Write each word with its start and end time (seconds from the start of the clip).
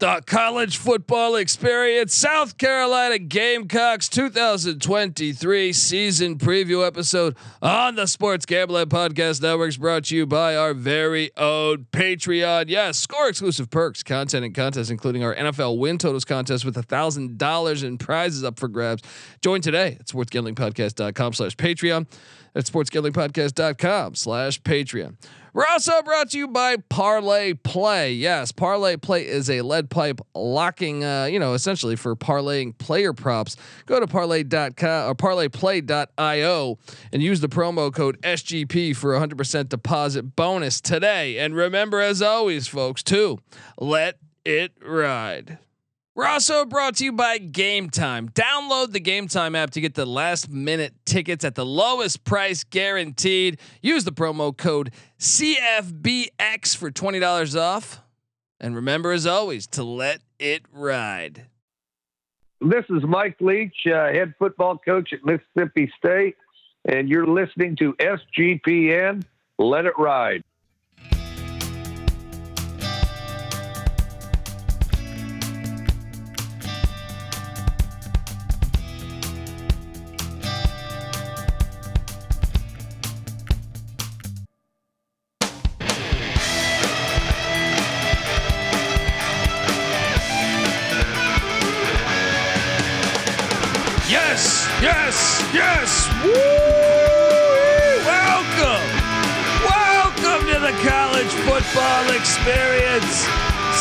The 0.00 0.22
college 0.26 0.76
football 0.76 1.34
experience, 1.34 2.14
South 2.14 2.56
Carolina 2.56 3.18
Gamecocks 3.18 4.08
2023 4.08 5.72
season 5.72 6.38
preview 6.38 6.86
episode 6.86 7.34
on 7.60 7.96
the 7.96 8.06
Sports 8.06 8.46
Gambling 8.46 8.86
Podcast 8.86 9.42
Networks 9.42 9.76
brought 9.76 10.04
to 10.04 10.16
you 10.16 10.24
by 10.24 10.54
our 10.54 10.72
very 10.72 11.32
own 11.36 11.86
Patreon. 11.90 12.66
Yes, 12.68 12.96
score 12.96 13.28
exclusive 13.28 13.70
perks, 13.70 14.04
content, 14.04 14.44
and 14.44 14.54
contests, 14.54 14.90
including 14.90 15.24
our 15.24 15.34
NFL 15.34 15.78
win 15.78 15.98
totals 15.98 16.24
contest 16.24 16.64
with 16.64 16.76
a 16.76 16.84
thousand 16.84 17.36
dollars 17.36 17.82
in 17.82 17.98
prizes 17.98 18.44
up 18.44 18.60
for 18.60 18.68
grabs. 18.68 19.02
Join 19.42 19.60
today 19.60 19.96
at 19.98 20.06
sportsgamblingpodcast.com 20.06 21.32
slash 21.32 21.56
Patreon. 21.56 22.06
At 22.54 22.66
sportsgamblingpodcast.com 22.66 24.14
slash 24.14 24.62
Patreon. 24.62 25.16
We're 25.58 25.66
also 25.72 26.02
brought 26.02 26.30
to 26.30 26.38
you 26.38 26.46
by 26.46 26.76
Parlay 26.76 27.52
Play. 27.52 28.12
Yes, 28.12 28.52
Parlay 28.52 28.96
Play 28.96 29.26
is 29.26 29.50
a 29.50 29.62
lead 29.62 29.90
pipe 29.90 30.20
locking, 30.32 31.02
uh, 31.02 31.24
you 31.24 31.40
know, 31.40 31.54
essentially 31.54 31.96
for 31.96 32.14
parlaying 32.14 32.78
player 32.78 33.12
props. 33.12 33.56
Go 33.84 33.98
to 33.98 34.06
parlay.com 34.06 35.10
or 35.10 35.16
parlayplay.io 35.16 36.78
and 37.12 37.22
use 37.24 37.40
the 37.40 37.48
promo 37.48 37.92
code 37.92 38.22
SGP 38.22 38.94
for 38.94 39.16
a 39.16 39.20
100% 39.20 39.68
deposit 39.68 40.36
bonus 40.36 40.80
today. 40.80 41.40
And 41.40 41.56
remember, 41.56 41.98
as 42.00 42.22
always, 42.22 42.68
folks, 42.68 43.02
to 43.02 43.40
let 43.80 44.20
it 44.44 44.74
ride. 44.80 45.58
We're 46.18 46.26
also 46.26 46.64
brought 46.64 46.96
to 46.96 47.04
you 47.04 47.12
by 47.12 47.38
Game 47.38 47.90
Time. 47.90 48.28
Download 48.30 48.90
the 48.90 48.98
Game 48.98 49.28
Time 49.28 49.54
app 49.54 49.70
to 49.70 49.80
get 49.80 49.94
the 49.94 50.04
last 50.04 50.50
minute 50.50 50.92
tickets 51.04 51.44
at 51.44 51.54
the 51.54 51.64
lowest 51.64 52.24
price 52.24 52.64
guaranteed. 52.64 53.60
Use 53.82 54.02
the 54.02 54.10
promo 54.10 54.56
code 54.56 54.90
CFBX 55.20 56.76
for 56.76 56.90
$20 56.90 57.60
off. 57.60 58.02
And 58.58 58.74
remember, 58.74 59.12
as 59.12 59.28
always, 59.28 59.68
to 59.68 59.84
let 59.84 60.18
it 60.40 60.62
ride. 60.72 61.46
This 62.60 62.84
is 62.90 63.04
Mike 63.06 63.36
Leach, 63.38 63.86
uh, 63.86 64.06
head 64.06 64.34
football 64.40 64.76
coach 64.76 65.12
at 65.12 65.20
Mississippi 65.24 65.88
State, 66.04 66.34
and 66.84 67.08
you're 67.08 67.28
listening 67.28 67.76
to 67.76 67.94
SGPN. 67.94 69.22
Let 69.56 69.86
it 69.86 69.94
ride. 69.96 70.42
Experience. 102.38 103.26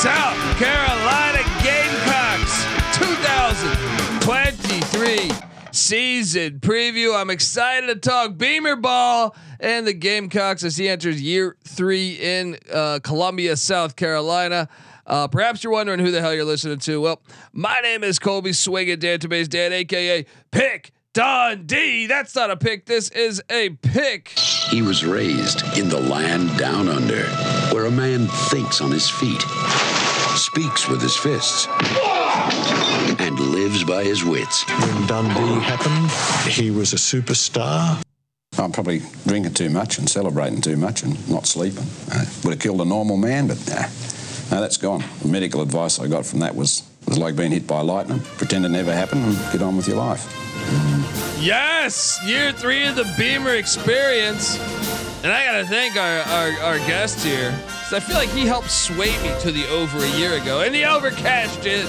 South 0.02 0.38
Carolina 0.58 1.44
Gamecocks 1.64 2.66
2023 2.98 5.30
season 5.72 6.60
preview. 6.60 7.16
I'm 7.16 7.30
excited 7.30 7.86
to 7.88 7.96
talk 7.96 8.36
Beamer 8.38 8.76
ball 8.76 9.36
and 9.60 9.86
the 9.86 9.94
Gamecocks 9.94 10.64
as 10.64 10.76
he 10.76 10.90
enters 10.90 11.22
year 11.22 11.56
three 11.66 12.14
in 12.14 12.58
uh, 12.74 13.00
Columbia, 13.04 13.56
South 13.58 13.96
Carolina. 13.96 14.68
Uh, 15.06 15.28
perhaps 15.28 15.64
you're 15.64 15.74
wondering 15.74 16.00
who 16.00 16.10
the 16.12 16.22
hell 16.22 16.34
you're 16.34 16.44
listening 16.44 16.80
to. 16.80 17.00
Well, 17.00 17.22
my 17.54 17.80
name 17.84 18.04
is 18.04 18.18
Colby 18.20 18.54
Swinging 18.54 18.98
Database 18.98 19.48
Dan, 19.48 19.72
aka 19.72 20.26
Pick 20.52 20.92
Dundee. 21.18 22.06
That's 22.06 22.36
not 22.36 22.52
a 22.52 22.58
pick. 22.58 22.86
This 22.86 23.10
is 23.10 23.42
a 23.50 23.70
pick. 23.70 24.38
He 24.70 24.84
was 24.84 25.04
raised 25.04 25.64
in 25.76 25.90
the 25.90 26.00
land 26.00 26.56
down 26.60 26.88
under, 26.88 27.26
where 27.74 27.86
a 27.86 27.92
man 27.92 28.28
thinks 28.50 28.82
on 28.82 28.92
his 28.92 29.10
feet, 29.10 29.42
speaks 30.36 30.88
with 30.88 31.02
his 31.02 31.16
fists, 31.16 31.68
and 33.20 33.40
lives 33.40 33.84
by 33.84 34.04
his 34.04 34.24
wits. 34.24 34.64
When 34.70 35.08
Dundee 35.08 35.64
happened, 35.64 36.52
he 36.52 36.72
was 36.72 36.94
a 36.94 36.98
superstar. 36.98 38.02
I'm 38.58 38.72
probably 38.72 39.02
drinking 39.26 39.54
too 39.54 39.70
much 39.70 40.00
and 40.00 40.10
celebrating 40.10 40.62
too 40.62 40.78
much 40.78 41.04
and 41.04 41.30
not 41.30 41.46
sleeping. 41.46 41.86
Uh, 42.12 42.26
would 42.44 42.54
have 42.54 42.60
killed 42.60 42.82
a 42.82 42.86
normal 42.86 43.18
man, 43.18 43.48
but 43.48 43.58
nah, 43.68 43.88
no, 44.52 44.62
that's 44.62 44.78
gone. 44.78 45.04
The 45.22 45.28
medical 45.28 45.62
advice 45.62 46.00
I 46.00 46.08
got 46.08 46.26
from 46.26 46.40
that 46.40 46.56
was 46.56 46.84
was 47.08 47.18
like 47.18 47.36
being 47.36 47.52
hit 47.52 47.66
by 47.66 47.82
lightning. 47.82 48.20
Pretend 48.38 48.66
it 48.66 48.70
never 48.70 48.94
happened 48.94 49.24
and 49.24 49.52
get 49.52 49.62
on 49.62 49.78
with 49.78 49.88
your 49.88 49.98
life. 49.98 50.26
Yes, 51.40 52.20
year 52.26 52.52
three 52.52 52.86
of 52.86 52.96
the 52.96 53.06
Beamer 53.18 53.56
experience. 53.56 54.58
And 55.24 55.34
I 55.34 55.46
gotta 55.46 55.66
thank 55.66 55.96
our, 55.96 56.20
our, 56.20 56.52
our 56.64 56.78
guest 56.80 57.26
here. 57.26 57.52
Cause 57.84 57.94
I 57.94 58.00
feel 58.00 58.16
like 58.16 58.30
he 58.30 58.46
helped 58.46 58.70
sway 58.70 59.12
me 59.24 59.34
to 59.42 59.52
the 59.52 59.68
over 59.70 59.98
a 59.98 60.10
year 60.12 60.34
ago. 60.34 60.62
And 60.62 60.76
he 60.76 60.86
over 60.86 61.10
cashed 61.10 61.66
in. 61.66 61.88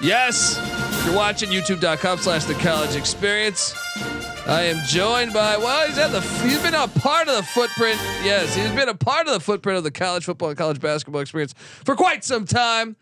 Yes, 0.00 0.58
if 0.58 1.06
you're 1.06 1.16
watching 1.16 1.48
youtube.com 1.48 2.18
slash 2.18 2.44
the 2.44 2.54
college 2.54 2.96
experience. 2.96 3.74
I 4.46 4.62
am 4.62 4.84
joined 4.86 5.32
by 5.32 5.56
well, 5.56 5.88
he's 5.88 5.98
at 5.98 6.12
the 6.12 6.20
he's 6.20 6.62
been 6.62 6.74
a 6.74 6.86
part 6.86 7.28
of 7.28 7.36
the 7.36 7.42
footprint. 7.42 7.98
Yes, 8.22 8.54
he's 8.54 8.70
been 8.70 8.88
a 8.88 8.94
part 8.94 9.26
of 9.26 9.32
the 9.32 9.40
footprint 9.40 9.78
of 9.78 9.82
the 9.82 9.90
college 9.90 10.24
football 10.24 10.50
and 10.50 10.58
college 10.58 10.80
basketball 10.80 11.20
experience 11.20 11.54
for 11.56 11.96
quite 11.96 12.22
some 12.22 12.44
time. 12.44 12.94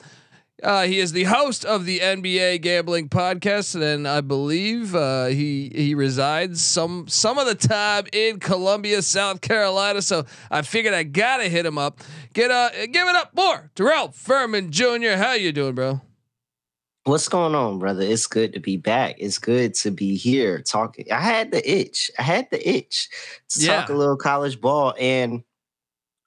Uh, 0.62 0.84
he 0.84 1.00
is 1.00 1.12
the 1.12 1.24
host 1.24 1.64
of 1.64 1.84
the 1.84 1.98
NBA 1.98 2.60
gambling 2.62 3.08
podcast, 3.08 3.80
and 3.80 4.06
I 4.06 4.20
believe 4.20 4.94
uh, 4.94 5.26
he 5.26 5.70
he 5.74 5.94
resides 5.96 6.62
some 6.62 7.08
some 7.08 7.38
of 7.38 7.46
the 7.46 7.56
time 7.56 8.04
in 8.12 8.38
Columbia, 8.38 9.02
South 9.02 9.40
Carolina. 9.40 10.00
So 10.00 10.24
I 10.50 10.62
figured 10.62 10.94
I 10.94 11.02
gotta 11.02 11.44
hit 11.48 11.66
him 11.66 11.76
up. 11.76 12.00
Get 12.34 12.52
uh, 12.52 12.70
give 12.86 13.08
it 13.08 13.16
up 13.16 13.34
more, 13.36 13.70
Terrell 13.74 14.12
Furman 14.12 14.70
Jr. 14.70 15.16
How 15.16 15.32
you 15.32 15.50
doing, 15.50 15.74
bro? 15.74 16.00
What's 17.02 17.28
going 17.28 17.54
on, 17.54 17.80
brother? 17.80 18.02
It's 18.02 18.26
good 18.28 18.52
to 18.54 18.60
be 18.60 18.76
back. 18.78 19.16
It's 19.18 19.38
good 19.38 19.74
to 19.74 19.90
be 19.90 20.16
here 20.16 20.62
talking. 20.62 21.10
I 21.12 21.20
had 21.20 21.50
the 21.50 21.68
itch. 21.70 22.10
I 22.18 22.22
had 22.22 22.48
the 22.50 22.66
itch 22.66 23.08
to 23.50 23.60
Yeah. 23.60 23.80
talk 23.80 23.90
a 23.90 23.94
little 23.94 24.16
college 24.16 24.60
ball, 24.60 24.94
and 24.98 25.42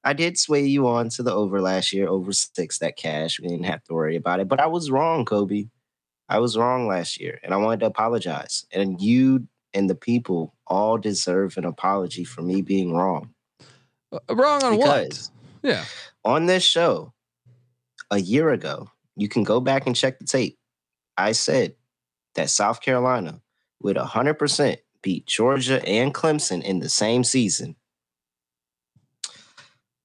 I 0.07 0.13
did 0.13 0.40
sway 0.40 0.66
you 0.66 0.88
on 0.88 1.09
to 1.09 1.23
the 1.23 1.34
over 1.34 1.59
last 1.59 1.91
year, 1.91 2.07
over 2.07 2.31
six 2.31 2.79
that 2.79 2.95
cash. 2.95 3.41
We 3.41 3.50
didn't 3.50 3.66
have 3.66 3.84
to 3.84 3.94
worry 3.94 4.16
about 4.16 4.40
it, 4.40 4.47
but 4.47 4.62
I 4.62 4.68
was 4.68 4.90
wrong, 4.90 5.25
Kobe. 5.25 5.68
I 6.29 6.40
was 6.40 6.57
wrong 6.57 6.88
last 6.88 7.19
year, 7.19 7.41
and 7.44 7.53
I 7.53 7.57
wanted 7.57 7.81
to 7.81 7.88
apologize. 7.88 8.66
And 8.72 9.01
you 9.01 9.50
and 9.73 9.90
the 9.90 9.96
people 9.96 10.56
all 10.66 10.97
deserve 10.97 11.57
an 11.57 11.66
apology 11.66 12.23
for 12.23 12.41
me 12.41 12.62
being 12.62 12.94
wrong. 12.94 13.34
Uh, 14.09 14.19
wrong 14.34 14.63
on 14.63 14.78
Because 14.78 15.29
what? 15.62 15.69
Yeah. 15.69 15.84
on 16.23 16.46
this 16.46 16.63
show 16.63 17.12
a 18.09 18.17
year 18.17 18.51
ago, 18.51 18.90
you 19.17 19.28
can 19.28 19.44
go 19.44 19.59
back 19.59 19.88
and 19.88 19.96
check 19.96 20.19
the 20.19 20.25
tape. 20.25 20.57
I 21.17 21.34
said 21.34 21.75
that 22.35 22.50
South 22.50 22.79
Carolina 22.79 23.41
would 23.81 23.97
100% 23.97 24.78
beat 25.01 25.25
Georgia 25.25 25.85
and 25.85 26.13
Clemson 26.13 26.63
in 26.63 26.79
the 26.79 26.88
same 26.88 27.25
season. 27.25 27.75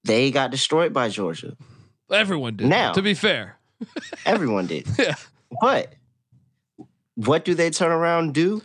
They 0.04 0.30
got 0.30 0.50
destroyed 0.50 0.92
by 0.92 1.08
Georgia. 1.08 1.56
Everyone 2.10 2.56
did. 2.56 2.66
Now- 2.68 2.92
to 2.92 3.02
be 3.02 3.14
fair. 3.14 3.58
Everyone 4.26 4.66
did. 4.66 4.86
Yeah. 4.98 5.14
But 5.60 5.94
what 7.14 7.44
do 7.44 7.54
they 7.54 7.70
turn 7.70 7.92
around 7.92 8.24
and 8.24 8.34
do? 8.34 8.62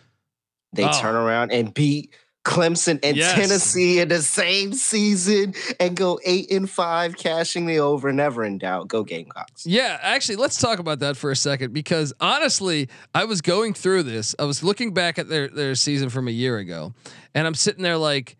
They 0.74 0.86
Oh. 0.86 1.00
turn 1.02 1.16
around 1.16 1.52
and 1.52 1.74
beat 1.74 2.14
Clemson 2.46 3.00
and 3.04 3.18
Yes. 3.18 3.34
Tennessee 3.34 4.00
in 4.00 4.08
the 4.08 4.22
same 4.22 4.72
season 4.74 5.54
and 5.82 5.98
go 5.98 6.18
eight 6.24 6.50
and 6.50 6.70
five, 6.70 7.18
cashing 7.18 7.66
the 7.66 7.80
over, 7.80 8.14
never 8.14 8.46
in 8.46 8.58
doubt. 8.58 8.88
Go 8.88 9.04
Gamecocks. 9.04 9.66
Yeah, 9.66 9.98
actually, 10.02 10.38
let's 10.38 10.58
talk 10.58 10.80
about 10.80 11.00
that 11.00 11.18
for 11.18 11.30
a 11.30 11.36
second 11.36 11.74
because 11.74 12.14
honestly, 12.22 12.88
I 13.14 13.26
was 13.26 13.42
going 13.42 13.74
through 13.74 14.04
this. 14.04 14.34
I 14.40 14.46
was 14.46 14.64
looking 14.64 14.94
back 14.94 15.20
at 15.20 15.28
their 15.28 15.50
their 15.50 15.76
season 15.76 16.10
from 16.10 16.30
a 16.30 16.32
year 16.32 16.58
ago, 16.58 16.94
and 17.36 17.46
I'm 17.46 17.56
sitting 17.56 17.84
there 17.84 17.98
like, 17.98 18.37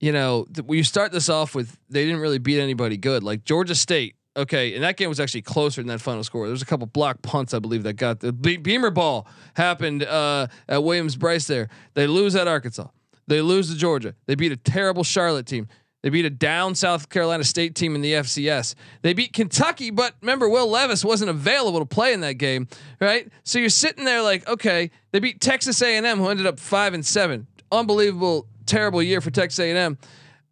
you 0.00 0.12
know, 0.12 0.46
th- 0.52 0.66
you 0.68 0.84
start 0.84 1.12
this 1.12 1.28
off 1.28 1.54
with 1.54 1.78
they 1.88 2.04
didn't 2.04 2.20
really 2.20 2.38
beat 2.38 2.60
anybody 2.60 2.96
good, 2.96 3.22
like 3.22 3.44
Georgia 3.44 3.74
State. 3.74 4.16
Okay, 4.36 4.74
and 4.74 4.82
that 4.82 4.96
game 4.96 5.08
was 5.08 5.20
actually 5.20 5.42
closer 5.42 5.80
than 5.80 5.86
that 5.88 6.00
final 6.00 6.24
score. 6.24 6.46
There 6.46 6.52
was 6.52 6.62
a 6.62 6.66
couple 6.66 6.88
block 6.88 7.22
punts, 7.22 7.54
I 7.54 7.60
believe, 7.60 7.84
that 7.84 7.92
got 7.92 8.18
the 8.18 8.32
Be- 8.32 8.56
Beamer 8.56 8.90
ball 8.90 9.28
happened 9.54 10.02
uh, 10.02 10.48
at 10.68 10.82
Williams 10.82 11.14
Brice. 11.14 11.46
There, 11.46 11.68
they 11.94 12.08
lose 12.08 12.34
at 12.34 12.48
Arkansas. 12.48 12.88
They 13.28 13.40
lose 13.40 13.70
to 13.70 13.76
Georgia. 13.76 14.16
They 14.26 14.34
beat 14.34 14.50
a 14.50 14.56
terrible 14.56 15.04
Charlotte 15.04 15.46
team. 15.46 15.68
They 16.02 16.10
beat 16.10 16.26
a 16.26 16.30
down 16.30 16.74
South 16.74 17.08
Carolina 17.08 17.44
State 17.44 17.74
team 17.74 17.94
in 17.94 18.02
the 18.02 18.12
FCS. 18.12 18.74
They 19.00 19.14
beat 19.14 19.32
Kentucky, 19.32 19.90
but 19.90 20.14
remember, 20.20 20.50
Will 20.50 20.68
Levis 20.68 21.02
wasn't 21.02 21.30
available 21.30 21.78
to 21.78 21.86
play 21.86 22.12
in 22.12 22.20
that 22.20 22.34
game, 22.34 22.68
right? 23.00 23.26
So 23.42 23.58
you're 23.58 23.70
sitting 23.70 24.04
there 24.04 24.20
like, 24.20 24.46
okay, 24.46 24.90
they 25.12 25.18
beat 25.18 25.40
Texas 25.40 25.80
A&M, 25.80 26.18
who 26.18 26.28
ended 26.28 26.44
up 26.44 26.60
five 26.60 26.92
and 26.92 27.06
seven. 27.06 27.46
Unbelievable, 27.72 28.46
terrible 28.66 29.02
year 29.02 29.20
for 29.20 29.30
Texas 29.30 29.58
A&M. 29.58 29.98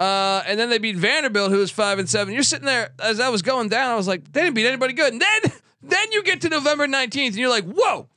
Uh, 0.01 0.43
and 0.47 0.59
then 0.59 0.69
they 0.69 0.79
beat 0.79 0.97
Vanderbilt, 0.97 1.53
who 1.53 1.59
was 1.59 1.71
five 1.71 1.99
and 1.99 2.09
seven. 2.09 2.35
You're 2.35 2.43
sitting 2.43 2.67
there 2.67 2.91
as 2.99 3.21
I 3.21 3.29
was 3.29 3.43
going 3.43 3.69
down. 3.69 3.91
I 3.93 3.95
was 3.95 4.09
like, 4.09 4.33
they 4.33 4.43
didn't 4.43 4.55
beat 4.55 4.67
anybody 4.67 4.95
good. 4.95 5.13
And 5.13 5.23
then, 5.23 5.53
then 5.83 6.13
you 6.13 6.23
get 6.23 6.41
to 6.43 6.49
November 6.49 6.87
19th, 6.87 7.27
and 7.29 7.37
you're 7.37 7.49
like, 7.49 7.65
whoa, 7.65 8.09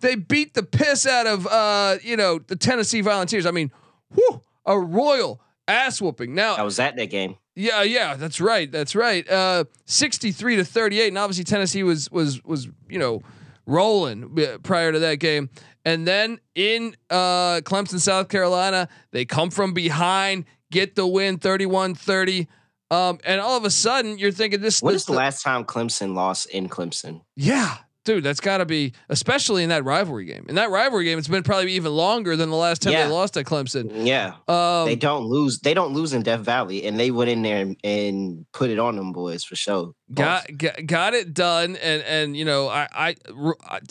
they 0.00 0.14
beat 0.14 0.54
the 0.54 0.62
piss 0.62 1.06
out 1.06 1.26
of 1.26 1.46
uh, 1.46 1.96
you 2.02 2.16
know 2.16 2.38
the 2.38 2.56
Tennessee 2.56 3.00
Volunteers. 3.00 3.46
I 3.46 3.50
mean, 3.50 3.72
whew, 4.14 4.42
a 4.66 4.78
royal 4.78 5.40
ass 5.66 6.02
whooping. 6.02 6.34
Now 6.34 6.54
I 6.54 6.62
was 6.62 6.78
at 6.78 6.96
that 6.96 7.06
game. 7.06 7.36
Yeah, 7.54 7.82
yeah, 7.82 8.16
that's 8.16 8.40
right. 8.40 8.70
That's 8.70 8.94
right. 8.94 9.28
Uh, 9.28 9.64
63 9.84 10.56
to 10.56 10.64
38. 10.64 11.08
And 11.08 11.18
obviously 11.18 11.44
Tennessee 11.44 11.82
was 11.82 12.10
was 12.10 12.42
was, 12.44 12.68
you 12.88 12.98
know, 12.98 13.22
rolling 13.66 14.34
prior 14.62 14.92
to 14.92 14.98
that 14.98 15.16
game. 15.16 15.50
And 15.84 16.06
then 16.06 16.38
in 16.54 16.94
uh, 17.10 17.60
Clemson, 17.64 17.98
South 17.98 18.28
Carolina, 18.28 18.88
they 19.10 19.24
come 19.24 19.50
from 19.50 19.72
behind, 19.74 20.44
get 20.70 20.94
the 20.94 21.06
win 21.06 21.38
31-30. 21.38 22.46
Um, 22.90 23.18
and 23.24 23.40
all 23.40 23.56
of 23.56 23.64
a 23.64 23.70
sudden 23.70 24.18
you're 24.18 24.32
thinking 24.32 24.60
this 24.60 24.82
What 24.82 24.92
this 24.92 25.02
is 25.02 25.06
the 25.06 25.12
last 25.14 25.42
time 25.42 25.64
Clemson 25.64 26.14
lost 26.14 26.46
in 26.50 26.68
Clemson? 26.68 27.22
Yeah. 27.36 27.76
Dude, 28.04 28.24
that's 28.24 28.40
got 28.40 28.58
to 28.58 28.66
be, 28.66 28.94
especially 29.08 29.62
in 29.62 29.68
that 29.68 29.84
rivalry 29.84 30.24
game. 30.24 30.44
In 30.48 30.56
that 30.56 30.70
rivalry 30.70 31.04
game, 31.04 31.20
it's 31.20 31.28
been 31.28 31.44
probably 31.44 31.72
even 31.74 31.92
longer 31.92 32.34
than 32.36 32.50
the 32.50 32.56
last 32.56 32.82
time 32.82 32.92
Yeah. 32.92 33.06
they 33.06 33.12
lost 33.12 33.36
at 33.36 33.46
Clemson. 33.46 34.04
Yeah. 34.04 34.34
Um, 34.48 34.86
they 34.86 34.96
don't 34.96 35.26
lose. 35.26 35.60
They 35.60 35.72
don't 35.72 35.94
lose 35.94 36.12
in 36.12 36.22
Death 36.24 36.40
Valley, 36.40 36.84
and 36.84 36.98
they 36.98 37.12
went 37.12 37.30
in 37.30 37.42
there 37.42 37.58
and, 37.58 37.76
and 37.84 38.44
put 38.52 38.70
it 38.70 38.80
on 38.80 38.96
them 38.96 39.12
boys 39.12 39.44
for 39.44 39.54
sure. 39.54 39.92
got, 40.12 40.46
got 40.58 40.84
got 40.84 41.14
it 41.14 41.32
done 41.32 41.76
and 41.76 42.02
and 42.02 42.36
you 42.36 42.44
know 42.44 42.68
I 42.68 42.88
I 42.92 43.16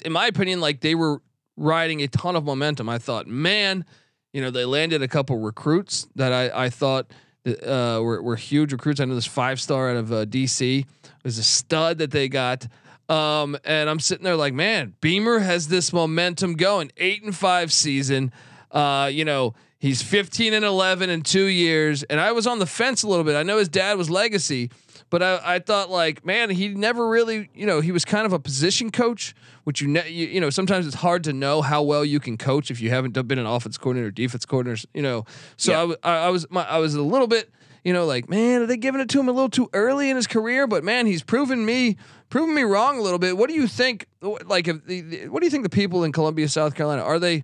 in 0.04 0.12
my 0.12 0.28
opinion 0.28 0.60
like 0.60 0.82
they 0.82 0.94
were 0.94 1.22
riding 1.62 2.02
a 2.02 2.08
ton 2.08 2.36
of 2.36 2.44
momentum. 2.44 2.90
I 2.90 2.98
thought 2.98 3.28
man 3.28 3.86
you 4.34 4.42
know 4.42 4.50
they 4.50 4.66
landed 4.66 5.02
a 5.02 5.08
couple 5.08 5.38
recruits 5.38 6.08
that 6.16 6.32
i 6.34 6.66
i 6.66 6.70
thought 6.70 7.12
uh, 7.44 8.00
were, 8.04 8.22
were 8.22 8.36
huge 8.36 8.72
recruits. 8.72 9.00
I 9.00 9.06
know 9.06 9.16
this 9.16 9.26
five 9.26 9.60
star 9.60 9.90
out 9.90 9.98
of 9.98 10.12
uh, 10.12 10.26
dc 10.26 10.86
was 11.24 11.38
a 11.40 11.44
stud 11.44 11.98
that 11.98 12.12
they 12.12 12.30
got. 12.30 12.68
Um, 13.10 13.58
and 13.66 13.90
i'm 13.90 14.00
sitting 14.00 14.24
there 14.24 14.36
like 14.36 14.54
man 14.54 14.94
beamer 15.02 15.40
has 15.40 15.68
this 15.68 15.92
momentum 15.92 16.54
going. 16.54 16.92
Eight 16.98 17.24
and 17.24 17.36
five 17.36 17.72
season. 17.72 18.32
Uh, 18.72 19.10
you 19.12 19.26
know 19.26 19.54
he's 19.80 20.02
15 20.02 20.54
and 20.54 20.64
11 20.64 21.10
in 21.10 21.22
two 21.24 21.46
years. 21.46 22.04
And 22.04 22.20
i 22.20 22.32
was 22.32 22.48
on 22.48 22.60
the 22.60 22.66
fence 22.66 23.04
a 23.04 23.08
little 23.08 23.26
bit. 23.26 23.36
I 23.36 23.44
know 23.44 23.58
his 23.58 23.70
dad 23.70 23.98
was 23.98 24.10
legacy 24.10 24.70
but 25.12 25.22
I, 25.22 25.56
I 25.56 25.60
thought 25.60 25.92
like, 25.92 26.26
man, 26.26 26.50
he 26.50 26.70
never 26.70 27.08
really, 27.08 27.50
you 27.54 27.68
know, 27.68 27.80
he 27.82 27.92
was 27.92 28.04
kind 28.04 28.26
of 28.26 28.34
a 28.34 28.40
position 28.40 28.90
coach, 28.90 29.36
which 29.66 29.80
you, 29.82 29.88
ne- 29.88 30.10
you, 30.10 30.26
you 30.26 30.42
know, 30.42 30.50
sometimes 30.50 30.88
it's 30.88 30.96
hard 30.96 31.24
to 31.26 31.34
know 31.34 31.62
how 31.62 31.84
well 31.84 32.04
you 32.04 32.20
can 32.20 32.36
coach 32.38 32.72
if 32.72 32.82
you 32.82 32.90
haven't 32.90 33.14
been 33.28 33.38
an 33.38 33.46
offense 33.46 33.78
coordinator, 33.78 34.08
or 34.08 34.12
defense 34.12 34.46
coordinator, 34.46 34.88
you 34.96 35.04
know. 35.04 35.26
So 35.58 35.72
Yeah. 35.74 35.78
I, 35.78 35.82
w- 35.82 35.98
I, 36.04 36.16
I 36.18 36.30
was, 36.30 36.50
my, 36.50 36.64
I 36.68 36.80
was 36.80 36.96
a 36.96 37.02
little 37.04 37.28
bit, 37.28 37.52
you 37.84 37.94
know, 37.94 38.06
like, 38.06 38.30
man, 38.30 38.62
are 38.64 38.66
they 38.66 38.78
giving 38.78 39.02
it 39.02 39.10
to 39.10 39.20
him 39.20 39.28
a 39.30 39.32
little 39.32 39.50
too 39.50 39.70
early 39.74 40.10
in 40.10 40.16
his 40.16 40.26
career? 40.28 40.66
But 40.66 40.84
man, 40.84 41.06
he's 41.06 41.22
proven 41.24 41.66
me, 41.66 41.98
proven 42.30 42.56
me 42.56 42.64
wrong 42.64 42.98
a 42.98 43.02
little 43.02 43.20
bit. 43.20 43.38
What 43.38 43.50
do 43.50 43.56
you 43.56 43.68
think? 43.68 44.08
Like, 44.22 44.68
if 44.68 44.86
the, 44.86 45.02
the- 45.02 45.28
what 45.28 45.42
do 45.42 45.46
you 45.46 45.52
think 45.52 45.64
the 45.64 45.70
people 45.70 46.04
in 46.04 46.12
Columbia, 46.12 46.48
South 46.50 46.74
Carolina, 46.74 47.04
are 47.04 47.20
they, 47.20 47.44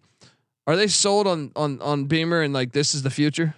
are 0.65 0.75
they 0.75 0.87
sold 0.87 1.27
on 1.27 1.51
on 1.55 1.81
on 1.81 2.05
Beamer 2.05 2.41
and 2.41 2.53
like 2.53 2.73
this 2.73 2.93
is 2.93 3.01
the 3.03 3.09
future? 3.09 3.55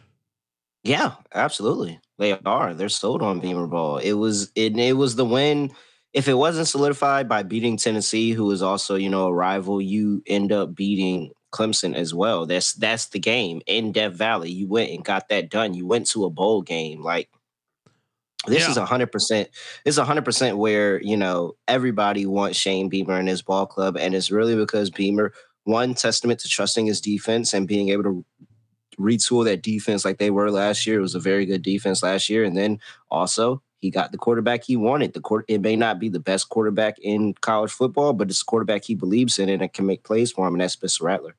Yeah, 0.83 1.13
absolutely. 1.33 1.99
They 2.19 2.37
are. 2.45 2.73
They're 2.73 2.89
sold 2.89 3.23
on 3.23 3.39
Beamer 3.39 3.67
Ball. 3.67 3.97
It 3.97 4.13
was 4.13 4.51
it, 4.55 4.77
it 4.77 4.93
was 4.93 5.15
the 5.15 5.25
win. 5.25 5.71
If 6.13 6.27
it 6.27 6.33
wasn't 6.33 6.67
solidified 6.67 7.29
by 7.29 7.43
beating 7.43 7.77
Tennessee, 7.77 8.31
who 8.31 8.51
is 8.51 8.61
also, 8.61 8.95
you 8.95 9.09
know, 9.09 9.27
a 9.27 9.33
rival, 9.33 9.79
you 9.81 10.21
end 10.27 10.51
up 10.51 10.75
beating 10.75 11.31
Clemson 11.53 11.95
as 11.95 12.13
well. 12.13 12.45
That's 12.45 12.73
that's 12.73 13.07
the 13.07 13.19
game 13.19 13.61
in 13.67 13.91
Death 13.93 14.13
Valley. 14.13 14.51
You 14.51 14.67
went 14.67 14.91
and 14.91 15.03
got 15.03 15.29
that 15.29 15.49
done. 15.49 15.73
You 15.73 15.87
went 15.87 16.07
to 16.07 16.25
a 16.25 16.29
bowl 16.29 16.61
game. 16.61 17.01
Like 17.01 17.29
this 18.47 18.63
Yeah. 18.63 18.71
is 18.71 18.77
a 18.77 18.85
hundred 18.85 19.11
percent. 19.11 19.49
A 19.85 20.03
hundred 20.03 20.25
percent 20.25 20.57
where 20.57 21.01
you 21.01 21.15
know 21.15 21.55
everybody 21.67 22.25
wants 22.25 22.57
Shane 22.59 22.89
Beamer 22.89 23.19
in 23.19 23.27
his 23.27 23.41
ball 23.41 23.65
club, 23.65 23.95
and 23.95 24.13
it's 24.13 24.29
really 24.31 24.55
because 24.55 24.89
Beamer 24.89 25.31
one 25.63 25.93
testament 25.93 26.39
to 26.41 26.49
trusting 26.49 26.85
his 26.87 26.99
defense 26.99 27.53
and 27.53 27.67
being 27.67 27.89
able 27.89 28.03
to 28.03 28.25
retool 28.99 29.45
that 29.45 29.61
defense 29.61 30.05
like 30.05 30.17
they 30.17 30.29
were 30.29 30.51
last 30.51 30.85
year. 30.85 30.99
It 30.99 31.03
was 31.03 31.15
a 31.15 31.19
very 31.19 31.45
good 31.45 31.61
defense 31.61 32.03
last 32.03 32.29
year, 32.29 32.43
and 32.43 32.57
then 32.57 32.79
also 33.09 33.61
he 33.79 33.89
got 33.89 34.11
the 34.11 34.17
quarterback 34.17 34.63
he 34.63 34.75
wanted. 34.75 35.13
The 35.13 35.21
court 35.21 35.45
it 35.47 35.61
may 35.61 35.75
not 35.75 35.99
be 35.99 36.09
the 36.09 36.19
best 36.19 36.49
quarterback 36.49 36.99
in 36.99 37.33
college 37.35 37.71
football, 37.71 38.13
but 38.13 38.29
it's 38.29 38.41
a 38.41 38.45
quarterback 38.45 38.83
he 38.83 38.95
believes 38.95 39.39
in 39.39 39.49
and 39.49 39.61
it 39.61 39.73
can 39.73 39.85
make 39.85 40.03
plays 40.03 40.31
for 40.31 40.47
him, 40.47 40.53
and 40.53 40.61
that's 40.61 40.73
Spencer 40.73 41.05
Rattler. 41.05 41.35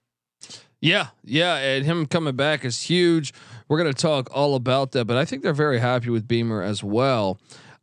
Yeah, 0.81 1.09
yeah, 1.25 1.57
and 1.57 1.85
him 1.85 2.07
coming 2.07 2.37
back 2.37 2.65
is 2.65 2.83
huge. 2.83 3.35
We're 3.69 3.79
gonna 3.79 3.93
talk 3.93 4.31
all 4.33 4.55
about 4.55 4.93
that, 4.93 5.05
but 5.05 5.17
I 5.17 5.25
think 5.25 5.43
they're 5.43 5.53
very 5.53 5.79
happy 5.79 6.09
with 6.11 6.27
Beamer 6.27 6.62
as 6.62 6.83
well. 6.83 7.39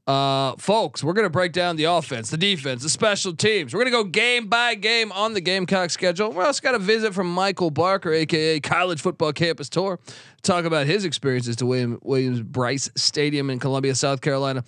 Uh, 0.08 0.56
folks, 0.58 1.04
we're 1.04 1.12
gonna 1.12 1.30
break 1.30 1.52
down 1.52 1.76
the 1.76 1.84
offense, 1.84 2.30
the 2.30 2.38
defense, 2.38 2.82
the 2.82 2.90
special 2.90 3.36
teams. 3.36 3.74
We're 3.74 3.82
gonna 3.82 3.92
go 3.92 4.06
game 4.06 4.48
by 4.48 4.76
game 4.76 5.12
on 5.12 5.34
the 5.34 5.42
Gamecock 5.42 5.90
schedule. 5.90 6.32
We 6.32 6.46
also 6.46 6.62
got 6.62 6.76
a 6.76 6.80
visit 6.80 7.14
from 7.14 7.30
Michael 7.30 7.72
Barker, 7.72 8.14
aka 8.14 8.62
College 8.62 9.02
Football 9.02 9.34
Campus 9.34 9.68
Tour, 9.68 9.98
to 9.98 10.42
talk 10.42 10.64
about 10.64 10.86
his 10.86 11.04
experiences 11.04 11.58
to 11.58 11.66
William 11.66 12.00
Williams 12.04 12.42
Brice 12.42 12.90
Stadium 12.96 13.50
in 13.50 13.60
Columbia, 13.60 13.96
South 13.96 14.22
Carolina. 14.22 14.64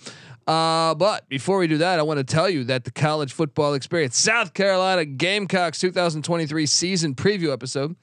Uh, 0.46 0.94
but 0.94 1.26
before 1.30 1.56
we 1.56 1.66
do 1.66 1.78
that, 1.78 1.98
I 1.98 2.02
want 2.02 2.18
to 2.18 2.24
tell 2.24 2.50
you 2.50 2.64
that 2.64 2.84
the 2.84 2.90
college 2.90 3.32
football 3.32 3.72
experience, 3.72 4.18
South 4.18 4.52
Carolina 4.52 5.06
Gamecocks 5.06 5.80
2023 5.80 6.66
season 6.66 7.14
preview 7.14 7.50
episode. 7.50 7.96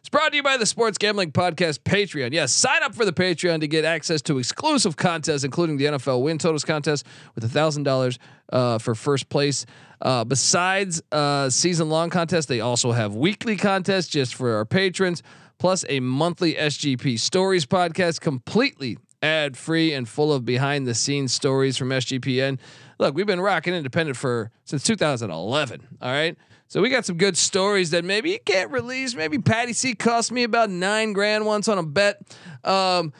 It's 0.00 0.08
brought 0.08 0.30
to 0.30 0.36
you 0.36 0.42
by 0.42 0.56
the 0.56 0.64
Sports 0.66 0.96
Gambling 0.96 1.32
Podcast 1.32 1.80
Patreon. 1.80 2.32
Yes, 2.32 2.52
sign 2.52 2.82
up 2.82 2.94
for 2.94 3.04
the 3.04 3.12
Patreon 3.12 3.60
to 3.60 3.68
get 3.68 3.84
access 3.84 4.22
to 4.22 4.38
exclusive 4.38 4.96
contests, 4.96 5.44
including 5.44 5.76
the 5.76 5.86
NFL 5.86 6.22
win 6.22 6.38
totals 6.38 6.64
contest 6.64 7.04
with 7.34 7.44
a 7.44 7.48
thousand 7.48 7.82
dollars 7.82 8.18
uh, 8.52 8.78
for 8.78 8.94
first 8.94 9.28
place. 9.28 9.66
Uh, 10.00 10.24
besides 10.24 11.02
uh, 11.10 11.50
season 11.50 11.88
long 11.88 12.10
contests, 12.10 12.46
they 12.46 12.60
also 12.60 12.92
have 12.92 13.14
weekly 13.16 13.56
contests 13.56 14.06
just 14.06 14.34
for 14.34 14.54
our 14.54 14.64
patrons, 14.64 15.22
plus 15.58 15.84
a 15.88 16.00
monthly 16.00 16.54
SGP 16.54 17.18
Stories 17.18 17.66
podcast, 17.66 18.20
completely 18.20 18.98
ad 19.20 19.56
free 19.56 19.92
and 19.92 20.08
full 20.08 20.32
of 20.32 20.44
behind 20.44 20.86
the 20.86 20.94
scenes 20.94 21.32
stories 21.32 21.76
from 21.76 21.88
SGPN. 21.88 22.58
Look, 23.00 23.14
we've 23.14 23.26
been 23.26 23.40
rocking 23.40 23.74
independent 23.74 24.16
for 24.16 24.50
since 24.64 24.84
2011. 24.84 25.98
All 26.00 26.12
right. 26.12 26.36
So 26.68 26.82
we 26.82 26.90
got 26.90 27.06
some 27.06 27.16
good 27.16 27.36
stories 27.36 27.90
that 27.90 28.04
maybe 28.04 28.30
you 28.30 28.38
can't 28.44 28.70
release. 28.70 29.14
Maybe 29.14 29.38
Patty 29.38 29.72
C 29.72 29.94
cost 29.94 30.30
me 30.30 30.42
about 30.42 30.68
nine 30.68 31.14
grand 31.14 31.46
once 31.46 31.66
on 31.66 31.78
a 31.78 31.82
bet. 31.82 32.20
Um, 32.62 33.14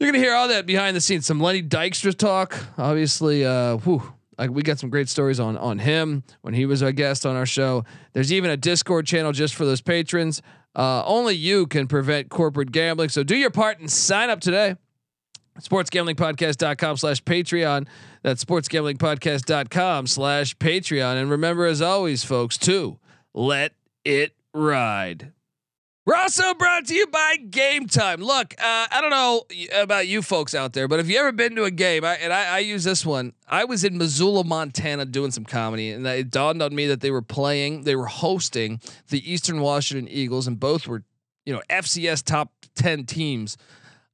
you're 0.00 0.10
gonna 0.10 0.22
hear 0.22 0.34
all 0.34 0.48
that 0.48 0.66
behind 0.66 0.96
the 0.96 1.00
scenes. 1.00 1.24
Some 1.24 1.38
Lenny 1.38 1.62
Dykstra 1.62 2.16
talk. 2.16 2.58
Obviously, 2.76 3.44
uh, 3.44 3.76
whew, 3.76 4.02
like 4.38 4.50
we 4.50 4.62
got 4.62 4.80
some 4.80 4.90
great 4.90 5.08
stories 5.08 5.38
on 5.38 5.56
on 5.56 5.78
him 5.78 6.24
when 6.40 6.52
he 6.52 6.66
was 6.66 6.82
a 6.82 6.92
guest 6.92 7.24
on 7.24 7.36
our 7.36 7.46
show. 7.46 7.84
There's 8.12 8.32
even 8.32 8.50
a 8.50 8.56
Discord 8.56 9.06
channel 9.06 9.30
just 9.30 9.54
for 9.54 9.64
those 9.64 9.80
patrons. 9.80 10.42
Uh, 10.74 11.04
only 11.04 11.36
you 11.36 11.68
can 11.68 11.86
prevent 11.86 12.28
corporate 12.28 12.72
gambling. 12.72 13.10
So 13.10 13.22
do 13.22 13.36
your 13.36 13.50
part 13.50 13.78
and 13.78 13.90
sign 13.90 14.30
up 14.30 14.40
today. 14.40 14.74
SportsGamblingPodcast.com 15.60 16.96
slash 16.96 17.22
Patreon. 17.24 17.86
That's 18.22 18.44
SportsGamblingPodcast.com 18.44 20.06
slash 20.06 20.56
Patreon. 20.56 21.20
And 21.20 21.30
remember, 21.30 21.66
as 21.66 21.82
always, 21.82 22.24
folks, 22.24 22.58
to 22.58 22.98
let 23.34 23.72
it 24.04 24.34
ride. 24.52 25.32
We're 26.06 26.16
also 26.16 26.54
brought 26.54 26.86
to 26.86 26.94
you 26.94 27.06
by 27.06 27.36
Game 27.36 27.86
Time. 27.86 28.20
Look, 28.20 28.54
uh, 28.58 28.86
I 28.90 29.00
don't 29.00 29.10
know 29.10 29.42
about 29.80 30.08
you 30.08 30.22
folks 30.22 30.54
out 30.54 30.72
there, 30.72 30.88
but 30.88 30.98
if 30.98 31.08
you 31.08 31.18
ever 31.18 31.30
been 31.30 31.54
to 31.56 31.64
a 31.64 31.70
game, 31.70 32.04
I, 32.04 32.14
and 32.14 32.32
I, 32.32 32.56
I 32.56 32.58
use 32.60 32.82
this 32.82 33.04
one, 33.04 33.34
I 33.46 33.64
was 33.64 33.84
in 33.84 33.98
Missoula, 33.98 34.42
Montana, 34.42 35.04
doing 35.04 35.30
some 35.30 35.44
comedy, 35.44 35.90
and 35.90 36.04
it 36.06 36.30
dawned 36.30 36.62
on 36.62 36.74
me 36.74 36.86
that 36.86 37.00
they 37.00 37.10
were 37.10 37.22
playing, 37.22 37.82
they 37.82 37.94
were 37.94 38.06
hosting 38.06 38.80
the 39.10 39.30
Eastern 39.30 39.60
Washington 39.60 40.08
Eagles, 40.08 40.46
and 40.46 40.58
both 40.58 40.88
were, 40.88 41.04
you 41.44 41.52
know, 41.52 41.62
FCS 41.68 42.24
top 42.24 42.50
ten 42.74 43.04
teams. 43.04 43.56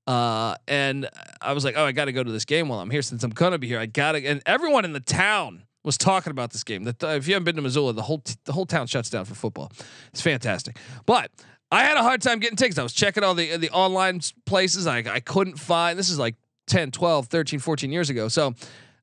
Uh, 0.06 0.54
and 0.68 1.08
I 1.42 1.52
was 1.52 1.64
like, 1.64 1.74
oh, 1.76 1.84
I 1.84 1.92
got 1.92 2.04
to 2.04 2.12
go 2.12 2.22
to 2.22 2.30
this 2.30 2.44
game 2.44 2.68
while 2.68 2.80
I'm 2.80 2.90
here 2.90 3.02
since 3.02 3.24
I'm 3.24 3.30
gonna 3.30 3.58
be 3.58 3.66
here. 3.66 3.80
I 3.80 3.86
gotta, 3.86 4.18
and 4.18 4.40
everyone 4.46 4.84
in 4.84 4.92
the 4.92 5.00
town 5.00 5.64
was 5.82 5.98
talking 5.98 6.30
about 6.30 6.52
this 6.52 6.62
game. 6.62 6.84
That 6.84 7.02
if 7.02 7.26
you 7.26 7.34
haven't 7.34 7.44
been 7.44 7.56
to 7.56 7.62
Missoula, 7.62 7.92
the 7.92 8.02
whole 8.02 8.18
t- 8.18 8.36
the 8.44 8.52
whole 8.52 8.66
town 8.66 8.86
shuts 8.86 9.10
down 9.10 9.24
for 9.24 9.34
football. 9.34 9.72
It's 10.12 10.22
fantastic, 10.22 10.78
but. 11.04 11.30
I 11.72 11.82
had 11.82 11.96
a 11.96 12.02
hard 12.04 12.22
time 12.22 12.38
getting 12.38 12.56
tickets. 12.56 12.78
I 12.78 12.84
was 12.84 12.92
checking 12.92 13.24
all 13.24 13.34
the 13.34 13.56
the 13.56 13.70
online 13.70 14.20
places. 14.44 14.86
I, 14.86 14.98
I 14.98 15.18
couldn't 15.18 15.58
find. 15.58 15.98
This 15.98 16.08
is 16.08 16.16
like 16.16 16.36
10, 16.68 16.92
12, 16.92 17.26
13, 17.26 17.58
14 17.58 17.90
years 17.90 18.08
ago. 18.08 18.28
So, 18.28 18.54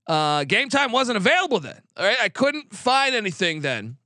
uh, 0.08 0.46
game 0.46 0.70
time 0.70 0.94
wasn't 0.94 1.18
available 1.18 1.60
then. 1.60 1.82
All 1.98 2.06
right, 2.06 2.18
I 2.22 2.30
couldn't 2.30 2.74
find 2.74 3.16
anything 3.16 3.60
then. 3.60 3.98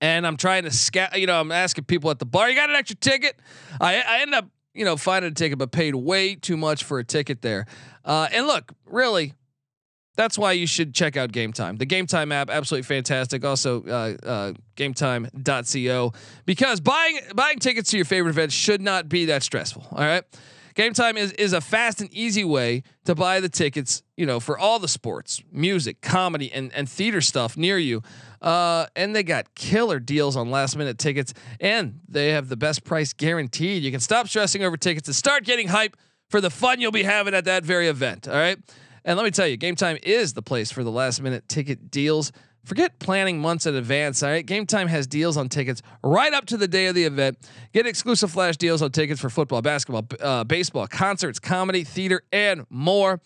And 0.00 0.26
I'm 0.26 0.36
trying 0.36 0.64
to 0.64 0.70
scout. 0.70 1.18
You 1.18 1.26
know, 1.26 1.40
I'm 1.40 1.50
asking 1.50 1.84
people 1.84 2.10
at 2.10 2.20
the 2.20 2.26
bar. 2.26 2.48
You 2.48 2.54
got 2.54 2.70
an 2.70 2.76
extra 2.76 2.96
ticket? 2.96 3.36
I 3.80 4.00
I 4.00 4.20
ended 4.20 4.34
up 4.34 4.46
you 4.74 4.84
know 4.84 4.96
finding 4.96 5.30
a 5.30 5.34
ticket, 5.34 5.58
but 5.58 5.72
paid 5.72 5.94
way 5.94 6.34
too 6.34 6.56
much 6.56 6.84
for 6.84 6.98
a 6.98 7.04
ticket 7.04 7.42
there. 7.42 7.66
Uh, 8.04 8.28
and 8.32 8.46
look, 8.46 8.72
really, 8.86 9.34
that's 10.16 10.38
why 10.38 10.52
you 10.52 10.66
should 10.66 10.94
check 10.94 11.16
out 11.16 11.32
Game 11.32 11.52
Time. 11.52 11.76
The 11.76 11.86
Game 11.86 12.06
Time 12.06 12.32
app, 12.32 12.50
absolutely 12.50 12.84
fantastic. 12.84 13.44
Also, 13.44 13.82
uh, 13.84 14.16
uh, 14.24 14.52
GameTime.co 14.76 16.12
because 16.44 16.80
buying 16.80 17.20
buying 17.34 17.58
tickets 17.58 17.90
to 17.90 17.96
your 17.96 18.04
favorite 18.04 18.30
events 18.30 18.54
should 18.54 18.80
not 18.80 19.08
be 19.08 19.26
that 19.26 19.42
stressful. 19.42 19.86
All 19.90 20.04
right. 20.04 20.24
Game 20.74 20.92
Time 20.92 21.16
is 21.16 21.32
is 21.32 21.52
a 21.52 21.60
fast 21.60 22.00
and 22.00 22.12
easy 22.12 22.44
way 22.44 22.82
to 23.04 23.14
buy 23.14 23.38
the 23.40 23.48
tickets, 23.48 24.02
you 24.16 24.26
know, 24.26 24.40
for 24.40 24.58
all 24.58 24.80
the 24.80 24.88
sports, 24.88 25.40
music, 25.52 26.00
comedy, 26.00 26.52
and 26.52 26.72
and 26.74 26.88
theater 26.88 27.20
stuff 27.20 27.56
near 27.56 27.78
you. 27.78 28.02
Uh, 28.44 28.86
and 28.94 29.16
they 29.16 29.22
got 29.22 29.54
killer 29.54 29.98
deals 29.98 30.36
on 30.36 30.50
last 30.50 30.76
minute 30.76 30.98
tickets, 30.98 31.32
and 31.60 32.00
they 32.06 32.28
have 32.32 32.50
the 32.50 32.58
best 32.58 32.84
price 32.84 33.14
guaranteed. 33.14 33.82
You 33.82 33.90
can 33.90 34.00
stop 34.00 34.28
stressing 34.28 34.62
over 34.62 34.76
tickets 34.76 35.08
and 35.08 35.16
start 35.16 35.44
getting 35.44 35.66
hype 35.66 35.96
for 36.28 36.42
the 36.42 36.50
fun 36.50 36.78
you'll 36.78 36.92
be 36.92 37.04
having 37.04 37.32
at 37.32 37.46
that 37.46 37.64
very 37.64 37.88
event. 37.88 38.28
All 38.28 38.34
right. 38.34 38.58
And 39.02 39.16
let 39.16 39.24
me 39.24 39.30
tell 39.30 39.46
you, 39.46 39.56
Game 39.56 39.76
Time 39.76 39.96
is 40.02 40.34
the 40.34 40.42
place 40.42 40.70
for 40.70 40.84
the 40.84 40.90
last 40.90 41.22
minute 41.22 41.48
ticket 41.48 41.90
deals. 41.90 42.32
Forget 42.66 42.98
planning 42.98 43.38
months 43.40 43.64
in 43.64 43.74
advance. 43.76 44.22
All 44.22 44.28
right. 44.28 44.44
Game 44.44 44.66
Time 44.66 44.88
has 44.88 45.06
deals 45.06 45.38
on 45.38 45.48
tickets 45.48 45.80
right 46.02 46.32
up 46.34 46.44
to 46.46 46.58
the 46.58 46.68
day 46.68 46.86
of 46.86 46.94
the 46.94 47.04
event. 47.04 47.38
Get 47.72 47.86
exclusive 47.86 48.30
flash 48.30 48.58
deals 48.58 48.82
on 48.82 48.92
tickets 48.92 49.22
for 49.22 49.30
football, 49.30 49.62
basketball, 49.62 50.06
uh, 50.20 50.44
baseball, 50.44 50.86
concerts, 50.86 51.38
comedy, 51.38 51.82
theater, 51.82 52.22
and 52.30 52.66
more. 52.68 53.20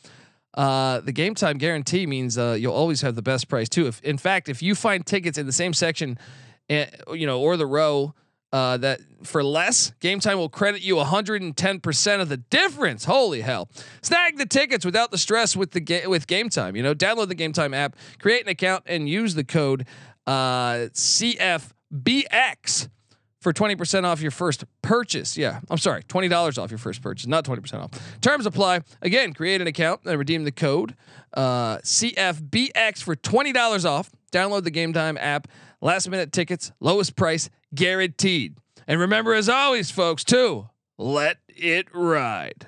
Uh, 0.59 1.00
the 1.00 1.12
game 1.12 1.37
time 1.37 1.57
guarantee 1.57 2.05
means 2.05 2.37
uh, 2.37 2.57
you'll 2.59 2.75
always 2.75 3.00
have 3.03 3.15
the 3.15 3.23
best 3.23 3.49
price 3.49 3.69
too. 3.69 3.87
If 3.87 4.03
in 4.03 4.19
fact, 4.19 4.49
if 4.49 4.61
you 4.61 4.75
find 4.75 5.07
tickets 5.07 5.38
in 5.38 5.47
the 5.47 5.53
same 5.53 5.73
section, 5.73 6.19
uh, 6.69 6.87
you 7.12 7.29
know, 7.29 7.41
or 7.41 7.57
the 7.57 7.65
row 7.67 8.12
uh, 8.53 8.77
that 8.79 8.99
for 9.23 9.45
less, 9.45 9.93
Game 10.00 10.19
Time 10.19 10.37
will 10.37 10.49
credit 10.49 10.83
you 10.83 10.97
110% 10.97 12.21
of 12.21 12.29
the 12.29 12.38
difference. 12.38 13.05
Holy 13.05 13.43
hell! 13.43 13.69
Snag 14.03 14.37
the 14.37 14.47
tickets 14.47 14.85
without 14.85 15.12
the 15.12 15.19
stress 15.19 15.55
with 15.55 15.71
the 15.71 15.81
ga- 15.81 16.09
with 16.09 16.27
Game 16.27 16.49
Time. 16.49 16.75
You 16.75 16.83
know, 16.83 16.93
download 16.93 17.29
the 17.29 17.37
Game 17.37 17.53
Time 17.53 17.73
app, 17.73 17.95
create 18.19 18.43
an 18.43 18.49
account, 18.49 18.83
and 18.87 19.09
use 19.09 19.37
the 19.37 19.45
code 19.45 19.87
uh, 20.27 20.88
CFBX 20.93 22.88
for 23.40 23.52
20% 23.52 24.04
off 24.04 24.21
your 24.21 24.30
first 24.30 24.64
purchase. 24.83 25.37
Yeah, 25.37 25.61
I'm 25.71 25.78
sorry, 25.78 26.02
$20 26.04 26.62
off 26.62 26.71
your 26.71 26.78
first 26.78 27.02
purchase, 27.02 27.26
not 27.26 27.45
20% 27.45 27.75
off. 27.75 27.90
Terms 28.21 28.47
apply. 28.47 28.80
Again, 29.02 29.33
create 29.33 29.61
an 29.61 29.66
account 29.66 30.00
and 30.04 30.18
redeem 30.18 30.45
the 30.45 30.52
code 30.52 30.95
uh, 31.35 31.78
CFBX 31.78 33.02
for 33.02 33.16
$20 33.16 33.85
off. 33.85 34.11
Download 34.33 34.64
the 34.64 34.71
Game 34.71 34.92
Time 34.92 35.16
app. 35.18 35.49
Last 35.80 36.09
minute 36.09 36.33
tickets, 36.33 36.73
lowest 36.80 37.16
price 37.16 37.50
guaranteed. 37.75 38.57
And 38.87 38.99
remember, 38.99 39.35
as 39.35 39.49
always, 39.49 39.90
folks, 39.90 40.25
too, 40.25 40.68
let 40.97 41.38
it 41.49 41.87
ride. 41.95 42.66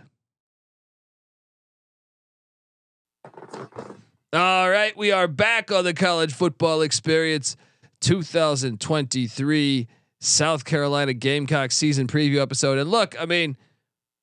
All 4.32 4.70
right, 4.70 4.96
we 4.96 5.10
are 5.10 5.26
back 5.26 5.72
on 5.72 5.82
the 5.82 5.92
college 5.92 6.32
football 6.32 6.82
experience 6.82 7.56
2023 8.00 9.88
South 10.20 10.64
Carolina 10.64 11.14
Gamecock 11.14 11.72
season 11.72 12.06
preview 12.06 12.40
episode. 12.40 12.78
And 12.78 12.90
look, 12.90 13.20
I 13.20 13.26
mean, 13.26 13.56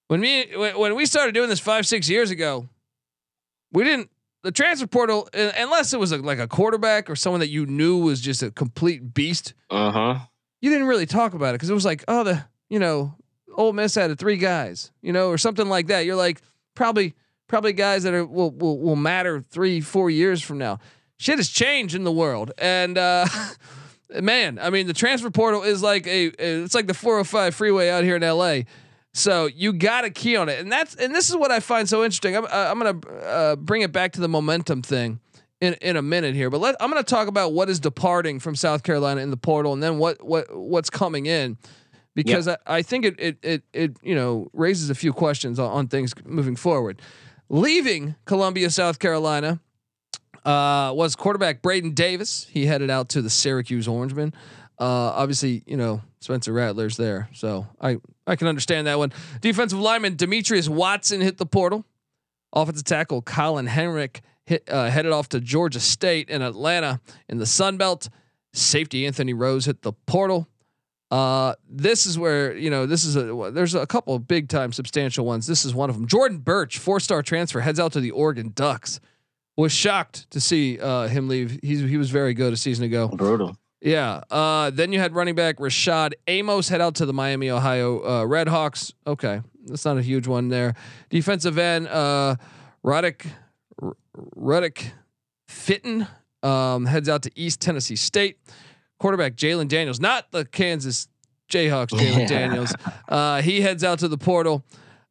when 0.08 0.20
me 0.20 0.46
when 0.56 0.96
we 0.96 1.06
started 1.06 1.34
doing 1.34 1.50
this 1.50 1.60
five 1.60 1.86
six 1.86 2.10
years 2.10 2.32
ago, 2.32 2.70
we 3.72 3.84
didn't 3.84 4.10
the 4.44 4.52
transfer 4.52 4.88
portal 4.88 5.28
unless 5.34 5.94
it 5.94 6.00
was 6.00 6.12
a, 6.12 6.18
like 6.18 6.40
a 6.40 6.48
quarterback 6.48 7.10
or 7.10 7.16
someone 7.16 7.40
that 7.40 7.50
you 7.50 7.66
knew 7.66 7.98
was 7.98 8.22
just 8.22 8.44
a 8.44 8.52
complete 8.52 9.14
beast. 9.14 9.54
Uh 9.70 9.92
huh. 9.92 10.20
You 10.62 10.70
didn't 10.70 10.88
really 10.88 11.06
talk 11.06 11.34
about 11.34 11.50
it 11.50 11.54
because 11.56 11.70
it 11.70 11.74
was 11.74 11.86
like, 11.86 12.04
oh, 12.08 12.24
the 12.24 12.46
you 12.70 12.80
know, 12.80 13.16
Ole 13.56 13.74
Miss 13.74 13.96
had 13.96 14.18
three 14.20 14.38
guys, 14.38 14.92
you 15.02 15.12
know, 15.12 15.30
or 15.30 15.38
something 15.38 15.68
like 15.68 15.88
that. 15.88 16.06
You're 16.06 16.16
like 16.16 16.42
probably 16.76 17.16
probably 17.48 17.74
guys 17.74 18.04
that 18.04 18.14
are 18.14 18.26
will 18.26 18.52
will 18.52 18.80
will 18.80 18.96
matter 18.96 19.42
three 19.42 19.82
four 19.82 20.10
years 20.10 20.42
from 20.42 20.60
now. 20.60 20.80
Shit 21.18 21.38
has 21.40 21.50
changed 21.50 21.96
in 21.96 22.04
the 22.04 22.12
world, 22.12 22.52
and 22.60 22.98
uh, 22.98 23.26
man, 24.10 24.60
I 24.60 24.70
mean, 24.70 24.88
the 24.88 24.94
transfer 24.94 25.30
portal 25.30 25.64
is 25.64 25.82
like 25.82 26.08
a 26.08 26.28
it's 26.28 26.76
like 26.76 26.88
the 26.88 26.94
405 26.94 27.56
freeway 27.56 27.90
out 27.90 28.04
here 28.04 28.16
in 28.16 28.22
LA. 28.22 28.62
So 29.14 29.48
you 29.48 29.74
got 29.74 30.02
to 30.02 30.12
key 30.12 30.36
on 30.36 30.48
it, 30.48 30.60
and 30.60 30.72
that's 30.72 30.96
and 30.96 31.14
this 31.14 31.30
is 31.30 31.36
what 31.36 31.52
I 31.52 31.60
find 31.60 31.90
so 31.90 32.04
interesting. 32.04 32.36
I'm 32.36 32.46
uh, 32.46 32.48
I'm 32.52 32.78
gonna 32.78 33.24
uh, 33.24 33.56
bring 33.56 33.82
it 33.82 33.92
back 33.92 34.12
to 34.14 34.22
the 34.22 34.28
momentum 34.28 34.84
thing 34.84 35.20
in 35.60 35.74
in 35.76 35.98
a 35.98 36.02
minute 36.02 36.36
here, 36.36 36.50
but 36.50 36.62
let, 36.62 36.76
I'm 36.80 36.90
gonna 36.90 37.04
talk 37.04 37.28
about 37.28 37.54
what 37.54 37.68
is 37.70 37.80
departing 37.80 38.40
from 38.40 38.56
South 38.56 38.84
Carolina 38.84 39.22
in 39.22 39.32
the 39.32 39.38
portal, 39.38 39.74
and 39.74 39.82
then 39.82 39.98
what 39.98 40.24
what 40.24 40.56
what's 40.56 40.92
coming 40.92 41.26
in, 41.26 41.58
because 42.14 42.46
yep. 42.46 42.62
I, 42.68 42.78
I 42.78 42.82
think 42.84 43.06
it, 43.06 43.16
it 43.20 43.38
it 43.42 43.64
it 43.74 43.98
you 44.04 44.14
know 44.14 44.50
raises 44.54 44.92
a 44.92 44.96
few 44.96 45.14
questions 45.14 45.58
on, 45.58 45.72
on 45.72 45.88
things 45.88 46.14
moving 46.24 46.56
forward. 46.56 47.02
Leaving 47.50 48.16
Columbia, 48.26 48.70
South 48.70 49.00
Carolina, 49.00 49.60
uh, 50.46 50.92
was 50.94 51.16
quarterback 51.16 51.62
Braden 51.62 51.94
Davis. 51.94 52.48
He 52.50 52.66
headed 52.66 52.90
out 52.90 53.10
to 53.10 53.22
the 53.22 53.30
Syracuse 53.30 53.88
Orangemen. 53.88 54.34
Uh, 54.80 55.12
obviously, 55.16 55.64
you 55.66 55.78
know 55.78 56.02
Spencer 56.20 56.54
Rattler's 56.54 56.98
there, 56.98 57.30
so 57.34 57.68
I 57.82 57.98
I 58.26 58.36
can 58.36 58.48
understand 58.48 58.88
that 58.88 58.98
one. 58.98 59.12
Defensive 59.42 59.80
lineman 59.80 60.16
Demetrius 60.16 60.70
Watson 60.70 61.22
hit 61.22 61.38
the 61.38 61.46
portal. 61.46 61.86
Offensive 62.54 62.86
tackle 62.86 63.22
Colin 63.22 63.68
Henrich 63.68 64.22
hit, 64.46 64.68
uh, 64.70 64.90
headed 64.90 65.12
off 65.12 65.30
to 65.30 65.40
Georgia 65.40 65.80
State 65.80 66.30
in 66.30 66.42
Atlanta 66.42 67.02
in 67.28 67.38
the 67.38 67.46
Sun 67.46 67.78
Belt. 67.78 68.10
Safety 68.54 69.06
Anthony 69.06 69.34
Rose 69.34 69.66
hit 69.66 69.82
the 69.82 69.94
portal. 69.94 70.48
Uh, 71.10 71.54
this 71.70 72.06
is 72.06 72.20
where 72.20 72.56
you 72.56 72.70
know 72.70 72.86
this 72.86 73.06
is 73.06 73.16
a 73.16 73.52
there's 73.54 73.76
a 73.76 73.88
couple 73.88 74.14
of 74.14 74.28
big 74.28 74.50
time 74.50 74.74
substantial 74.74 75.26
ones. 75.26 75.48
This 75.48 75.64
is 75.64 75.74
one 75.74 75.90
of 75.90 75.96
them. 75.96 76.08
Jordan 76.08 76.40
Burch, 76.40 76.78
four 76.80 77.00
star 77.00 77.24
transfer, 77.24 77.62
heads 77.62 77.80
out 77.80 77.94
to 77.94 78.00
the 78.00 78.12
Oregon 78.12 78.52
Ducks. 78.54 79.00
Was 79.58 79.72
shocked 79.72 80.30
to 80.32 80.40
see 80.40 80.80
uh, 80.80 81.08
him 81.08 81.28
leave. 81.28 81.60
He's 81.64 81.82
he 81.82 81.98
was 81.98 82.12
very 82.12 82.36
good 82.36 82.54
a 82.54 82.58
season 82.58 82.86
ago. 82.86 83.08
Brutal. 83.08 83.58
Yeah. 83.82 84.22
Uh, 84.30 84.70
then 84.70 84.92
you 84.92 85.00
had 85.00 85.16
running 85.16 85.36
back 85.36 85.58
Rashad 85.58 86.14
Amos 86.28 86.70
head 86.70 86.80
out 86.80 86.96
to 86.96 87.06
the 87.06 87.14
Miami, 87.14 87.50
Ohio 87.50 88.00
uh, 88.00 88.24
Redhawks. 88.24 88.94
Okay, 89.06 89.42
that's 89.66 89.84
not 89.84 89.98
a 89.98 90.02
huge 90.02 90.28
one 90.28 90.50
there. 90.50 90.76
Defensive 91.10 91.58
end 91.58 91.88
uh, 91.88 92.36
Roddick 92.86 93.26
Ruddick 94.36 94.92
Fitton 95.48 96.08
um, 96.44 96.86
heads 96.86 97.10
out 97.10 97.24
to 97.24 97.32
East 97.36 97.60
Tennessee 97.60 97.96
State. 97.96 98.38
Quarterback 99.00 99.36
Jalen 99.36 99.68
Daniels, 99.68 100.00
not 100.00 100.32
the 100.32 100.46
Kansas 100.46 101.08
Jayhawks. 101.50 101.90
Jalen 101.90 102.20
yeah. 102.20 102.28
Daniels. 102.28 102.74
Uh, 103.08 103.42
he 103.42 103.62
heads 103.62 103.84
out 103.84 104.00
to 104.00 104.08
the 104.08 104.18
portal. 104.18 104.64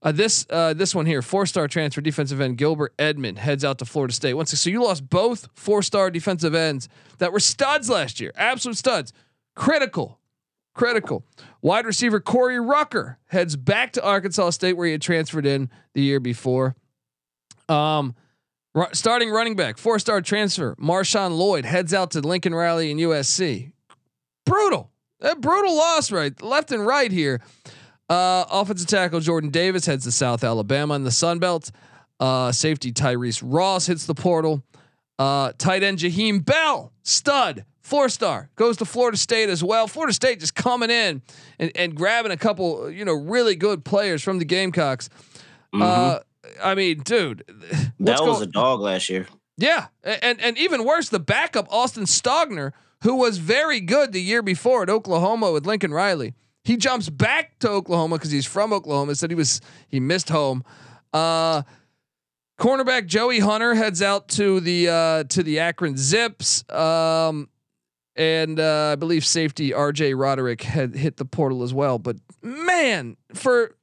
Uh, 0.07 0.13
this 0.13 0.47
uh, 0.51 0.73
this 0.73 0.95
one 0.95 1.05
here, 1.05 1.21
four 1.21 1.47
star 1.47 1.67
transfer 1.67 2.01
defensive 2.01 2.41
end 2.41 2.57
Gilbert 2.57 2.95
Edmond 2.97 3.39
heads 3.39 3.65
out 3.65 3.79
to 3.79 3.85
Florida 3.85 4.15
State. 4.15 4.35
Once 4.35 4.57
so 4.57 4.71
you 4.71 4.85
lost 4.85 5.11
both 5.11 5.49
four 5.53 5.83
star 5.83 6.13
defensive 6.13 6.55
ends 6.55 6.89
that 7.19 7.33
were 7.33 7.41
studs 7.41 7.91
last 7.91 8.21
year, 8.21 8.31
absolute 8.37 8.77
studs, 8.77 9.13
critical, 9.57 10.21
critical. 10.77 11.25
Wide 11.61 11.87
receiver 11.87 12.21
Corey 12.21 12.61
Rucker 12.61 13.19
heads 13.27 13.57
back 13.57 13.95
to 13.95 14.05
Arkansas 14.05 14.51
State 14.51 14.75
where 14.75 14.87
he 14.87 14.93
had 14.93 15.03
transferred 15.03 15.45
in 15.45 15.71
the 15.95 16.03
year 16.03 16.21
before. 16.21 16.77
Um, 17.69 18.15
r- 18.77 18.91
starting 18.93 19.31
running 19.31 19.57
back, 19.57 19.77
four 19.77 19.99
star 19.99 20.21
transfer 20.21 20.77
Marshawn 20.77 21.37
Lloyd 21.37 21.65
heads 21.65 21.93
out 21.93 22.13
to 22.13 22.21
Lincoln 22.21 22.55
Riley 22.55 22.93
and 22.93 23.01
USC. 23.01 23.73
Brutal, 24.45 24.89
a 25.21 25.35
brutal 25.35 25.77
loss 25.77 26.13
right 26.13 26.41
left 26.41 26.71
and 26.71 26.87
right 26.87 27.11
here. 27.11 27.41
Uh, 28.09 28.45
offensive 28.51 28.87
tackle 28.87 29.21
Jordan 29.21 29.51
Davis 29.51 29.87
heads 29.87 30.05
to 30.05 30.13
South 30.13 30.45
Alabama 30.45 30.95
in 30.95 31.05
the 31.05 31.11
Sun 31.11 31.39
Belt. 31.41 31.71
Uh, 32.21 32.53
safety 32.53 32.93
Tyrese 32.93 33.43
Ross 33.45 33.87
hits 33.87 34.07
the 34.07 34.15
portal. 34.15 34.63
Uh, 35.19 35.53
tight 35.59 35.83
end 35.83 35.99
Jaheim 35.99 36.45
Bell, 36.45 36.93
stud, 37.03 37.65
four 37.83 38.09
star, 38.09 38.51
goes 38.55 38.77
to 38.77 38.85
Florida 38.85 39.17
State 39.17 39.49
as 39.49 39.65
well. 39.65 39.89
Florida 39.89 40.13
State 40.13 40.41
just 40.41 40.55
coming 40.55 40.91
in 40.91 41.23
and, 41.59 41.73
and 41.75 41.95
grabbing 41.95 42.33
a 42.33 42.37
couple, 42.37 42.91
you 42.91 43.05
know, 43.05 43.15
really 43.15 43.57
good 43.57 43.85
players 43.85 44.23
from 44.23 44.39
the 44.39 44.45
Gamecocks. 44.45 45.09
Mm-hmm. 45.75 45.83
Uh, 45.83 46.19
I 46.63 46.75
mean, 46.75 47.01
dude, 47.01 47.45
that 48.01 48.21
was 48.21 48.41
a 48.41 48.47
dog 48.47 48.81
last 48.81 49.09
year. 49.09 49.27
Yeah, 49.57 49.87
and 50.05 50.41
and 50.41 50.59
even 50.59 50.85
worse, 50.85 51.09
the 51.09 51.19
backup 51.19 51.67
Austin 51.71 52.05
Stogner, 52.05 52.73
who 53.03 53.17
was 53.17 53.39
very 53.39 53.81
good 53.81 54.13
the 54.13 54.21
year 54.21 54.43
before 54.43 54.83
at 54.83 54.91
Oklahoma 54.91 55.51
with 55.51 55.67
Lincoln 55.67 55.93
Riley. 55.93 56.35
He 56.67 56.77
jumps 56.77 57.09
back 57.09 57.61
to 57.61 57.71
Oklahoma 57.71 58.17
because 58.17 58.33
he's 58.33 58.45
from 58.45 58.73
Oklahoma. 58.73 59.15
Said 59.15 59.31
he 59.31 59.37
was 59.37 59.61
he 59.87 60.01
missed 60.01 60.29
home. 60.29 60.65
Uh, 61.13 61.63
cornerback 62.59 63.07
Joey 63.07 63.39
Hunter 63.39 63.77
heads 63.77 64.03
out 64.03 64.27
to 64.31 64.59
the 64.59 64.89
uh, 64.89 65.25
to 65.29 65.45
the 65.45 65.61
Akron 65.61 65.97
Zips. 65.97 66.69
Um, 66.69 67.49
and 68.17 68.59
uh, 68.59 68.91
I 68.93 68.97
believe 68.97 69.25
safety 69.25 69.71
RJ 69.71 70.19
Roderick 70.19 70.63
had 70.63 70.97
hit 70.97 71.19
the 71.19 71.25
portal 71.25 71.63
as 71.63 71.73
well. 71.73 72.01
But 72.01 72.17
man, 72.43 73.17
for 73.33 73.77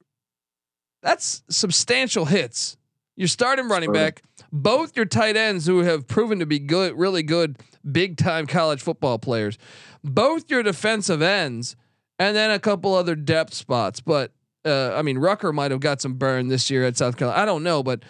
that's 1.02 1.42
substantial 1.48 2.26
hits. 2.26 2.76
You're 3.16 3.28
starting 3.28 3.68
running 3.68 3.92
back, 3.92 4.22
both 4.52 4.94
your 4.94 5.06
tight 5.06 5.38
ends 5.38 5.66
who 5.66 5.78
have 5.84 6.06
proven 6.06 6.40
to 6.40 6.46
be 6.46 6.58
good, 6.58 6.98
really 6.98 7.22
good, 7.22 7.58
big 7.90 8.18
time 8.18 8.46
college 8.46 8.82
football 8.82 9.18
players, 9.18 9.56
both 10.02 10.50
your 10.50 10.62
defensive 10.62 11.22
ends 11.22 11.76
and 12.18 12.36
then 12.36 12.50
a 12.50 12.58
couple 12.58 12.94
other 12.94 13.14
depth 13.14 13.54
spots. 13.54 14.00
But 14.00 14.32
uh, 14.64 14.94
I 14.94 15.02
mean, 15.02 15.18
Rucker 15.18 15.52
might 15.52 15.70
have 15.70 15.80
got 15.80 16.00
some 16.00 16.14
burn 16.14 16.48
this 16.48 16.70
year 16.70 16.84
at 16.84 16.96
South 16.96 17.16
Carolina. 17.16 17.42
I 17.42 17.44
don't 17.44 17.62
know, 17.62 17.82
but 17.82 18.02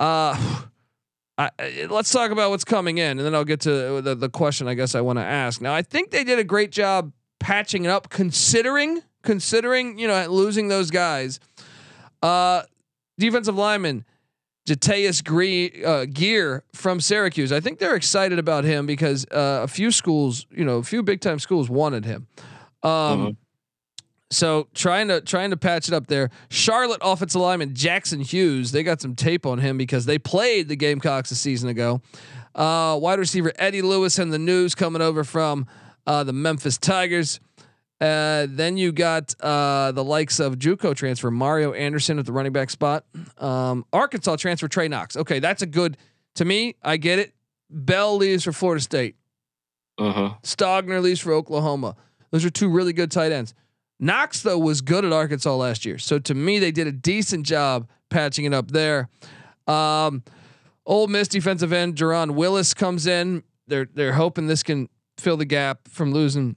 uh, 0.00 0.62
I, 1.38 1.50
let's 1.88 2.10
talk 2.10 2.30
about 2.30 2.50
what's 2.50 2.64
coming 2.64 2.98
in, 2.98 3.18
and 3.18 3.20
then 3.20 3.34
I'll 3.34 3.44
get 3.44 3.60
to 3.60 4.00
the, 4.02 4.14
the 4.14 4.28
question 4.28 4.66
I 4.66 4.74
guess 4.74 4.94
I 4.94 5.00
want 5.00 5.18
to 5.18 5.24
ask. 5.24 5.60
Now, 5.60 5.74
I 5.74 5.82
think 5.82 6.10
they 6.10 6.24
did 6.24 6.38
a 6.38 6.44
great 6.44 6.72
job 6.72 7.12
patching 7.38 7.84
it 7.84 7.88
up, 7.88 8.08
considering 8.08 9.02
considering 9.22 9.98
you 9.98 10.08
know 10.08 10.26
losing 10.26 10.68
those 10.68 10.90
guys. 10.90 11.38
Uh, 12.22 12.62
defensive 13.18 13.56
lineman 13.56 14.04
Jataeus 14.68 15.24
Green 15.24 15.70
uh, 15.84 16.04
Gear 16.04 16.62
from 16.74 17.00
Syracuse. 17.00 17.52
I 17.52 17.60
think 17.60 17.78
they're 17.78 17.94
excited 17.94 18.38
about 18.38 18.64
him 18.64 18.86
because 18.86 19.24
uh, 19.30 19.60
a 19.62 19.68
few 19.68 19.90
schools, 19.90 20.46
you 20.50 20.64
know, 20.64 20.76
a 20.76 20.82
few 20.82 21.02
big 21.02 21.20
time 21.20 21.38
schools 21.38 21.70
wanted 21.70 22.04
him. 22.04 22.26
Um, 22.82 22.90
Mhm. 22.90 23.36
So 24.30 24.68
trying 24.74 25.08
to 25.08 25.22
trying 25.22 25.50
to 25.50 25.56
patch 25.56 25.88
it 25.88 25.94
up 25.94 26.06
there. 26.06 26.28
Charlotte 26.50 27.00
offensive 27.02 27.40
lineman 27.40 27.74
Jackson 27.74 28.20
Hughes. 28.20 28.72
They 28.72 28.82
got 28.82 29.00
some 29.00 29.14
tape 29.14 29.46
on 29.46 29.58
him 29.58 29.78
because 29.78 30.04
they 30.04 30.18
played 30.18 30.68
the 30.68 30.76
Gamecocks 30.76 31.30
a 31.30 31.34
season 31.34 31.70
ago. 31.70 32.02
Uh, 32.54 32.98
wide 33.00 33.18
receiver 33.18 33.52
Eddie 33.56 33.80
Lewis 33.80 34.18
and 34.18 34.30
the 34.32 34.38
news 34.38 34.74
coming 34.74 35.00
over 35.00 35.24
from 35.24 35.66
uh, 36.06 36.24
the 36.24 36.34
Memphis 36.34 36.76
Tigers. 36.76 37.40
Uh, 38.02 38.46
then 38.50 38.76
you 38.76 38.92
got 38.92 39.34
uh, 39.40 39.92
the 39.92 40.04
likes 40.04 40.38
of 40.40 40.56
JUCO 40.58 40.94
transfer 40.94 41.30
Mario 41.30 41.72
Anderson 41.72 42.18
at 42.18 42.26
the 42.26 42.32
running 42.32 42.52
back 42.52 42.68
spot. 42.70 43.04
Um, 43.38 43.84
Arkansas 43.94 44.36
transfer 44.36 44.68
Trey 44.68 44.88
Knox. 44.88 45.16
Okay, 45.16 45.38
that's 45.40 45.62
a 45.62 45.66
good. 45.66 45.96
To 46.34 46.44
me, 46.44 46.76
I 46.82 46.98
get 46.98 47.18
it. 47.18 47.32
Bell 47.70 48.16
leaves 48.16 48.44
for 48.44 48.52
Florida 48.52 48.82
State. 48.82 49.16
Uh-huh. 49.98 50.34
Stogner 50.42 51.02
leaves 51.02 51.18
for 51.20 51.32
Oklahoma. 51.32 51.96
Those 52.30 52.44
are 52.44 52.50
two 52.50 52.68
really 52.68 52.92
good 52.92 53.10
tight 53.10 53.32
ends. 53.32 53.54
Knox 54.00 54.42
though 54.42 54.58
was 54.58 54.80
good 54.80 55.04
at 55.04 55.12
Arkansas 55.12 55.54
last 55.54 55.84
year, 55.84 55.98
so 55.98 56.18
to 56.20 56.34
me 56.34 56.58
they 56.58 56.70
did 56.70 56.86
a 56.86 56.92
decent 56.92 57.46
job 57.46 57.88
patching 58.10 58.44
it 58.44 58.54
up 58.54 58.70
there. 58.70 59.08
Um, 59.66 60.22
Ole 60.86 61.08
Miss 61.08 61.28
defensive 61.28 61.72
end 61.72 61.96
Jerron 61.96 62.32
Willis 62.32 62.74
comes 62.74 63.06
in. 63.06 63.42
They're 63.66 63.88
they're 63.92 64.12
hoping 64.12 64.46
this 64.46 64.62
can 64.62 64.88
fill 65.18 65.36
the 65.36 65.44
gap 65.44 65.88
from 65.88 66.12
losing 66.12 66.56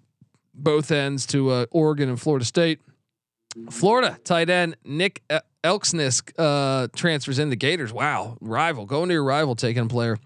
both 0.54 0.92
ends 0.92 1.26
to 1.28 1.50
uh, 1.50 1.66
Oregon 1.72 2.10
and 2.10 2.22
Florida 2.22 2.46
State. 2.46 2.80
Florida 3.70 4.18
tight 4.24 4.50
end 4.50 4.78
Nick 4.86 5.24
Elksnis 5.64 6.22
uh, 6.38 6.88
transfers 6.96 7.40
in 7.40 7.50
the 7.50 7.56
Gators. 7.56 7.92
Wow, 7.92 8.38
rival 8.40 8.86
going 8.86 9.10
to 9.10 9.14
your 9.14 9.24
rival 9.24 9.56
taking 9.56 9.84
a 9.84 9.88
player. 9.88 10.18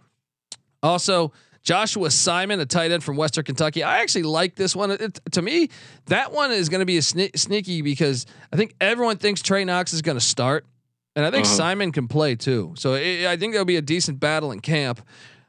Also, 0.84 1.32
Joshua 1.66 2.10
Simon, 2.12 2.60
a 2.62 2.66
tight 2.66 2.92
end 2.92 3.04
from 3.04 3.18
Western 3.18 3.44
Kentucky. 3.44 3.84
I 3.84 4.00
actually 4.00 4.24
like 4.24 4.56
this 4.56 4.76
one. 4.76 4.92
It, 4.92 5.20
to 5.32 5.42
me, 5.42 5.70
that 6.06 6.32
one 6.32 6.52
is 6.52 6.70
going 6.70 6.80
to 6.80 6.86
be 6.86 6.98
a 6.98 7.02
sne- 7.02 7.38
sneaky 7.38 7.82
because 7.82 8.26
I 8.54 8.56
think 8.56 8.76
everyone 8.80 9.18
thinks 9.18 9.42
Trey 9.42 9.66
Knox 9.66 9.92
is 9.92 10.02
going 10.04 10.16
to 10.18 10.24
start, 10.24 10.66
and 11.16 11.26
I 11.26 11.32
think 11.32 11.46
Uh-huh. 11.46 11.56
Simon 11.56 11.92
can 11.92 12.08
play 12.08 12.36
too. 12.36 12.74
So 12.78 12.94
it, 12.94 13.26
I 13.26 13.36
think 13.36 13.52
there'll 13.54 13.66
be 13.66 13.78
a 13.78 13.82
decent 13.82 14.20
battle 14.20 14.52
in 14.52 14.60
camp. 14.62 15.02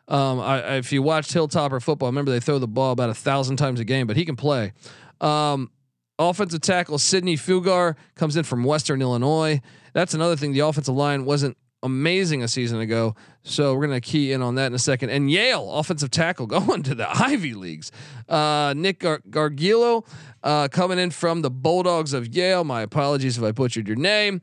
Um, 0.08 0.40
I, 0.40 0.62
I- 0.62 0.75
if 0.76 0.90
you 0.90 1.02
watched 1.02 1.32
Hilltopper 1.35 1.82
football, 1.82 2.08
remember 2.08 2.30
they 2.30 2.40
throw 2.40 2.58
the 2.58 2.66
ball 2.66 2.92
about 2.92 3.11
a 3.11 3.14
thousand 3.14 3.56
times 3.58 3.78
a 3.78 3.85
game, 3.85 4.06
but 4.06 4.16
he 4.16 4.25
can 4.25 4.37
play. 4.37 4.73
Um, 5.20 5.70
offensive 6.18 6.62
tackle 6.62 6.96
Sidney 6.99 7.37
Fugar 7.37 7.94
comes 8.14 8.37
in 8.37 8.44
from 8.44 8.64
Western 8.64 9.02
Illinois. 9.02 9.61
That's 9.92 10.14
another 10.14 10.37
thing. 10.37 10.52
The 10.52 10.61
offensive 10.61 10.94
line 10.94 11.26
wasn't 11.26 11.58
amazing 11.83 12.42
a 12.42 12.49
season 12.49 12.80
ago, 12.80 13.14
so 13.42 13.75
we're 13.75 13.87
gonna 13.87 14.00
key 14.00 14.33
in 14.33 14.42
on 14.42 14.56
that 14.56 14.66
in 14.66 14.75
a 14.75 14.78
second. 14.78 15.11
And 15.11 15.30
Yale 15.30 15.71
offensive 15.73 16.11
tackle 16.11 16.47
going 16.49 16.83
to 16.85 16.95
the 16.95 17.09
Ivy 17.09 17.54
leagues. 17.54 17.92
Uh, 18.28 18.75
Nick 18.76 19.00
Gar- 19.00 19.23
Gargiulo 19.28 20.06
uh, 20.42 20.68
coming 20.68 20.99
in 20.99 21.11
from 21.11 21.42
the 21.42 21.50
Bulldogs 21.50 22.12
of 22.12 22.35
Yale. 22.35 22.64
My 22.64 22.83
apologies 22.83 23.38
if 23.38 23.45
I 23.45 23.52
butchered 23.52 23.87
your 23.87 23.97
name, 23.97 24.40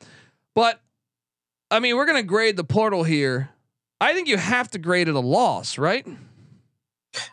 but 0.53 0.81
I 1.71 1.79
mean 1.79 1.95
we're 1.95 2.05
gonna 2.05 2.23
grade 2.23 2.57
the 2.57 2.63
portal 2.63 3.03
here. 3.03 3.49
I 3.99 4.13
think 4.13 4.27
you 4.27 4.37
have 4.37 4.69
to 4.71 4.79
grade 4.79 5.07
it 5.07 5.15
a 5.15 5.19
loss, 5.19 5.77
right? 5.77 6.05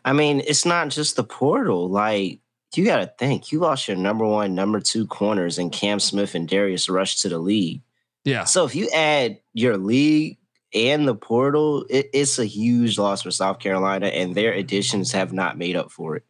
I 0.05 0.13
mean, 0.13 0.41
it's 0.47 0.65
not 0.65 0.89
just 0.89 1.17
the 1.17 1.25
portal. 1.25 1.89
Like, 1.89 2.41
you 2.77 2.85
got 2.85 2.99
to 2.99 3.13
think, 3.19 3.51
you 3.51 3.59
lost 3.59 3.89
your 3.89 3.97
number 3.97 4.25
one, 4.25 4.55
number 4.55 4.81
two 4.81 5.07
corners 5.07 5.59
and 5.59 5.73
Cam 5.73 5.99
Smith 5.99 6.35
and 6.35 6.49
Darius 6.49 6.89
Rush 6.89 7.21
to 7.23 7.29
the 7.29 7.39
league. 7.39 7.83
Yeah. 8.25 8.45
So 8.45 8.65
if 8.65 8.75
you 8.75 8.89
add 8.91 9.41
your 9.55 9.77
league 9.77 10.39
and 10.75 11.09
the 11.09 11.15
portal, 11.15 11.85
it, 11.89 12.11
it's 12.13 12.39
a 12.39 12.45
huge 12.45 12.99
loss 12.99 13.23
for 13.23 13.31
South 13.31 13.59
Carolina, 13.59 14.07
and 14.07 14.35
their 14.35 14.53
additions 14.53 15.13
have 15.13 15.33
not 15.33 15.59
made 15.59 15.77
up 15.77 15.91
for 15.91 16.17
it. 16.17 16.25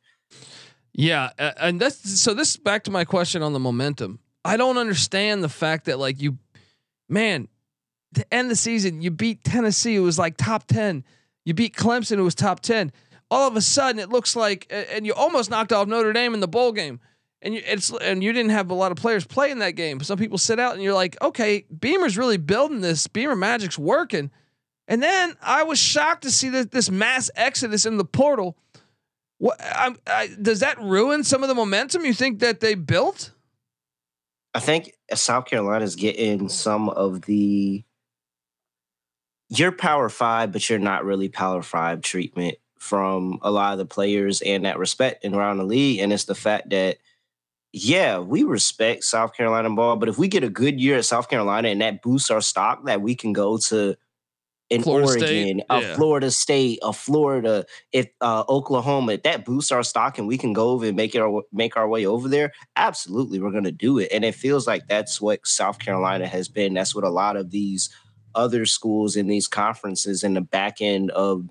Yeah, 0.92 1.30
and 1.38 1.80
that's 1.80 2.20
so. 2.20 2.34
This 2.34 2.56
back 2.56 2.84
to 2.84 2.90
my 2.90 3.04
question 3.04 3.42
on 3.42 3.52
the 3.52 3.60
momentum. 3.60 4.18
I 4.44 4.56
don't 4.56 4.78
understand 4.78 5.42
the 5.42 5.48
fact 5.48 5.84
that 5.84 5.98
like 5.98 6.20
you, 6.20 6.38
man, 7.08 7.48
to 8.14 8.34
end 8.34 8.50
the 8.50 8.56
season, 8.56 9.00
you 9.00 9.10
beat 9.10 9.44
Tennessee. 9.44 9.96
It 9.96 10.00
was 10.00 10.18
like 10.18 10.36
top 10.36 10.66
ten. 10.66 11.04
You 11.44 11.54
beat 11.54 11.76
Clemson. 11.76 12.18
It 12.18 12.22
was 12.22 12.34
top 12.34 12.60
ten. 12.60 12.92
All 13.30 13.46
of 13.46 13.56
a 13.56 13.60
sudden, 13.60 14.00
it 14.00 14.08
looks 14.08 14.34
like, 14.34 14.66
and 14.70 15.06
you 15.06 15.14
almost 15.14 15.50
knocked 15.50 15.72
off 15.72 15.86
Notre 15.86 16.12
Dame 16.12 16.34
in 16.34 16.40
the 16.40 16.48
bowl 16.48 16.72
game. 16.72 16.98
And 17.42 17.54
you, 17.54 17.62
it's 17.64 17.90
and 17.90 18.22
you 18.22 18.32
didn't 18.32 18.50
have 18.50 18.70
a 18.70 18.74
lot 18.74 18.92
of 18.92 18.98
players 18.98 19.26
play 19.26 19.50
in 19.50 19.60
that 19.60 19.70
game. 19.70 20.00
Some 20.00 20.18
people 20.18 20.38
sit 20.38 20.58
out, 20.58 20.74
and 20.74 20.82
you're 20.82 20.94
like, 20.94 21.20
okay, 21.22 21.64
Beamer's 21.78 22.18
really 22.18 22.36
building 22.36 22.80
this. 22.80 23.06
Beamer 23.06 23.36
Magic's 23.36 23.78
working. 23.78 24.30
And 24.86 25.02
then 25.02 25.36
I 25.40 25.62
was 25.62 25.78
shocked 25.78 26.22
to 26.22 26.30
see 26.30 26.48
that 26.50 26.72
this 26.72 26.90
mass 26.90 27.30
exodus 27.36 27.86
in 27.86 27.96
the 27.96 28.04
portal. 28.04 28.56
What 29.38 29.58
I, 29.60 29.94
I, 30.06 30.28
does 30.40 30.60
that 30.60 30.78
ruin 30.80 31.24
some 31.24 31.42
of 31.42 31.48
the 31.48 31.54
momentum 31.54 32.04
you 32.04 32.12
think 32.12 32.40
that 32.40 32.60
they 32.60 32.74
built? 32.74 33.30
I 34.52 34.60
think 34.60 34.92
South 35.14 35.46
Carolina's 35.46 35.96
getting 35.96 36.48
some 36.48 36.88
of 36.90 37.22
the 37.22 37.84
you're 39.48 39.72
power 39.72 40.08
five, 40.08 40.52
but 40.52 40.68
you're 40.68 40.78
not 40.78 41.04
really 41.04 41.28
power 41.28 41.62
five 41.62 42.02
treatment 42.02 42.56
from 42.78 43.38
a 43.42 43.50
lot 43.50 43.72
of 43.72 43.78
the 43.78 43.84
players 43.84 44.40
and 44.42 44.64
that 44.64 44.78
respect 44.78 45.24
and 45.24 45.34
around 45.34 45.58
the 45.58 45.64
league. 45.64 46.00
And 46.00 46.12
it's 46.12 46.24
the 46.24 46.34
fact 46.34 46.70
that, 46.70 46.98
yeah, 47.72 48.18
we 48.18 48.42
respect 48.42 49.04
South 49.04 49.34
Carolina 49.34 49.70
ball, 49.70 49.96
but 49.96 50.08
if 50.08 50.18
we 50.18 50.28
get 50.28 50.42
a 50.42 50.48
good 50.48 50.80
year 50.80 50.98
at 50.98 51.04
South 51.04 51.28
Carolina 51.28 51.68
and 51.68 51.80
that 51.80 52.02
boosts 52.02 52.30
our 52.30 52.40
stock, 52.40 52.84
that 52.86 53.00
we 53.00 53.14
can 53.14 53.32
go 53.32 53.58
to 53.58 53.96
in 54.70 54.82
Florida 54.82 55.08
Oregon, 55.08 55.26
State, 55.26 55.64
a 55.68 55.80
yeah. 55.80 55.94
Florida 55.96 56.30
State, 56.30 56.78
a 56.82 56.92
Florida, 56.92 57.66
if 57.92 58.08
uh, 58.20 58.44
Oklahoma, 58.48 59.12
if 59.12 59.24
that 59.24 59.44
boosts 59.44 59.72
our 59.72 59.82
stock 59.82 60.16
and 60.16 60.28
we 60.28 60.38
can 60.38 60.52
go 60.52 60.70
over 60.70 60.86
and 60.86 60.96
make 60.96 61.14
it 61.14 61.20
our, 61.20 61.42
make 61.52 61.76
our 61.76 61.88
way 61.88 62.06
over 62.06 62.28
there, 62.28 62.52
absolutely 62.76 63.40
we're 63.40 63.50
going 63.50 63.64
to 63.64 63.72
do 63.72 63.98
it. 63.98 64.08
And 64.12 64.24
it 64.24 64.34
feels 64.34 64.66
like 64.66 64.86
that's 64.86 65.20
what 65.20 65.44
South 65.46 65.80
Carolina 65.80 66.26
has 66.28 66.48
been. 66.48 66.74
That's 66.74 66.94
what 66.94 67.04
a 67.04 67.10
lot 67.10 67.36
of 67.36 67.50
these 67.50 67.90
other 68.36 68.64
schools 68.64 69.16
in 69.16 69.26
these 69.26 69.48
conferences 69.48 70.22
in 70.22 70.34
the 70.34 70.40
back 70.40 70.80
end 70.80 71.10
of 71.10 71.48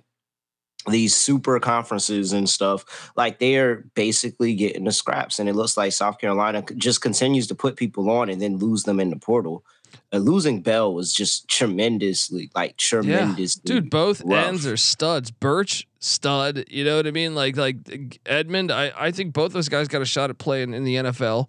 these 0.88 1.16
super 1.16 1.60
conferences 1.60 2.32
and 2.32 2.50
stuff 2.50 3.12
like 3.18 3.40
they're 3.40 3.84
basically 3.96 4.56
getting 4.56 4.86
the 4.86 4.92
scraps 4.92 5.38
and 5.38 5.50
it 5.50 5.54
looks 5.54 5.76
like 5.76 5.92
south 5.92 6.18
carolina 6.20 6.64
just 6.78 7.02
continues 7.02 7.48
to 7.48 7.54
put 7.54 7.76
people 7.76 8.10
on 8.10 8.30
and 8.30 8.42
then 8.42 8.58
lose 8.58 8.84
them 8.84 9.00
in 9.00 9.10
the 9.10 9.18
portal 9.18 9.64
uh, 10.12 10.18
losing 10.18 10.62
bell 10.62 10.94
was 10.94 11.14
just 11.14 11.48
tremendously 11.48 12.50
like 12.56 12.78
tremendously 12.78 13.62
Dude, 13.66 13.90
both 13.90 14.22
rough. 14.22 14.48
ends 14.48 14.66
are 14.66 14.78
studs. 14.78 15.32
Birch 15.32 15.88
stud, 16.00 16.66
you 16.70 16.84
know 16.84 16.98
what 16.98 17.08
I 17.08 17.12
mean? 17.12 17.36
Like 17.36 17.58
like 17.58 18.20
Edmund, 18.26 18.72
I 18.72 18.92
I 18.96 19.12
think 19.12 19.34
both 19.34 19.54
those 19.54 19.70
guys 19.70 19.88
got 19.88 20.02
a 20.02 20.06
shot 20.06 20.30
at 20.30 20.38
playing 20.38 20.74
in 20.74 20.84
the 20.84 20.96
NFL. 20.96 21.48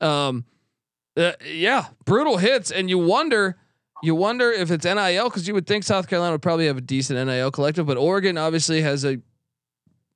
Um 0.00 0.44
uh, 1.16 1.32
yeah, 1.44 1.86
brutal 2.04 2.38
hits 2.38 2.70
and 2.70 2.88
you 2.88 2.98
wonder 2.98 3.58
you 4.02 4.14
wonder 4.14 4.50
if 4.50 4.70
it's 4.70 4.84
NIL 4.84 5.30
cuz 5.30 5.46
you 5.48 5.54
would 5.54 5.66
think 5.66 5.84
South 5.84 6.08
Carolina 6.08 6.32
would 6.32 6.42
probably 6.42 6.66
have 6.66 6.76
a 6.78 6.80
decent 6.82 7.18
NIL 7.26 7.50
collective, 7.50 7.86
but 7.86 7.96
Oregon 7.96 8.36
obviously 8.38 8.82
has 8.82 9.04
a 9.04 9.18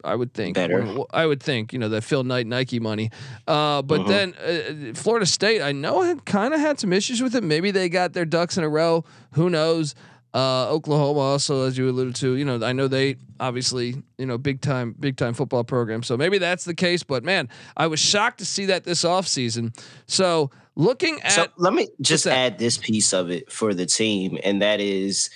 I 0.06 0.14
would 0.16 0.34
think 0.34 0.54
Better. 0.56 0.86
I 1.14 1.24
would 1.24 1.42
think, 1.42 1.72
you 1.72 1.78
know, 1.78 1.88
that 1.88 2.04
Phil 2.04 2.24
Knight 2.24 2.46
Nike 2.46 2.78
money. 2.78 3.10
Uh, 3.48 3.80
but 3.80 4.02
Mhm. 4.02 4.06
then 4.06 4.34
uh, 4.34 4.92
Florida 4.94 5.24
State, 5.24 5.62
I 5.62 5.72
know 5.72 6.02
had 6.02 6.26
kind 6.26 6.52
of 6.52 6.60
had 6.60 6.78
some 6.78 6.92
issues 6.92 7.22
with 7.22 7.34
it. 7.34 7.42
Maybe 7.42 7.70
they 7.70 7.88
got 7.88 8.12
their 8.12 8.26
ducks 8.26 8.58
in 8.58 8.64
a 8.64 8.68
row. 8.68 9.04
Who 9.32 9.48
knows? 9.48 9.94
Uh, 10.34 10.68
Oklahoma 10.68 11.20
also, 11.20 11.64
as 11.64 11.78
you 11.78 11.88
alluded 11.88 12.16
to, 12.16 12.34
you 12.34 12.44
know, 12.44 12.60
I 12.66 12.72
know 12.72 12.88
they 12.88 13.16
obviously, 13.38 14.02
you 14.18 14.26
know, 14.26 14.36
big 14.36 14.60
time, 14.60 14.96
big 14.98 15.16
time 15.16 15.32
football 15.32 15.62
program. 15.62 16.02
So 16.02 16.16
maybe 16.16 16.38
that's 16.38 16.64
the 16.64 16.74
case. 16.74 17.04
But 17.04 17.22
man, 17.22 17.48
I 17.76 17.86
was 17.86 18.00
shocked 18.00 18.38
to 18.38 18.44
see 18.44 18.66
that 18.66 18.82
this 18.82 19.04
offseason. 19.04 19.78
So 20.08 20.50
looking 20.74 21.22
at 21.22 21.32
So 21.32 21.46
let 21.56 21.72
me 21.72 21.88
just 22.00 22.26
add 22.26 22.58
this 22.58 22.76
piece 22.76 23.12
of 23.12 23.30
it 23.30 23.52
for 23.52 23.74
the 23.74 23.86
team, 23.86 24.36
and 24.42 24.60
that 24.60 24.80
is 24.80 25.30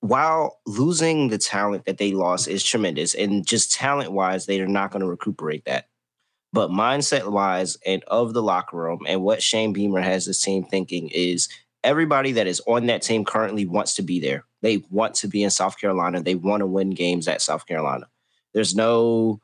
while 0.00 0.58
losing 0.66 1.28
the 1.28 1.38
talent 1.38 1.84
that 1.84 1.98
they 1.98 2.12
lost 2.12 2.48
is 2.48 2.64
tremendous, 2.64 3.14
and 3.14 3.46
just 3.46 3.72
talent 3.72 4.12
wise, 4.12 4.46
they 4.46 4.60
are 4.60 4.66
not 4.66 4.90
going 4.90 5.00
to 5.00 5.06
recuperate 5.06 5.66
that. 5.66 5.88
But 6.50 6.70
mindset 6.70 7.30
wise, 7.30 7.76
and 7.84 8.02
of 8.04 8.32
the 8.32 8.42
locker 8.42 8.78
room, 8.78 9.00
and 9.06 9.22
what 9.22 9.42
Shane 9.42 9.74
Beamer 9.74 10.00
has 10.00 10.24
this 10.24 10.40
team 10.40 10.64
thinking 10.64 11.10
is 11.12 11.48
everybody 11.84 12.32
that 12.32 12.46
is 12.46 12.60
on 12.66 12.86
that 12.86 13.02
team 13.02 13.24
currently 13.24 13.66
wants 13.66 13.94
to 13.94 14.02
be 14.02 14.18
there. 14.18 14.44
They 14.62 14.78
want 14.90 15.14
to 15.16 15.28
be 15.28 15.42
in 15.42 15.50
South 15.50 15.78
Carolina. 15.78 16.22
They 16.22 16.34
want 16.34 16.60
to 16.60 16.66
win 16.66 16.90
games 16.90 17.28
at 17.28 17.42
South 17.42 17.66
Carolina. 17.66 18.08
There's 18.52 18.74
no 18.74 19.40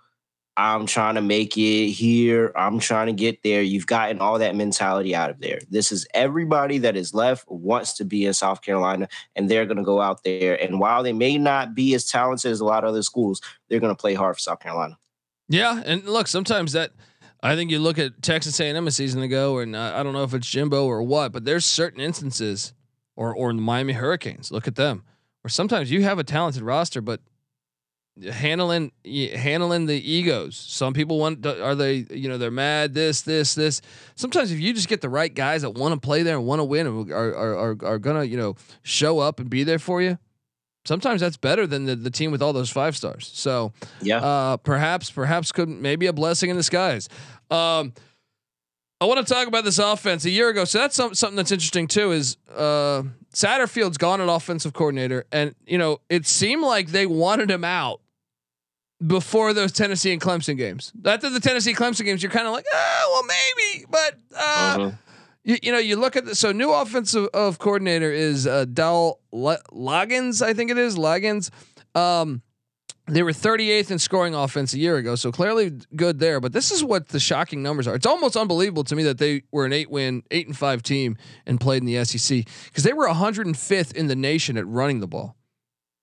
I'm 0.56 0.84
trying 0.84 1.14
to 1.14 1.22
make 1.22 1.56
it 1.56 1.90
here. 1.90 2.52
I'm 2.54 2.80
trying 2.80 3.06
to 3.06 3.12
get 3.14 3.42
there. 3.42 3.62
You've 3.62 3.86
gotten 3.86 4.18
all 4.18 4.38
that 4.40 4.54
mentality 4.54 5.14
out 5.14 5.30
of 5.30 5.40
there. 5.40 5.60
This 5.70 5.90
is 5.90 6.06
everybody 6.12 6.76
that 6.78 6.96
is 6.96 7.14
left 7.14 7.48
wants 7.48 7.94
to 7.94 8.04
be 8.04 8.26
in 8.26 8.34
South 8.34 8.60
Carolina, 8.60 9.08
and 9.34 9.48
they're 9.48 9.64
going 9.64 9.78
to 9.78 9.82
go 9.82 10.02
out 10.02 10.22
there. 10.22 10.62
And 10.62 10.78
while 10.78 11.02
they 11.02 11.14
may 11.14 11.38
not 11.38 11.74
be 11.74 11.94
as 11.94 12.10
talented 12.10 12.50
as 12.50 12.60
a 12.60 12.64
lot 12.64 12.84
of 12.84 12.90
other 12.90 13.02
schools, 13.02 13.40
they're 13.68 13.80
going 13.80 13.94
to 13.94 14.00
play 14.00 14.12
hard 14.12 14.36
for 14.36 14.40
South 14.40 14.60
Carolina. 14.60 14.98
Yeah, 15.48 15.82
and 15.86 16.04
look, 16.04 16.26
sometimes 16.26 16.72
that 16.72 16.92
I 17.42 17.56
think 17.56 17.70
you 17.70 17.78
look 17.78 17.98
at 17.98 18.22
Texas 18.22 18.60
A&M 18.60 18.86
a 18.86 18.90
season 18.90 19.22
ago, 19.22 19.58
and 19.58 19.74
uh, 19.74 19.92
I 19.94 20.02
don't 20.02 20.12
know 20.12 20.24
if 20.24 20.34
it's 20.34 20.48
Jimbo 20.48 20.84
or 20.86 21.02
what, 21.02 21.32
but 21.32 21.44
there's 21.44 21.64
certain 21.64 22.00
instances 22.00 22.74
or 23.16 23.34
or 23.34 23.52
the 23.52 23.60
Miami 23.60 23.94
Hurricanes. 23.94 24.50
Look 24.50 24.68
at 24.68 24.76
them. 24.76 25.04
Or 25.44 25.48
sometimes 25.48 25.90
you 25.90 26.02
have 26.02 26.18
a 26.18 26.24
talented 26.24 26.62
roster, 26.62 27.00
but 27.00 27.20
handling 28.30 28.92
handling 29.34 29.86
the 29.86 29.94
egos. 29.94 30.56
Some 30.56 30.92
people 30.92 31.18
want 31.18 31.44
are 31.46 31.74
they 31.74 32.06
you 32.10 32.28
know 32.28 32.38
they're 32.38 32.50
mad 32.50 32.94
this 32.94 33.22
this 33.22 33.54
this. 33.54 33.80
Sometimes 34.14 34.52
if 34.52 34.60
you 34.60 34.74
just 34.74 34.88
get 34.88 35.00
the 35.00 35.08
right 35.08 35.32
guys 35.32 35.62
that 35.62 35.70
want 35.70 35.94
to 35.94 36.00
play 36.00 36.22
there 36.22 36.36
and 36.36 36.46
want 36.46 36.60
to 36.60 36.64
win 36.64 36.86
and 36.86 37.10
are, 37.10 37.34
are 37.34 37.56
are 37.56 37.76
are 37.82 37.98
gonna 37.98 38.24
you 38.24 38.36
know 38.36 38.56
show 38.82 39.18
up 39.18 39.40
and 39.40 39.48
be 39.48 39.64
there 39.64 39.78
for 39.78 40.02
you. 40.02 40.18
Sometimes 40.86 41.20
that's 41.20 41.36
better 41.36 41.66
than 41.66 41.84
the, 41.84 41.94
the 41.94 42.10
team 42.10 42.30
with 42.30 42.40
all 42.42 42.52
those 42.52 42.70
five 42.70 42.96
stars. 42.96 43.30
So 43.34 43.72
Yeah. 44.00 44.18
uh, 44.18 44.56
perhaps 44.56 45.10
perhaps 45.10 45.52
could 45.52 45.68
maybe 45.68 46.06
a 46.06 46.12
blessing 46.12 46.50
in 46.50 46.56
disguise. 46.56 47.08
Um, 47.50 47.92
I 49.02 49.06
want 49.06 49.26
to 49.26 49.32
talk 49.34 49.46
about 49.48 49.64
this 49.64 49.78
offense 49.78 50.24
a 50.26 50.30
year 50.30 50.48
ago. 50.50 50.64
So 50.64 50.78
that's 50.78 50.94
some, 50.94 51.14
something 51.14 51.36
that's 51.36 51.52
interesting 51.52 51.86
too. 51.86 52.12
Is 52.12 52.36
uh, 52.54 53.02
Satterfield's 53.34 53.96
gone 53.98 54.20
an 54.20 54.28
offensive 54.28 54.72
coordinator, 54.74 55.24
and 55.32 55.54
you 55.66 55.78
know 55.78 56.00
it 56.10 56.26
seemed 56.26 56.62
like 56.62 56.88
they 56.88 57.06
wanted 57.06 57.50
him 57.50 57.64
out 57.64 58.00
before 59.06 59.54
those 59.54 59.72
Tennessee 59.72 60.12
and 60.12 60.20
Clemson 60.20 60.56
games. 60.58 60.92
After 61.04 61.30
the 61.30 61.40
Tennessee 61.40 61.72
Clemson 61.74 62.04
games, 62.04 62.22
you're 62.22 62.30
kind 62.32 62.46
of 62.46 62.52
like, 62.52 62.66
oh 62.72 63.10
well, 63.12 63.24
maybe, 63.24 63.86
but 63.90 64.18
uh, 64.36 64.76
Uh-huh. 64.78 64.90
You, 65.44 65.56
you 65.62 65.72
know, 65.72 65.78
you 65.78 65.96
look 65.96 66.16
at 66.16 66.26
the 66.26 66.34
so 66.34 66.52
new 66.52 66.70
offensive 66.72 67.28
of 67.32 67.58
coordinator 67.58 68.12
is 68.12 68.46
uh, 68.46 68.66
Dal 68.66 69.20
Loggains, 69.32 70.42
I 70.42 70.52
think 70.52 70.70
it 70.70 70.78
is 70.78 70.96
Loggains. 70.96 71.50
Um, 71.94 72.42
they 73.06 73.22
were 73.22 73.32
38th 73.32 73.90
in 73.90 73.98
scoring 73.98 74.34
offense 74.34 74.72
a 74.72 74.78
year 74.78 74.96
ago, 74.96 75.16
so 75.16 75.32
clearly 75.32 75.72
good 75.96 76.20
there. 76.20 76.40
But 76.40 76.52
this 76.52 76.70
is 76.70 76.84
what 76.84 77.08
the 77.08 77.18
shocking 77.18 77.62
numbers 77.62 77.88
are. 77.88 77.94
It's 77.94 78.06
almost 78.06 78.36
unbelievable 78.36 78.84
to 78.84 78.94
me 78.94 79.02
that 79.04 79.18
they 79.18 79.42
were 79.50 79.66
an 79.66 79.72
eight 79.72 79.90
win, 79.90 80.22
eight 80.30 80.46
and 80.46 80.56
five 80.56 80.82
team 80.82 81.16
and 81.46 81.60
played 81.60 81.82
in 81.82 81.86
the 81.86 82.04
SEC 82.04 82.46
because 82.66 82.84
they 82.84 82.92
were 82.92 83.08
105th 83.08 83.92
in 83.94 84.06
the 84.06 84.14
nation 84.14 84.56
at 84.56 84.66
running 84.66 85.00
the 85.00 85.08
ball. 85.08 85.36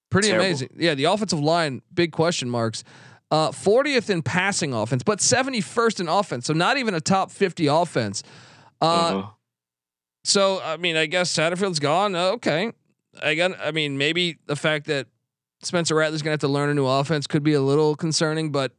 Pretty 0.09 0.29
Terrible. 0.29 0.45
amazing. 0.45 0.69
Yeah, 0.77 0.95
the 0.95 1.05
offensive 1.05 1.39
line, 1.39 1.81
big 1.93 2.11
question 2.11 2.49
marks. 2.49 2.83
Uh, 3.29 3.51
40th 3.51 4.09
in 4.09 4.21
passing 4.21 4.73
offense, 4.73 5.03
but 5.03 5.19
71st 5.19 5.99
in 5.99 6.07
offense. 6.07 6.45
So 6.45 6.53
not 6.53 6.77
even 6.77 6.93
a 6.93 7.01
top 7.01 7.29
50 7.29 7.67
offense. 7.67 8.23
Uh, 8.81 8.85
Uh-huh. 8.85 9.29
so 10.23 10.61
I 10.61 10.77
mean, 10.77 10.95
I 10.97 11.05
guess 11.05 11.31
Satterfield's 11.33 11.79
gone. 11.79 12.15
Uh, 12.15 12.31
Okay, 12.33 12.71
I 13.21 13.35
got. 13.35 13.59
I 13.59 13.71
mean, 13.71 13.97
maybe 13.97 14.37
the 14.45 14.55
fact 14.55 14.85
that 14.87 15.07
Spencer 15.61 15.95
Rattler's 15.95 16.21
gonna 16.21 16.33
have 16.33 16.39
to 16.41 16.47
learn 16.47 16.69
a 16.69 16.73
new 16.73 16.85
offense 16.85 17.27
could 17.27 17.43
be 17.43 17.53
a 17.53 17.61
little 17.61 17.95
concerning, 17.95 18.51
but 18.51 18.73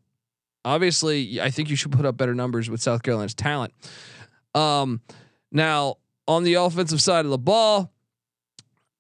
obviously, 0.65 1.41
I 1.41 1.51
think 1.51 1.71
you 1.71 1.77
should 1.77 1.93
put 1.93 2.05
up 2.07 2.17
better 2.17 2.35
numbers 2.35 2.71
with 2.71 2.81
South 2.81 3.03
Carolina's 3.03 3.35
talent. 3.35 3.73
Um, 4.55 5.01
now 5.51 5.97
on 6.27 6.45
the 6.45 6.55
offensive 6.55 7.01
side 7.01 7.25
of 7.25 7.31
the 7.31 7.39
ball, 7.39 7.91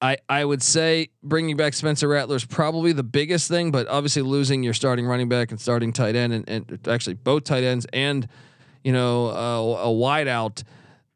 I 0.00 0.16
I 0.28 0.44
would 0.44 0.62
say 0.62 1.10
bringing 1.22 1.56
back 1.56 1.74
Spencer 1.74 2.08
Rattler 2.08 2.36
is 2.36 2.44
probably 2.44 2.92
the 2.92 3.02
biggest 3.02 3.48
thing, 3.48 3.70
but 3.70 3.86
obviously 3.88 4.22
losing 4.22 4.62
your 4.62 4.74
starting 4.74 5.06
running 5.06 5.28
back 5.28 5.50
and 5.50 5.60
starting 5.60 5.92
tight 5.92 6.16
end 6.16 6.32
and, 6.32 6.48
and 6.48 6.88
actually 6.88 7.14
both 7.14 7.44
tight 7.44 7.64
ends 7.64 7.86
and 7.92 8.28
you 8.84 8.92
know 8.92 9.26
uh, 9.28 9.82
a 9.84 9.92
wide 9.92 10.28
out 10.28 10.62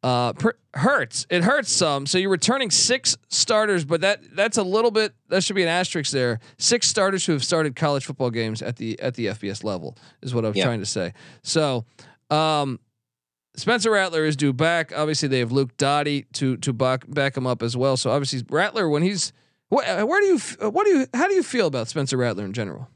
uh, 0.03 0.33
per, 0.33 0.55
hurts. 0.75 1.27
It 1.31 1.45
hurts 1.45 1.71
some. 1.73 2.07
So 2.07 2.19
you're 2.19 2.31
returning 2.31 2.71
six 2.71 3.17
starters, 3.29 3.85
but 3.85 4.01
that 4.01 4.21
that's 4.35 4.57
a 4.59 4.63
little 4.63 4.91
bit. 4.91 5.13
That 5.29 5.45
should 5.45 5.57
be 5.57 5.63
an 5.63 5.69
asterisk 5.69 6.11
there. 6.13 6.41
Six 6.59 6.89
starters 6.89 7.25
who 7.27 7.33
have 7.33 7.45
started 7.45 7.77
college 7.77 8.05
football 8.05 8.31
games 8.31 8.63
at 8.63 8.77
the 8.77 8.99
at 9.01 9.15
the 9.15 9.27
FBS 9.27 9.63
level 9.65 9.97
is 10.23 10.35
what 10.35 10.45
I'm 10.45 10.55
Yeah. 10.55 10.65
trying 10.65 10.81
to 10.81 10.87
say. 10.87 11.13
So. 11.43 11.85
Um, 12.31 12.81
Spencer 13.55 13.91
Rattler 13.91 14.25
is 14.25 14.35
due 14.35 14.55
back. 14.55 14.97
Obviously, 14.97 15.29
they 15.29 15.41
have 15.41 15.53
Luke 15.53 15.77
Doty 15.77 16.23
to 16.33 16.57
to 16.57 16.73
back 16.73 17.05
back 17.07 17.37
him 17.37 17.47
up 17.47 17.63
as 17.63 17.77
well. 17.77 17.99
So 17.99 18.11
obviously, 18.11 18.43
Rattler 18.49 18.89
when 18.89 19.03
he's 19.03 19.35
wh- 19.69 19.85
where 19.85 20.21
do 20.23 20.27
you 20.27 20.37
f- 20.37 20.57
what 20.63 20.87
do 20.87 20.91
you 20.97 21.07
how 21.13 21.29
do 21.29 21.35
you 21.35 21.43
feel 21.43 21.67
about 21.67 21.89
Spencer 21.89 22.17
Rattler 22.17 22.47
in 22.47 22.55
general? 22.55 22.89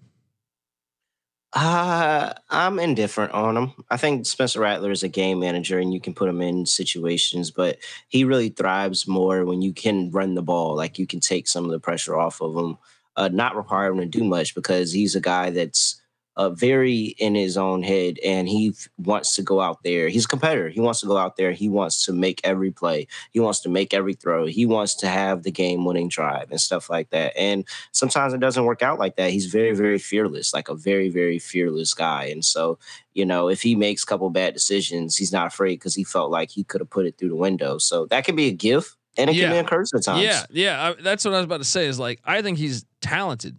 Uh, 1.52 2.34
I'm 2.50 2.78
indifferent 2.78 3.32
on 3.32 3.56
him. 3.56 3.72
I 3.90 3.96
think 3.96 4.26
Spencer 4.26 4.60
Rattler 4.60 4.90
is 4.90 5.02
a 5.02 5.08
game 5.08 5.40
manager 5.40 5.78
and 5.78 5.92
you 5.94 6.00
can 6.00 6.12
put 6.12 6.28
him 6.28 6.42
in 6.42 6.66
situations, 6.66 7.50
but 7.50 7.78
he 8.08 8.24
really 8.24 8.50
thrives 8.50 9.08
more 9.08 9.44
when 9.44 9.62
you 9.62 9.72
can 9.72 10.10
run 10.10 10.34
the 10.34 10.42
ball. 10.42 10.76
Like 10.76 10.98
you 10.98 11.06
can 11.06 11.20
take 11.20 11.48
some 11.48 11.64
of 11.64 11.70
the 11.70 11.80
pressure 11.80 12.16
off 12.16 12.42
of 12.42 12.56
him, 12.56 12.76
uh, 13.16 13.28
not 13.32 13.56
require 13.56 13.90
him 13.90 13.98
to 13.98 14.06
do 14.06 14.24
much 14.24 14.54
because 14.54 14.92
he's 14.92 15.14
a 15.14 15.20
guy 15.20 15.50
that's 15.50 15.95
uh, 16.36 16.50
very 16.50 17.14
in 17.18 17.34
his 17.34 17.56
own 17.56 17.82
head 17.82 18.18
and 18.24 18.46
he 18.48 18.68
f- 18.68 18.88
wants 18.98 19.34
to 19.36 19.42
go 19.42 19.60
out 19.60 19.82
there. 19.82 20.08
He's 20.08 20.26
a 20.26 20.28
competitor. 20.28 20.68
He 20.68 20.80
wants 20.80 21.00
to 21.00 21.06
go 21.06 21.16
out 21.16 21.36
there. 21.36 21.52
He 21.52 21.68
wants 21.68 22.04
to 22.04 22.12
make 22.12 22.40
every 22.44 22.70
play. 22.70 23.06
He 23.32 23.40
wants 23.40 23.60
to 23.60 23.68
make 23.70 23.94
every 23.94 24.12
throw. 24.14 24.44
He 24.46 24.66
wants 24.66 24.94
to 24.96 25.08
have 25.08 25.44
the 25.44 25.50
game 25.50 25.84
winning 25.86 26.08
drive 26.08 26.50
and 26.50 26.60
stuff 26.60 26.90
like 26.90 27.08
that. 27.10 27.34
And 27.38 27.64
sometimes 27.92 28.34
it 28.34 28.40
doesn't 28.40 28.64
work 28.66 28.82
out 28.82 28.98
like 28.98 29.16
that. 29.16 29.30
He's 29.30 29.46
very, 29.46 29.74
very 29.74 29.98
fearless, 29.98 30.52
like 30.52 30.68
a 30.68 30.74
very, 30.74 31.08
very 31.08 31.38
fearless 31.38 31.94
guy. 31.94 32.24
And 32.26 32.44
so, 32.44 32.78
you 33.14 33.24
know, 33.24 33.48
if 33.48 33.62
he 33.62 33.74
makes 33.74 34.02
a 34.02 34.06
couple 34.06 34.28
bad 34.28 34.52
decisions, 34.52 35.16
he's 35.16 35.32
not 35.32 35.46
afraid 35.46 35.76
because 35.76 35.94
he 35.94 36.04
felt 36.04 36.30
like 36.30 36.50
he 36.50 36.64
could 36.64 36.82
have 36.82 36.90
put 36.90 37.06
it 37.06 37.16
through 37.16 37.30
the 37.30 37.36
window. 37.36 37.78
So 37.78 38.04
that 38.06 38.24
can 38.26 38.36
be 38.36 38.48
a 38.48 38.52
gift 38.52 38.94
and 39.16 39.30
it 39.30 39.36
Yeah. 39.36 39.44
can 39.46 39.52
be 39.54 39.58
a 39.58 39.64
curse 39.64 39.90
at 39.94 40.02
times. 40.02 40.22
Yeah, 40.22 40.44
yeah, 40.50 40.88
I, 40.90 41.02
that's 41.02 41.24
what 41.24 41.32
I 41.32 41.38
was 41.38 41.44
about 41.46 41.58
to 41.58 41.64
say. 41.64 41.86
Is 41.86 41.98
like 41.98 42.20
I 42.24 42.42
think 42.42 42.58
he's 42.58 42.84
talented, 43.00 43.56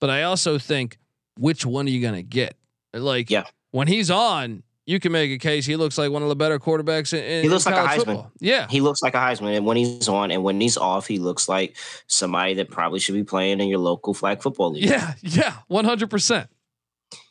but 0.00 0.10
I 0.10 0.24
also 0.24 0.58
think 0.58 0.98
which 1.38 1.64
one 1.64 1.86
are 1.86 1.90
you 1.90 2.00
gonna 2.02 2.22
get? 2.22 2.56
Like, 2.92 3.30
Yeah. 3.30 3.44
when 3.70 3.86
he's 3.88 4.10
on, 4.10 4.62
you 4.86 4.98
can 4.98 5.12
make 5.12 5.30
a 5.30 5.36
case 5.38 5.66
he 5.66 5.76
looks 5.76 5.98
like 5.98 6.10
one 6.10 6.22
of 6.22 6.28
the 6.30 6.36
better 6.36 6.58
quarterbacks 6.58 7.12
in, 7.12 7.22
in 7.22 7.42
He 7.42 7.48
looks 7.50 7.66
like 7.66 7.74
a 7.74 7.86
Heisman. 7.86 7.96
football. 7.96 8.32
Yeah, 8.40 8.66
He 8.68 8.80
looks 8.80 9.02
like 9.02 9.14
a 9.14 9.18
Heisman, 9.18 9.56
and 9.56 9.66
when 9.66 9.76
he's 9.76 10.08
on 10.08 10.30
and 10.30 10.42
when 10.42 10.60
he's 10.60 10.76
off, 10.78 11.06
he 11.06 11.18
looks 11.18 11.48
like 11.48 11.76
somebody 12.06 12.54
that 12.54 12.70
probably 12.70 12.98
should 12.98 13.14
be 13.14 13.22
playing 13.24 13.60
in 13.60 13.68
your 13.68 13.78
local 13.80 14.14
flag 14.14 14.40
football 14.42 14.72
league. 14.72 14.84
Yeah, 14.84 15.14
yeah, 15.22 15.54
one 15.68 15.84
hundred 15.84 16.08
percent, 16.10 16.48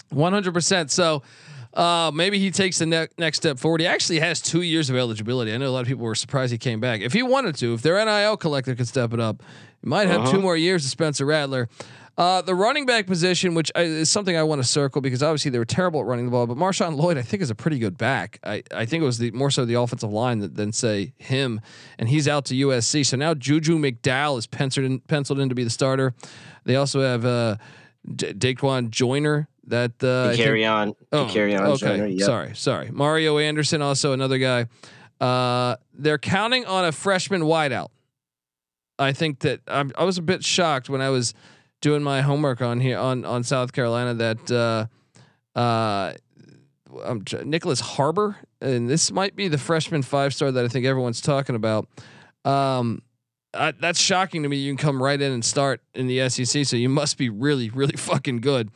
one 0.10 0.34
hundred 0.34 0.54
percent. 0.54 0.92
So 0.92 1.24
uh, 1.74 2.12
maybe 2.14 2.38
he 2.40 2.52
takes 2.52 2.78
the 2.80 2.86
ne- 2.86 3.08
next 3.18 3.38
step 3.38 3.58
forward. 3.60 3.82
He 3.82 3.88
actually 3.88 4.20
has 4.20 4.40
two 4.42 4.62
years 4.62 4.90
of 4.92 4.96
eligibility. 4.96 5.54
I 5.54 5.58
know 5.58 5.68
a 5.68 5.70
lot 5.72 5.82
of 5.82 5.88
people 5.88 6.06
were 6.06 6.16
surprised 6.16 6.52
he 6.52 6.58
came 6.58 6.80
back. 6.80 7.02
If 7.02 7.14
he 7.14 7.24
wanted 7.24 7.56
to, 7.58 7.74
if 7.74 7.82
their 7.82 8.04
NIL 8.04 8.38
collector 8.38 8.74
could 8.76 8.88
step 8.88 9.14
it 9.14 9.20
up, 9.20 9.42
he 9.82 9.90
might 9.90 10.08
have 10.08 10.22
two 10.26 10.30
Uh-huh. 10.30 10.40
more 10.42 10.58
years 10.58 10.86
of 10.86 10.92
Spencer 10.92 11.26
Rattler. 11.26 11.70
Uh, 12.18 12.42
the 12.42 12.56
running 12.56 12.88
back 12.88 13.06
position, 13.06 13.54
which 13.54 13.72
is 13.76 14.10
something 14.10 14.36
I 14.36 14.42
want 14.42 14.60
to 14.60 14.68
circle 14.68 15.02
because 15.02 15.22
obviously 15.22 15.52
they 15.52 15.60
were 15.60 15.66
terrible 15.66 16.00
at 16.00 16.08
running 16.08 16.26
the 16.26 16.32
ball, 16.32 16.48
but 16.48 16.58
Marshawn 16.58 16.96
Lloyd 16.96 17.16
I 17.16 17.22
think 17.22 17.44
is 17.44 17.52
a 17.52 17.56
pretty 17.56 17.78
good 17.78 17.96
back. 17.96 18.40
I, 18.44 18.64
I 18.74 18.86
think 18.88 19.04
it 19.04 19.06
was 19.06 19.20
the 19.20 19.30
more 19.32 19.52
so 19.52 19.66
the 19.66 19.76
offensive 19.76 20.12
line 20.12 20.40
than, 20.40 20.54
than 20.56 20.72
say 20.74 21.14
him, 21.20 21.62
and 22.00 22.10
he's 22.10 22.28
out 22.28 22.46
to 22.46 22.56
USC. 22.56 23.06
So 23.06 23.18
now 23.18 23.36
Juju 23.36 23.78
McDowell 23.78 24.40
is 24.40 24.48
penciled 24.48 24.88
in, 24.88 25.00
penciled 25.02 25.40
in 25.40 25.50
to 25.50 25.56
be 25.56 25.64
the 25.64 25.70
starter. 25.70 26.16
They 26.66 26.76
also 26.76 27.02
have 27.02 27.24
uh, 27.24 27.58
D- 28.16 28.34
Daquan 28.34 28.90
Joyner 28.90 29.48
that 29.68 30.04
uh, 30.04 30.30
think- 30.30 30.42
carry 30.44 30.66
on, 30.66 30.96
Oh, 31.12 31.28
carry 31.32 31.56
on. 31.56 31.68
Okay, 31.68 31.86
Joyner, 31.86 32.08
yep. 32.08 32.26
sorry, 32.26 32.56
sorry. 32.56 32.90
Mario 32.92 33.38
Anderson, 33.38 33.84
also 33.84 34.14
another 34.14 34.40
guy. 34.40 34.66
Uh, 35.22 35.76
they're 35.94 36.18
counting 36.18 36.66
on 36.66 36.84
a 36.84 36.92
freshman 36.92 37.42
wideout. 37.44 37.90
I 38.98 39.12
think 39.14 39.42
that 39.42 39.60
I'm, 39.68 39.92
I 39.96 40.04
was 40.04 40.18
a 40.18 40.24
bit 40.24 40.44
shocked 40.44 40.90
when 40.90 41.02
I 41.02 41.10
was 41.12 41.36
doing 41.82 42.04
my 42.04 42.22
homework 42.22 42.62
on 42.62 42.80
here 42.80 42.98
on 42.98 43.26
on 43.26 43.44
South 43.44 43.74
Carolina 43.74 44.14
that 44.16 44.52
uh, 44.52 45.58
uh, 45.60 46.14
um, 47.04 47.22
Nyckoles 47.22 47.82
Harbor, 47.82 48.38
and 48.62 48.90
this 48.90 49.12
might 49.12 49.36
be 49.36 49.48
the 49.48 49.58
freshman 49.58 50.02
five 50.02 50.34
star 50.34 50.52
that 50.52 50.64
I 50.66 50.68
think 50.68 50.86
everyone's 50.86 51.22
talking 51.22 51.56
about. 51.56 51.88
Um, 52.46 53.02
I, 53.54 53.72
that's 53.72 54.00
shocking 54.00 54.44
to 54.44 54.50
me. 54.50 54.58
You 54.58 54.72
can 54.72 54.78
come 54.78 55.02
right 55.02 55.20
in 55.20 55.32
and 55.32 55.44
start 55.44 55.82
in 55.94 56.08
the 56.08 56.30
SEC, 56.30 56.66
so 56.66 56.76
you 56.76 56.90
must 56.90 57.18
be 57.18 57.30
really, 57.30 57.70
really 57.70 57.96
fucking 57.98 58.42
good. 58.42 58.70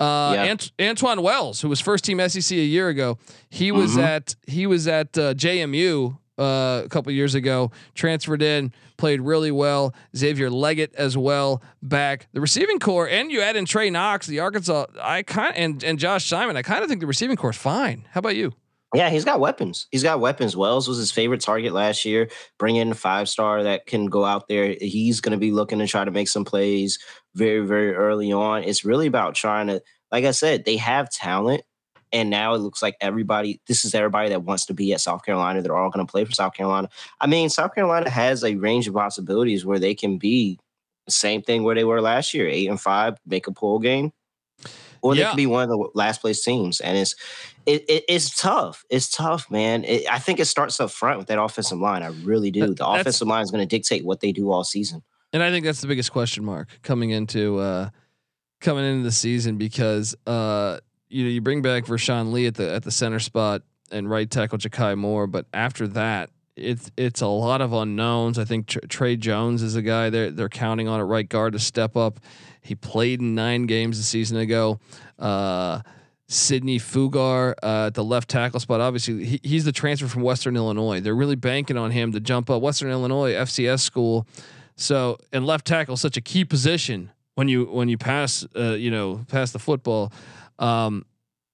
Uh, 0.00 0.32
Yeah. 0.34 0.44
Ant- 0.44 0.72
Antwane 0.78 1.22
Wells, 1.22 1.60
who 1.60 1.68
was 1.68 1.80
first 1.80 2.04
team 2.04 2.20
SEC 2.28 2.56
a 2.56 2.60
year 2.62 2.88
ago, 2.88 3.18
he 3.50 3.72
was 3.72 3.96
Mhm. 3.96 4.02
at 4.04 4.36
he 4.46 4.66
was 4.66 4.86
at 4.86 5.16
uh, 5.18 5.34
JMU 5.34 6.16
uh, 6.38 6.82
a 6.84 6.88
couple 6.88 7.10
years 7.12 7.34
ago. 7.34 7.70
Transferred 7.94 8.42
in, 8.42 8.72
played 8.98 9.22
really 9.22 9.50
well. 9.50 9.94
Xavier 10.14 10.50
Legette 10.50 10.94
as 10.94 11.16
well 11.16 11.62
back. 11.82 12.28
The 12.32 12.40
receiving 12.40 12.78
core, 12.78 13.08
and 13.08 13.30
you 13.30 13.40
add 13.40 13.56
in 13.56 13.64
Trey 13.64 13.88
Knox, 13.88 14.26
the 14.26 14.40
Arkansas. 14.40 14.86
I 15.00 15.22
kind 15.22 15.56
and 15.56 15.82
and 15.82 15.98
Josh 15.98 16.26
Simon. 16.26 16.56
I 16.56 16.62
kind 16.62 16.82
of 16.82 16.88
think 16.88 17.00
the 17.00 17.06
receiving 17.06 17.36
core 17.36 17.50
is 17.50 17.56
fine. 17.56 18.06
How 18.10 18.18
about 18.18 18.36
you? 18.36 18.52
Yeah, 18.94 19.10
he's 19.10 19.24
got 19.24 19.38
weapons. 19.38 19.86
He's 19.90 20.02
got 20.02 20.20
weapons. 20.20 20.56
Wells 20.56 20.88
was 20.88 20.96
his 20.96 21.12
favorite 21.12 21.42
target 21.42 21.74
last 21.74 22.06
year. 22.06 22.30
Bring 22.58 22.76
in 22.76 22.90
a 22.90 22.94
five 22.94 23.28
star 23.28 23.62
that 23.64 23.84
can 23.84 24.06
go 24.06 24.24
out 24.24 24.48
there. 24.48 24.76
He's 24.80 25.20
going 25.20 25.32
to 25.32 25.38
be 25.38 25.52
looking 25.52 25.78
to 25.80 25.86
try 25.86 26.04
to 26.04 26.10
make 26.10 26.28
some 26.28 26.44
plays 26.44 26.98
very, 27.34 27.66
very 27.66 27.94
early 27.94 28.32
on. 28.32 28.64
It's 28.64 28.86
really 28.86 29.06
about 29.06 29.34
trying 29.34 29.66
to, 29.66 29.82
like 30.10 30.24
I 30.24 30.30
said, 30.30 30.64
they 30.64 30.78
have 30.78 31.10
talent. 31.10 31.62
And 32.12 32.30
now 32.30 32.54
it 32.54 32.58
looks 32.58 32.82
like 32.82 32.96
everybody, 33.00 33.60
this 33.66 33.84
is 33.84 33.94
everybody 33.94 34.30
that 34.30 34.42
wants 34.42 34.66
to 34.66 34.74
be 34.74 34.92
at 34.92 35.00
South 35.00 35.24
Carolina. 35.24 35.62
They're 35.62 35.76
all 35.76 35.90
going 35.90 36.06
to 36.06 36.10
play 36.10 36.24
for 36.24 36.32
South 36.32 36.54
Carolina. 36.54 36.88
I 37.20 37.26
mean, 37.26 37.48
South 37.50 37.74
Carolina 37.74 38.08
has 38.10 38.42
a 38.44 38.54
range 38.54 38.88
of 38.88 38.94
possibilities 38.94 39.64
where 39.66 39.78
they 39.78 39.94
can 39.94 40.18
be 40.18 40.58
the 41.06 41.12
same 41.12 41.42
thing 41.42 41.64
where 41.64 41.74
they 41.74 41.84
were 41.84 42.00
last 42.00 42.34
year, 42.34 42.46
eight 42.48 42.68
and 42.68 42.80
five, 42.80 43.18
make 43.26 43.46
a 43.46 43.52
pool 43.52 43.78
game. 43.78 44.12
or 45.00 45.14
they 45.14 45.22
could 45.24 45.36
be 45.36 45.46
one 45.46 45.62
of 45.62 45.68
the 45.68 45.88
last 45.94 46.20
place 46.20 46.42
teams. 46.42 46.80
And 46.80 46.96
it's 46.98 47.14
it, 47.66 47.84
it 47.88 48.04
it's 48.08 48.36
tough. 48.36 48.84
It's 48.90 49.08
tough, 49.10 49.50
man. 49.50 49.84
It, 49.84 50.10
I 50.10 50.18
think 50.18 50.40
it 50.40 50.46
starts 50.46 50.80
up 50.80 50.90
front 50.90 51.18
with 51.18 51.28
that 51.28 51.40
offensive 51.40 51.78
line. 51.78 52.02
I 52.02 52.08
really 52.24 52.50
do. 52.50 52.60
The 52.66 52.74
that's- 52.74 53.00
offensive 53.00 53.28
line 53.28 53.42
is 53.42 53.50
going 53.50 53.66
to 53.66 53.76
dictate 53.76 54.04
what 54.04 54.20
they 54.20 54.32
do 54.32 54.50
all 54.50 54.64
season. 54.64 55.02
And 55.32 55.42
I 55.42 55.50
think 55.50 55.64
that's 55.66 55.82
the 55.82 55.86
biggest 55.86 56.10
question 56.10 56.44
mark 56.44 56.68
coming 56.82 57.10
into 57.10 57.58
uh, 57.58 57.90
coming 58.60 58.84
into 58.84 59.04
the 59.04 59.12
season 59.12 59.56
because 59.58 60.16
uh, 60.26 60.78
you 61.08 61.24
know 61.24 61.30
you 61.30 61.40
bring 61.40 61.62
back 61.62 61.86
Vershon 61.86 62.32
Lee 62.32 62.46
at 62.46 62.54
the 62.54 62.70
at 62.72 62.82
the 62.82 62.90
center 62.90 63.20
spot 63.20 63.62
and 63.90 64.08
right 64.08 64.30
tackle 64.30 64.58
Jakai 64.58 64.96
Moore, 64.96 65.26
but 65.26 65.46
after 65.52 65.88
that 65.88 66.30
it's 66.58 66.90
it's 66.96 67.20
a 67.20 67.26
lot 67.26 67.60
of 67.60 67.72
unknowns. 67.72 68.38
I 68.38 68.44
think 68.44 68.66
Tr- 68.66 68.80
Trey 68.88 69.16
Jones 69.16 69.62
is 69.62 69.76
a 69.76 69.82
guy 69.82 70.10
they're 70.10 70.30
they're 70.30 70.48
counting 70.48 70.88
on 70.88 71.00
at 71.00 71.06
right 71.06 71.28
guard 71.28 71.52
to 71.52 71.58
step 71.58 71.96
up. 71.96 72.20
He 72.60 72.74
played 72.74 73.20
in 73.20 73.34
nine 73.34 73.66
games 73.66 73.98
a 73.98 74.02
season 74.02 74.38
ago. 74.38 74.80
Uh, 75.18 75.80
Sidney 76.26 76.78
Fugar 76.78 77.54
uh, 77.62 77.86
at 77.86 77.94
the 77.94 78.04
left 78.04 78.28
tackle 78.28 78.60
spot. 78.60 78.80
Obviously, 78.80 79.24
he, 79.24 79.40
he's 79.42 79.64
the 79.64 79.72
transfer 79.72 80.06
from 80.06 80.22
Western 80.22 80.56
Illinois. 80.56 81.00
They're 81.00 81.14
really 81.14 81.36
banking 81.36 81.78
on 81.78 81.90
him 81.90 82.12
to 82.12 82.20
jump 82.20 82.50
up. 82.50 82.60
Western 82.60 82.90
Illinois 82.90 83.32
FCS 83.32 83.80
school. 83.80 84.26
So 84.76 85.18
and 85.32 85.46
left 85.46 85.66
tackle 85.66 85.96
such 85.96 86.16
a 86.16 86.20
key 86.20 86.44
position 86.44 87.10
when 87.34 87.48
you 87.48 87.64
when 87.64 87.88
you 87.88 87.96
pass 87.96 88.46
uh, 88.56 88.72
you 88.72 88.90
know 88.90 89.24
pass 89.28 89.52
the 89.52 89.58
football. 89.58 90.12
Um, 90.58 91.04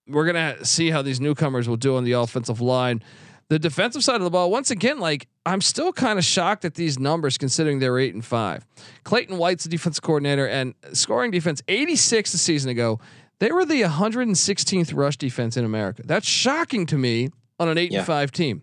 we're 0.09 0.27
gonna 0.27 0.65
see 0.65 0.91
how 0.91 1.03
these 1.03 1.21
newcomers 1.21 1.69
will 1.69 1.77
do 1.77 1.97
on 1.97 2.05
the 2.05 2.13
offensive 2.13 2.61
line. 2.61 3.03
The 3.49 3.59
defensive 3.59 4.03
side 4.03 4.17
of 4.17 4.23
the 4.23 4.31
ball, 4.31 4.51
once 4.51 4.71
again, 4.71 4.99
like 4.99 5.29
I'm 5.47 5.61
still 5.61 5.93
kind 5.93 6.19
of 6.19 6.25
shocked 6.25 6.65
at 6.65 6.75
these 6.75 6.99
numbers 6.99 7.37
considering 7.39 7.79
they're 7.79 7.99
eight 7.99 8.15
and 8.15 8.25
five. 8.25 8.67
Clayton 9.05 9.37
White's 9.39 9.65
the 9.65 9.71
defense 9.71 10.01
coordinator 10.01 10.47
and 10.47 10.75
scoring 10.93 11.31
defense 11.31 11.63
86 11.69 12.33
a 12.35 12.39
season 12.39 12.71
ago. 12.71 13.01
They 13.41 13.51
were 13.53 13.65
the 13.67 13.83
116th 13.83 14.95
rush 14.95 15.17
defense 15.19 15.57
in 15.57 15.65
America. 15.65 16.03
That's 16.05 16.27
shocking 16.27 16.87
to 16.87 16.97
me 16.97 17.31
on 17.61 17.69
an 17.69 17.77
eight 17.79 17.93
Yeah. 17.93 17.99
and 17.99 18.07
five 18.07 18.33
team. 18.33 18.63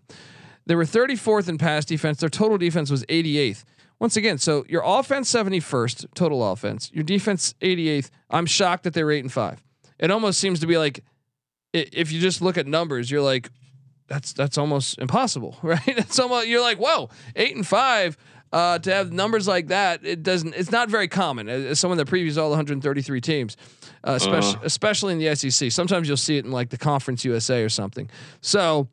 They 0.66 0.74
were 0.74 0.84
34th 0.84 1.48
in 1.48 1.58
pass 1.58 1.84
defense. 1.84 2.18
Their 2.18 2.28
total 2.28 2.58
defense 2.58 2.90
was 2.90 3.04
88th. 3.08 3.64
Once 4.00 4.16
again, 4.16 4.38
so 4.38 4.64
your 4.68 4.82
offense 4.84 5.30
71st 5.32 6.06
total 6.14 6.50
offense, 6.50 6.90
your 6.92 7.04
defense 7.04 7.54
88th. 7.60 8.10
I'm 8.30 8.46
shocked 8.46 8.82
that 8.84 8.94
they're 8.94 9.10
eight 9.12 9.22
and 9.24 9.32
five. 9.32 9.62
It 10.02 10.10
almost 10.10 10.38
seems 10.40 10.60
to 10.60 10.66
be 10.66 10.76
like 10.76 11.02
if 11.72 12.12
you 12.12 12.20
just 12.20 12.42
look 12.42 12.58
at 12.58 12.66
numbers, 12.66 13.10
you're 13.10 13.22
like, 13.22 13.50
that's 14.08 14.32
that's 14.32 14.58
almost 14.58 14.98
impossible, 14.98 15.56
right? 15.62 15.80
It's 15.86 16.18
almost 16.18 16.46
you're 16.46 16.60
like, 16.60 16.78
whoa, 16.78 17.08
eight 17.36 17.56
and 17.56 17.66
five. 17.66 18.16
Uh, 18.52 18.78
to 18.78 18.92
have 18.92 19.10
numbers 19.10 19.48
like 19.48 19.68
that, 19.68 20.04
it 20.04 20.22
doesn't. 20.22 20.54
It's 20.54 20.70
not 20.70 20.90
very 20.90 21.08
common. 21.08 21.48
As 21.48 21.80
someone 21.80 21.96
that 21.96 22.06
previews 22.06 22.36
all 22.36 22.50
133 22.50 23.20
teams, 23.22 23.56
uh, 24.06 24.12
especially 24.12 24.60
especially 24.62 25.12
in 25.14 25.18
the 25.18 25.34
SEC. 25.34 25.72
Sometimes 25.72 26.06
you'll 26.06 26.18
see 26.18 26.36
it 26.36 26.44
in 26.44 26.50
like 26.50 26.68
the 26.68 26.76
Conference 26.76 27.24
USA 27.24 27.62
or 27.62 27.70
something. 27.70 28.10
So, 28.42 28.88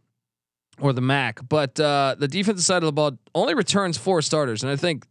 or 0.79 0.93
the 0.93 1.01
MAC. 1.01 1.41
But 1.49 1.77
uh, 1.77 2.15
the 2.17 2.29
defensive 2.29 2.63
side 2.63 2.83
of 2.83 2.85
the 2.85 2.93
ball 2.93 3.17
only 3.35 3.53
returns 3.53 3.97
four 3.97 4.21
starters, 4.21 4.63
and 4.63 4.71
I 4.71 4.77
think 4.77 5.05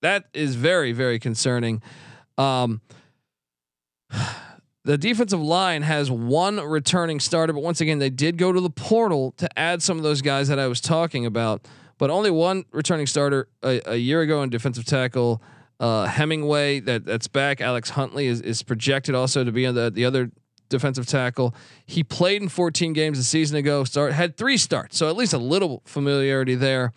that 0.00 0.24
is 0.34 0.56
very 0.56 0.90
very 0.90 1.20
concerning. 1.20 1.82
Um, 2.38 2.80
the 4.84 4.98
defensive 4.98 5.40
line 5.40 5.82
has 5.82 6.10
one 6.10 6.58
returning 6.58 7.20
starter, 7.20 7.52
but 7.52 7.62
once 7.62 7.80
again, 7.80 7.98
they 7.98 8.10
did 8.10 8.36
go 8.36 8.52
to 8.52 8.60
the 8.60 8.70
portal 8.70 9.32
to 9.36 9.58
add 9.58 9.82
some 9.82 9.96
of 9.96 10.02
those 10.02 10.22
guys 10.22 10.48
that 10.48 10.58
I 10.58 10.66
was 10.66 10.80
talking 10.80 11.24
about, 11.24 11.66
but 11.98 12.10
only 12.10 12.30
one 12.30 12.64
returning 12.72 13.06
starter 13.06 13.48
a, 13.62 13.80
a 13.92 13.96
year 13.96 14.22
ago 14.22 14.42
in 14.42 14.50
defensive 14.50 14.84
tackle. 14.84 15.42
Uh, 15.78 16.06
Hemingway 16.06 16.80
that 16.80 17.04
that's 17.04 17.26
back. 17.26 17.60
Alex 17.60 17.90
Huntley 17.90 18.26
is, 18.26 18.40
is 18.40 18.62
projected 18.62 19.14
also 19.16 19.42
to 19.42 19.50
be 19.50 19.66
on 19.66 19.74
the 19.74 19.90
the 19.90 20.04
other 20.04 20.30
defensive 20.68 21.06
tackle. 21.06 21.54
He 21.86 22.04
played 22.04 22.40
in 22.40 22.48
14 22.48 22.92
games 22.92 23.18
a 23.18 23.24
season 23.24 23.56
ago. 23.56 23.82
Start 23.84 24.12
had 24.12 24.36
three 24.36 24.56
starts, 24.56 24.96
so 24.96 25.08
at 25.08 25.16
least 25.16 25.32
a 25.32 25.38
little 25.38 25.82
familiarity 25.84 26.54
there. 26.54 26.92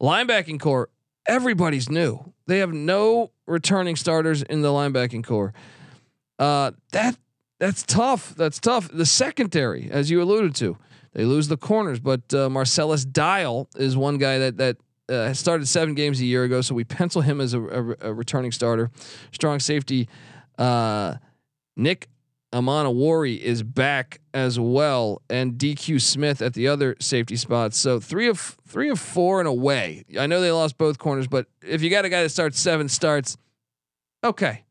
Linebacking 0.00 0.60
core, 0.60 0.88
everybody's 1.26 1.88
new. 1.88 2.32
They 2.46 2.58
have 2.58 2.72
no 2.72 3.32
returning 3.46 3.96
starters 3.96 4.42
in 4.42 4.62
the 4.62 4.68
linebacking 4.68 5.24
core. 5.24 5.52
Uh, 6.42 6.72
that 6.90 7.16
that's 7.60 7.84
tough. 7.84 8.34
That's 8.34 8.58
tough. 8.58 8.88
The 8.92 9.06
secondary, 9.06 9.88
as 9.92 10.10
you 10.10 10.20
alluded 10.20 10.56
to, 10.56 10.76
they 11.12 11.24
lose 11.24 11.46
the 11.46 11.56
corners, 11.56 12.00
but 12.00 12.34
uh, 12.34 12.50
Marcellus 12.50 13.04
Dial 13.04 13.68
is 13.76 13.96
one 13.96 14.18
guy 14.18 14.38
that 14.38 14.56
that 14.56 14.76
uh, 15.08 15.34
started 15.34 15.68
seven 15.68 15.94
games 15.94 16.20
a 16.20 16.24
year 16.24 16.42
ago, 16.42 16.60
so 16.60 16.74
we 16.74 16.82
pencil 16.82 17.20
him 17.22 17.40
as 17.40 17.54
a, 17.54 17.62
a, 17.62 18.08
a 18.08 18.12
returning 18.12 18.50
starter. 18.50 18.90
Strong 19.30 19.60
safety, 19.60 20.08
uh, 20.58 21.14
Nick 21.76 22.08
Emmanwori 22.52 23.38
is 23.38 23.62
back 23.62 24.20
as 24.34 24.58
well, 24.58 25.22
and 25.30 25.52
DQ 25.52 26.00
Smith 26.00 26.42
at 26.42 26.54
the 26.54 26.66
other 26.66 26.96
safety 26.98 27.36
spots. 27.36 27.78
So 27.78 28.00
three 28.00 28.26
of 28.26 28.58
three 28.66 28.88
of 28.88 28.98
four 28.98 29.38
and 29.38 29.46
away. 29.46 30.02
I 30.18 30.26
know 30.26 30.40
they 30.40 30.50
lost 30.50 30.76
both 30.76 30.98
corners, 30.98 31.28
but 31.28 31.46
if 31.62 31.82
you 31.82 31.90
got 31.90 32.04
a 32.04 32.08
guy 32.08 32.24
that 32.24 32.30
starts 32.30 32.58
seven 32.58 32.88
starts, 32.88 33.36
okay, 34.24 34.64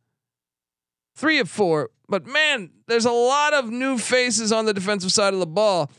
three 1.22 1.40
of 1.40 1.50
four. 1.50 1.92
But 2.10 2.26
man, 2.26 2.72
there's 2.88 3.06
a 3.06 3.12
lot 3.12 3.54
of 3.54 3.70
new 3.70 3.98
faces 3.98 4.52
on 4.52 4.66
the 4.66 4.74
defensive 4.74 5.12
side 5.12 5.34
of 5.34 5.40
the 5.40 5.46
ball. 5.46 5.90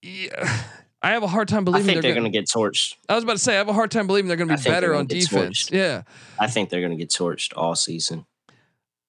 Yeah, 0.00 0.62
I 1.02 1.10
have 1.10 1.22
a 1.22 1.26
hard 1.26 1.48
time 1.48 1.64
believing 1.64 1.86
they're, 1.86 2.00
they're 2.00 2.14
going. 2.14 2.22
going 2.22 2.32
to 2.32 2.38
get 2.38 2.48
torched. 2.48 2.94
I 3.08 3.14
was 3.14 3.24
about 3.24 3.34
to 3.34 3.38
say 3.38 3.54
I 3.54 3.58
have 3.58 3.68
a 3.68 3.74
hard 3.74 3.90
time 3.90 4.06
believing 4.06 4.28
they're 4.28 4.36
going 4.36 4.48
to 4.48 4.56
be 4.56 4.62
better 4.62 4.94
on 4.94 5.06
defense. 5.06 5.64
torched. 5.64 5.72
Yeah. 5.72 6.02
I 6.38 6.46
think 6.46 6.70
they're 6.70 6.80
going 6.80 6.92
to 6.92 6.96
get 6.96 7.10
torched 7.10 7.52
all 7.56 7.74
season. 7.74 8.24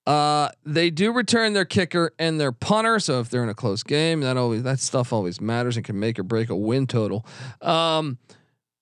Uh, 0.06 0.50
they 0.66 0.90
do 0.90 1.12
return 1.12 1.52
their 1.54 1.66
kicker 1.66 2.14
and 2.18 2.40
their 2.40 2.54
punter. 2.54 2.98
So 3.00 3.20
if 3.20 3.30
they're 3.30 3.44
in 3.44 3.50
a 3.50 3.54
close 3.54 3.84
game, 3.84 4.22
that 4.22 4.38
always 4.38 4.64
that 4.64 4.80
stuff 4.80 5.12
always 5.12 5.42
matters 5.42 5.76
and 5.76 5.86
can 5.86 6.00
make 6.00 6.18
or 6.18 6.24
break 6.24 6.50
a 6.50 6.56
win 6.56 6.88
total. 6.88 7.26
Um, 7.62 8.18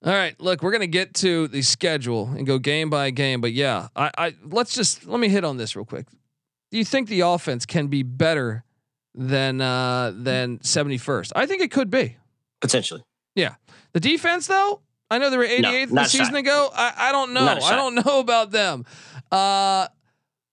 all 0.05 0.13
right, 0.13 0.39
look, 0.39 0.61
we're 0.61 0.71
gonna 0.71 0.87
get 0.87 1.13
to 1.15 1.47
the 1.47 1.61
schedule 1.63 2.27
and 2.27 2.45
go 2.45 2.59
game 2.59 2.89
by 2.89 3.09
game, 3.09 3.41
but 3.41 3.53
yeah, 3.53 3.87
I, 3.95 4.11
I 4.17 4.35
let's 4.45 4.73
just 4.73 5.05
let 5.07 5.19
me 5.19 5.27
hit 5.29 5.43
on 5.43 5.57
this 5.57 5.75
real 5.75 5.85
quick. 5.85 6.05
Do 6.71 6.77
you 6.77 6.85
think 6.85 7.09
the 7.09 7.21
offense 7.21 7.65
can 7.65 7.87
be 7.87 8.03
better 8.03 8.63
than 9.15 9.61
uh 9.61 10.11
than 10.15 10.59
71st? 10.59 11.31
I 11.35 11.45
think 11.45 11.61
it 11.61 11.71
could 11.71 11.89
be. 11.89 12.17
Potentially. 12.61 13.03
Yeah. 13.35 13.55
The 13.93 13.99
defense, 13.99 14.47
though, 14.47 14.81
I 15.09 15.17
know 15.19 15.29
they 15.29 15.37
were 15.37 15.45
88th 15.45 15.91
No, 15.91 16.03
the 16.03 16.09
season 16.09 16.25
shot. 16.27 16.35
ago. 16.35 16.69
I, 16.73 16.93
I 16.97 17.11
don't 17.11 17.33
know. 17.33 17.45
I 17.47 17.75
don't 17.75 17.95
know 18.05 18.19
about 18.19 18.51
them. 18.51 18.85
Uh, 19.31 19.35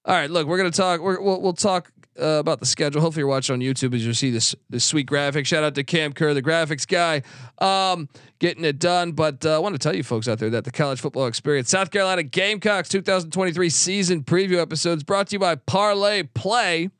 all 0.04 0.14
right, 0.14 0.30
look, 0.30 0.46
we're 0.46 0.58
gonna 0.58 0.70
talk. 0.70 1.00
We're, 1.00 1.20
we'll 1.20 1.40
we'll 1.40 1.52
talk 1.52 1.92
uh, 2.20 2.38
about 2.40 2.61
the 2.61 2.66
schedule. 2.66 3.01
Hopefully, 3.01 3.20
you're 3.20 3.29
watching 3.29 3.55
on 3.55 3.61
YouTube 3.61 3.94
as 3.94 4.05
you 4.05 4.12
see 4.14 4.31
this 4.31 4.55
this 4.68 4.85
sweet 4.85 5.07
graphic. 5.07 5.46
Shout 5.46 5.64
out 5.64 5.75
to 5.77 5.85
Cam 5.85 6.12
Kerr, 6.12 6.35
the 6.35 6.42
graphics 6.42 6.87
guy, 6.87 7.22
um, 7.59 8.09
getting 8.38 8.64
it 8.64 8.79
done. 8.79 9.12
But 9.12 9.44
uh, 9.46 9.57
I 9.57 9.59
want 9.59 9.75
to 9.75 9.79
tell 9.79 9.94
you 9.94 10.03
folks 10.03 10.29
out 10.29 10.38
there 10.38 10.51
that 10.51 10.64
the 10.64 10.70
college 10.70 11.01
football 11.01 11.27
experience, 11.27 11.70
South 11.70 11.90
Carolina 11.90 12.22
Gamecocks 12.22 12.88
2023 12.88 13.68
season 13.70 14.22
preview 14.22 14.61
episodes, 14.61 15.03
brought 15.03 15.29
to 15.29 15.37
you 15.37 15.40
by 15.40 15.55
Parlay 15.55 16.25
Play. 16.25 16.90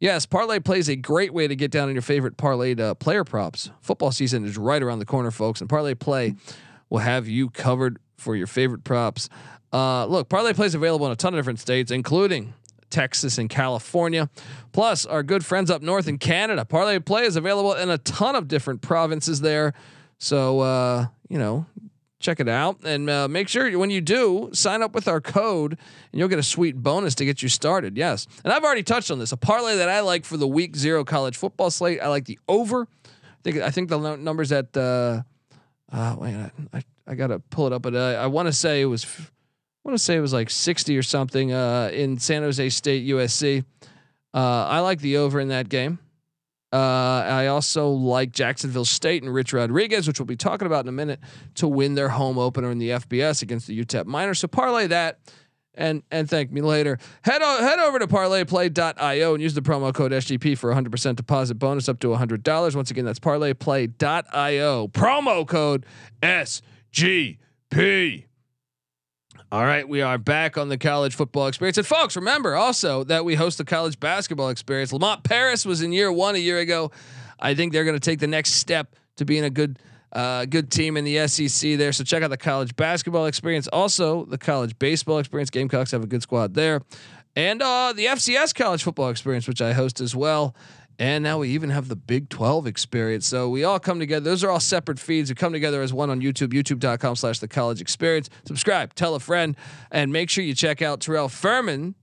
Yes, 0.00 0.26
Parlay 0.26 0.60
Play 0.60 0.78
is 0.78 0.88
a 0.88 0.96
great 0.96 1.34
way 1.34 1.48
to 1.48 1.56
get 1.56 1.72
down 1.72 1.88
on 1.88 1.94
your 1.94 2.02
favorite 2.02 2.36
parlayed 2.36 2.78
uh, 2.78 2.94
player 2.94 3.24
props. 3.24 3.70
Football 3.80 4.12
season 4.12 4.44
is 4.44 4.56
right 4.56 4.80
around 4.82 5.00
the 5.00 5.06
corner, 5.06 5.32
folks, 5.32 5.60
and 5.60 5.68
Parlay 5.68 5.94
Play 5.94 6.36
will 6.88 7.00
have 7.00 7.26
you 7.26 7.50
covered 7.50 7.98
for 8.16 8.36
your 8.36 8.46
favorite 8.46 8.84
props. 8.84 9.28
Uh, 9.72 10.06
look, 10.06 10.28
Parlay 10.28 10.52
Play 10.52 10.66
is 10.66 10.74
available 10.74 11.06
in 11.06 11.12
a 11.12 11.16
ton 11.16 11.34
of 11.34 11.38
different 11.38 11.58
states, 11.58 11.90
including 11.90 12.54
Texas 12.90 13.38
and 13.38 13.48
California. 13.48 14.28
Plus, 14.72 15.06
our 15.06 15.22
good 15.22 15.44
friends 15.44 15.70
up 15.70 15.82
north 15.82 16.08
in 16.08 16.18
Canada. 16.18 16.64
Parlay 16.64 16.98
Play 16.98 17.24
is 17.24 17.36
available 17.36 17.74
in 17.74 17.90
a 17.90 17.98
ton 17.98 18.34
of 18.36 18.48
different 18.48 18.82
provinces 18.82 19.40
there. 19.40 19.74
So, 20.18 20.60
uh, 20.60 21.06
you 21.28 21.38
know, 21.38 21.66
check 22.20 22.40
it 22.40 22.48
out 22.48 22.84
and 22.84 23.08
uh, 23.08 23.28
make 23.28 23.48
sure 23.48 23.78
when 23.78 23.90
you 23.90 24.00
do 24.00 24.50
sign 24.52 24.82
up 24.82 24.92
with 24.92 25.06
our 25.06 25.20
code 25.20 25.78
and 26.12 26.18
you'll 26.18 26.28
get 26.28 26.38
a 26.38 26.42
sweet 26.42 26.76
bonus 26.76 27.14
to 27.14 27.24
get 27.24 27.42
you 27.42 27.48
started. 27.48 27.96
Yes. 27.96 28.26
And 28.42 28.52
I've 28.52 28.64
already 28.64 28.82
touched 28.82 29.10
on 29.10 29.18
this. 29.18 29.30
A 29.30 29.36
parlay 29.36 29.76
that 29.76 29.88
I 29.88 30.00
like 30.00 30.24
for 30.24 30.36
the 30.36 30.48
week 30.48 30.74
zero 30.74 31.04
college 31.04 31.36
football 31.36 31.70
slate. 31.70 32.00
I 32.00 32.08
like 32.08 32.24
the 32.24 32.38
over. 32.48 32.88
I 33.04 33.42
think, 33.44 33.56
I 33.58 33.70
think 33.70 33.88
the 33.88 34.16
numbers 34.16 34.50
at, 34.50 34.76
uh, 34.76 35.22
uh, 35.92 36.16
wait, 36.18 36.34
I, 36.34 36.50
I, 36.72 36.82
I 37.06 37.14
got 37.14 37.28
to 37.28 37.38
pull 37.38 37.68
it 37.68 37.72
up, 37.72 37.82
but 37.82 37.94
uh, 37.94 38.18
I 38.20 38.26
want 38.26 38.46
to 38.46 38.52
say 38.52 38.80
it 38.80 38.86
was, 38.86 39.04
f- 39.04 39.32
I 39.88 39.90
want 39.90 40.00
to 40.00 40.04
say 40.04 40.16
it 40.16 40.20
was 40.20 40.34
like 40.34 40.50
60 40.50 40.98
or 40.98 41.02
something 41.02 41.50
uh, 41.50 41.88
in 41.94 42.18
San 42.18 42.42
Jose 42.42 42.68
State, 42.68 43.08
USC. 43.08 43.64
Uh, 44.34 44.66
I 44.66 44.80
like 44.80 45.00
the 45.00 45.16
over 45.16 45.40
in 45.40 45.48
that 45.48 45.70
game. 45.70 45.98
Uh, 46.70 46.76
I 46.76 47.46
also 47.46 47.88
like 47.88 48.30
Jacksonville 48.30 48.84
State 48.84 49.22
and 49.22 49.32
Rich 49.32 49.54
Rodriguez, 49.54 50.06
which 50.06 50.20
we'll 50.20 50.26
be 50.26 50.36
talking 50.36 50.66
about 50.66 50.84
in 50.84 50.90
a 50.90 50.92
minute, 50.92 51.20
to 51.54 51.66
win 51.66 51.94
their 51.94 52.10
home 52.10 52.36
opener 52.36 52.70
in 52.70 52.76
the 52.76 52.90
FBS 52.90 53.40
against 53.40 53.66
the 53.66 53.82
UTEP 53.82 54.04
Miners. 54.04 54.40
So 54.40 54.46
parlay 54.46 54.88
that, 54.88 55.20
and 55.72 56.02
and 56.10 56.28
thank 56.28 56.52
me 56.52 56.60
later. 56.60 56.98
Head 57.22 57.40
o- 57.40 57.62
head 57.62 57.78
over 57.78 57.98
to 57.98 58.06
parlayplay.io 58.06 59.32
and 59.32 59.42
use 59.42 59.54
the 59.54 59.62
promo 59.62 59.94
code 59.94 60.12
SGP 60.12 60.58
for 60.58 60.70
100% 60.70 61.16
deposit 61.16 61.54
bonus 61.54 61.88
up 61.88 61.98
to 62.00 62.08
$100. 62.08 62.76
Once 62.76 62.90
again, 62.90 63.06
that's 63.06 63.20
parlayplay.io. 63.20 64.88
Promo 64.88 65.48
code 65.48 65.86
SGP. 66.22 67.38
All 69.50 69.64
right, 69.64 69.88
we 69.88 70.02
are 70.02 70.18
back 70.18 70.58
on 70.58 70.68
the 70.68 70.76
college 70.76 71.14
football 71.14 71.46
experience. 71.46 71.78
And 71.78 71.86
folks, 71.86 72.16
remember 72.16 72.54
also 72.54 73.02
that 73.04 73.24
we 73.24 73.34
host 73.34 73.56
the 73.56 73.64
college 73.64 73.98
basketball 73.98 74.50
experience. 74.50 74.92
Lamont 74.92 75.24
Paris 75.24 75.64
was 75.64 75.80
in 75.80 75.90
year 75.90 76.12
one 76.12 76.34
a 76.34 76.38
year 76.38 76.58
ago. 76.58 76.90
I 77.40 77.54
think 77.54 77.72
they're 77.72 77.84
going 77.84 77.96
to 77.96 78.00
take 78.00 78.18
the 78.18 78.26
next 78.26 78.54
step 78.54 78.94
to 79.16 79.24
being 79.24 79.44
a 79.44 79.50
good 79.50 79.78
uh, 80.12 80.44
good 80.44 80.70
team 80.70 80.98
in 80.98 81.04
the 81.04 81.26
SEC 81.28 81.78
there. 81.78 81.92
So 81.92 82.04
check 82.04 82.22
out 82.22 82.28
the 82.28 82.36
college 82.36 82.76
basketball 82.76 83.24
experience. 83.24 83.68
Also, 83.68 84.26
the 84.26 84.36
college 84.36 84.78
baseball 84.78 85.18
experience. 85.18 85.48
Gamecocks 85.48 85.92
have 85.92 86.02
a 86.02 86.06
good 86.06 86.22
squad 86.22 86.52
there. 86.52 86.82
And 87.34 87.62
uh, 87.62 87.94
the 87.96 88.04
FCS 88.04 88.54
college 88.54 88.82
football 88.82 89.08
experience, 89.08 89.48
which 89.48 89.62
I 89.62 89.72
host 89.72 90.02
as 90.02 90.14
well. 90.14 90.54
And 90.98 91.22
now 91.22 91.38
we 91.38 91.50
even 91.50 91.70
have 91.70 91.88
the 91.88 91.96
Big 91.96 92.28
12 92.28 92.66
experience. 92.66 93.26
So 93.26 93.48
we 93.48 93.62
all 93.62 93.78
come 93.78 94.00
together. 94.00 94.24
Those 94.24 94.42
are 94.42 94.50
all 94.50 94.60
separate 94.60 94.98
feeds. 94.98 95.30
We 95.30 95.36
come 95.36 95.52
together 95.52 95.80
as 95.80 95.92
one 95.92 96.10
on 96.10 96.20
YouTube, 96.20 96.48
youtube.com 96.48 97.16
slash 97.16 97.38
the 97.38 97.46
college 97.46 97.80
experience. 97.80 98.28
Subscribe, 98.44 98.94
tell 98.94 99.14
a 99.14 99.20
friend, 99.20 99.56
and 99.92 100.12
make 100.12 100.28
sure 100.28 100.42
you 100.42 100.54
check 100.54 100.82
out 100.82 101.00
Terrell 101.00 101.28
Furman. 101.28 101.94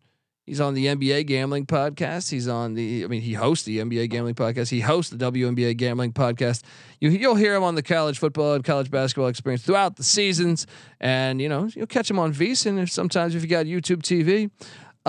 He's 0.46 0.62
on 0.62 0.76
the 0.76 0.86
NBA 0.86 1.26
gambling 1.26 1.66
podcast. 1.66 2.30
He's 2.30 2.48
on 2.48 2.76
the, 2.76 3.04
I 3.04 3.08
mean, 3.08 3.24
he 3.24 3.34
hosts 3.34 3.66
the 3.66 3.80
NBA 3.80 4.12
gambling 4.12 4.36
podcast. 4.36 4.70
He 4.70 4.80
hosts 4.80 5.12
the 5.12 5.18
WNBA 5.18 5.76
gambling 5.76 6.14
podcast. 6.14 6.62
You, 7.02 7.10
you'll 7.10 7.36
hear 7.36 7.56
him 7.56 7.64
on 7.64 7.74
the 7.74 7.82
college 7.82 8.20
football 8.20 8.54
and 8.54 8.64
college 8.64 8.92
basketball 8.92 9.28
experience 9.28 9.64
throughout 9.64 9.96
the 9.96 10.04
seasons. 10.04 10.68
And, 11.02 11.42
you 11.42 11.50
know, 11.50 11.68
you'll 11.74 11.88
catch 11.88 12.12
him 12.12 12.20
on 12.20 12.32
VSiN 12.32 12.82
if 12.82 12.92
sometimes 12.92 13.34
if 13.34 13.42
you 13.42 13.48
got 13.48 13.66
YouTube 13.66 14.04
TV. 14.04 14.52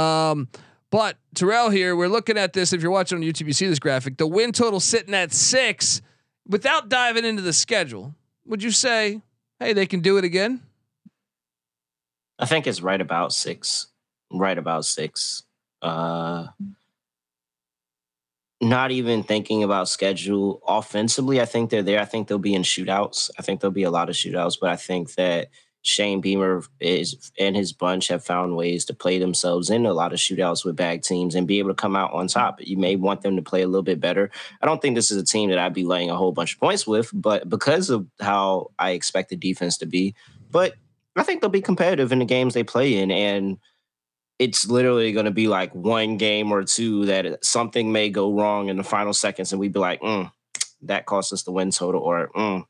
Um, 0.03 0.49
but 0.91 1.17
Terrell 1.35 1.71
here, 1.71 1.97
we're 1.97 2.09
looking 2.09 2.39
at 2.39 2.53
this. 2.53 2.73
If 2.73 2.83
you're 2.83 2.91
watching 2.91 3.19
on 3.19 3.25
YouTube, 3.25 3.47
you 3.47 3.53
see 3.53 3.67
this 3.67 3.79
graphic. 3.79 4.17
The 4.17 4.27
win 4.27 4.53
total 4.53 4.81
sitting 4.81 5.15
at 5.15 5.33
six. 5.33 6.01
Without 6.49 6.89
diving 6.89 7.25
into 7.25 7.43
the 7.43 7.53
schedule, 7.53 8.15
would 8.47 8.63
you 8.63 8.71
say, 8.71 9.21
hey, 9.59 9.73
they 9.73 9.87
can 9.87 10.01
do 10.01 10.17
it 10.17 10.25
again? 10.25 10.63
I 12.39 12.47
think 12.47 12.67
it's 12.67 12.83
right 12.83 13.01
about 13.01 13.33
six. 13.33 13.89
Right 14.31 14.57
about 14.57 14.85
six. 14.85 15.43
Uh, 15.83 16.47
not 18.61 18.91
even 18.91 19.23
thinking 19.23 19.63
about 19.63 19.89
schedule 19.89 20.63
offensively. 20.67 21.41
I 21.41 21.45
think 21.45 21.71
they're 21.71 21.83
there. 21.83 22.01
I 22.01 22.05
think 22.05 22.29
they'll 22.29 22.39
be 22.39 22.55
in 22.55 22.63
shootouts. 22.63 23.31
I 23.39 23.43
think 23.43 23.61
there'll 23.61 23.73
be 23.73 23.83
a 23.83 23.91
lot 23.91 24.09
of 24.09 24.15
shootouts, 24.15 24.57
but 24.61 24.71
I 24.71 24.77
think 24.77 25.15
that 25.15 25.49
Shane 25.87 26.21
Beamer 26.21 26.65
is 26.81 27.31
and 27.39 27.55
his 27.55 27.73
bunch 27.73 28.09
have 28.09 28.25
found 28.25 28.57
ways 28.57 28.85
to 28.87 28.95
play 28.95 29.21
themselves 29.21 29.71
in 29.71 29.87
a 29.87 29.93
lot 29.93 30.13
of 30.13 30.19
shootouts 30.19 30.65
with 30.65 30.75
bag 30.75 31.03
teams 31.03 31.37
and 31.37 31.47
be 31.47 31.61
able 31.61 31.71
to 31.71 31.75
come 31.75 31.95
out 31.95 32.13
on 32.13 32.27
top. 32.27 32.61
You 32.61 32.77
may 32.77 32.97
want 32.97 33.23
them 33.23 33.37
to 33.37 33.43
play 33.43 33.63
a 33.63 33.69
little 33.69 33.85
bit 33.85 34.01
better. 34.01 34.31
I 34.61 34.67
don't 34.67 34.83
think 34.83 34.97
this 34.97 35.13
is 35.13 35.23
a 35.23 35.25
team 35.25 35.51
that 35.51 35.59
I'd 35.59 35.73
be 35.73 35.85
laying 35.85 36.11
a 36.11 36.17
whole 36.17 36.33
bunch 36.33 36.55
of 36.55 36.61
points 36.61 36.89
with, 36.89 37.11
but 37.15 37.49
because 37.49 37.89
of 37.89 38.07
how 38.21 38.73
I 38.81 38.91
expect 38.91 39.29
the 39.29 39.37
defense 39.37 39.79
to 39.79 39.87
be, 39.87 40.15
but 40.51 40.75
I 41.15 41.23
think 41.23 41.41
they'll 41.41 41.51
be 41.51 41.61
competitive 41.61 42.11
in 42.11 42.19
the 42.19 42.25
games 42.25 42.55
they 42.55 42.65
play 42.65 42.97
in 42.97 43.13
and 43.13 43.59
it's 44.39 44.69
literally 44.69 45.13
going 45.13 45.25
to 45.25 45.31
be 45.31 45.47
like 45.47 45.73
one 45.73 46.17
game 46.17 46.51
or 46.53 46.65
two 46.65 47.07
that 47.07 47.45
something 47.45 47.93
may 47.93 48.11
go 48.11 48.33
wrong 48.33 48.69
in 48.69 48.77
the 48.77 48.85
final 48.85 49.15
seconds 49.15 49.53
and 49.53 49.61
we'd 49.61 49.73
be 49.73 49.79
like, 49.79 50.01
mm, 50.03 50.31
that 50.83 51.07
cost 51.07 51.33
us 51.33 51.45
the 51.45 51.53
win 51.53 51.71
total 51.71 52.03
or 52.03 52.29
mm, 52.37 52.65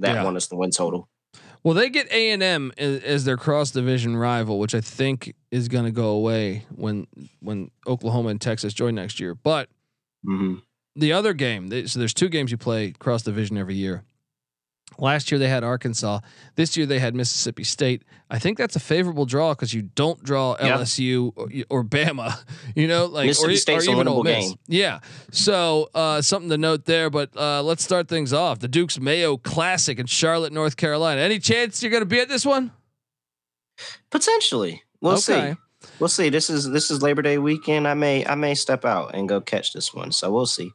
that 0.00 0.16
yeah. 0.16 0.24
won 0.24 0.36
us 0.36 0.48
the 0.48 0.56
win 0.56 0.72
total. 0.72 1.08
Well, 1.66 1.74
they 1.74 1.90
get 1.90 2.06
A 2.12 2.30
and 2.30 2.44
M 2.44 2.70
as 2.78 3.24
their 3.24 3.36
cross 3.36 3.72
division 3.72 4.16
rival, 4.16 4.60
which 4.60 4.72
I 4.72 4.80
think 4.80 5.34
is 5.50 5.66
going 5.66 5.84
to 5.84 5.90
go 5.90 6.10
away 6.10 6.64
when 6.72 7.08
when 7.40 7.72
Oklahoma 7.88 8.28
and 8.28 8.40
Texas 8.40 8.72
join 8.72 8.94
next 8.94 9.18
year. 9.18 9.34
But 9.34 9.68
mm-hmm. 10.24 10.58
the 10.94 11.12
other 11.12 11.32
game, 11.32 11.66
they, 11.66 11.86
so 11.86 11.98
there's 11.98 12.14
two 12.14 12.28
games 12.28 12.52
you 12.52 12.56
play 12.56 12.92
cross 12.92 13.24
division 13.24 13.58
every 13.58 13.74
year. 13.74 14.04
Last 14.98 15.30
year 15.30 15.38
they 15.38 15.48
had 15.48 15.62
Arkansas. 15.62 16.20
This 16.54 16.76
year 16.76 16.86
they 16.86 16.98
had 16.98 17.14
Mississippi 17.14 17.64
State. 17.64 18.02
I 18.30 18.38
think 18.38 18.56
that's 18.56 18.76
a 18.76 18.80
favorable 18.80 19.26
draw 19.26 19.52
because 19.52 19.74
you 19.74 19.82
don't 19.82 20.22
draw 20.22 20.56
LSU 20.56 21.32
or, 21.36 21.48
or, 21.68 21.84
Bama. 21.84 22.34
You 22.74 22.88
know, 22.88 23.06
like 23.06 23.26
Mississippi 23.26 23.54
or, 23.54 23.56
State's 23.56 23.88
or 23.88 23.92
even 23.92 24.08
Ole 24.08 24.22
Miss. 24.22 24.48
Game. 24.48 24.58
Yeah. 24.66 25.00
So 25.30 25.88
uh, 25.94 26.20
something 26.22 26.50
to 26.50 26.58
note 26.58 26.84
there. 26.84 27.10
But 27.10 27.36
uh, 27.36 27.62
let's 27.62 27.84
start 27.84 28.08
things 28.08 28.32
off. 28.32 28.58
The 28.58 28.68
Duke's 28.68 28.98
Mayo 28.98 29.36
Classic 29.36 29.98
in 29.98 30.06
Charlotte, 30.06 30.52
North 30.52 30.76
Carolina. 30.76 31.20
Any 31.20 31.38
chance 31.38 31.82
you're 31.82 31.90
going 31.90 32.02
to 32.02 32.06
be 32.06 32.20
at 32.20 32.28
this 32.28 32.44
one? 32.44 32.72
Potentially. 34.10 34.82
We'll 35.00 35.14
okay. 35.14 35.52
see. 35.52 35.88
We'll 35.98 36.08
see. 36.08 36.28
This 36.28 36.50
is 36.50 36.70
this 36.70 36.90
is 36.90 37.02
Labor 37.02 37.22
Day 37.22 37.38
weekend. 37.38 37.86
I 37.86 37.94
may 37.94 38.26
I 38.26 38.34
may 38.34 38.54
step 38.54 38.84
out 38.84 39.14
and 39.14 39.28
go 39.28 39.40
catch 39.40 39.72
this 39.72 39.94
one. 39.94 40.12
So 40.12 40.30
we'll 40.30 40.46
see. 40.46 40.72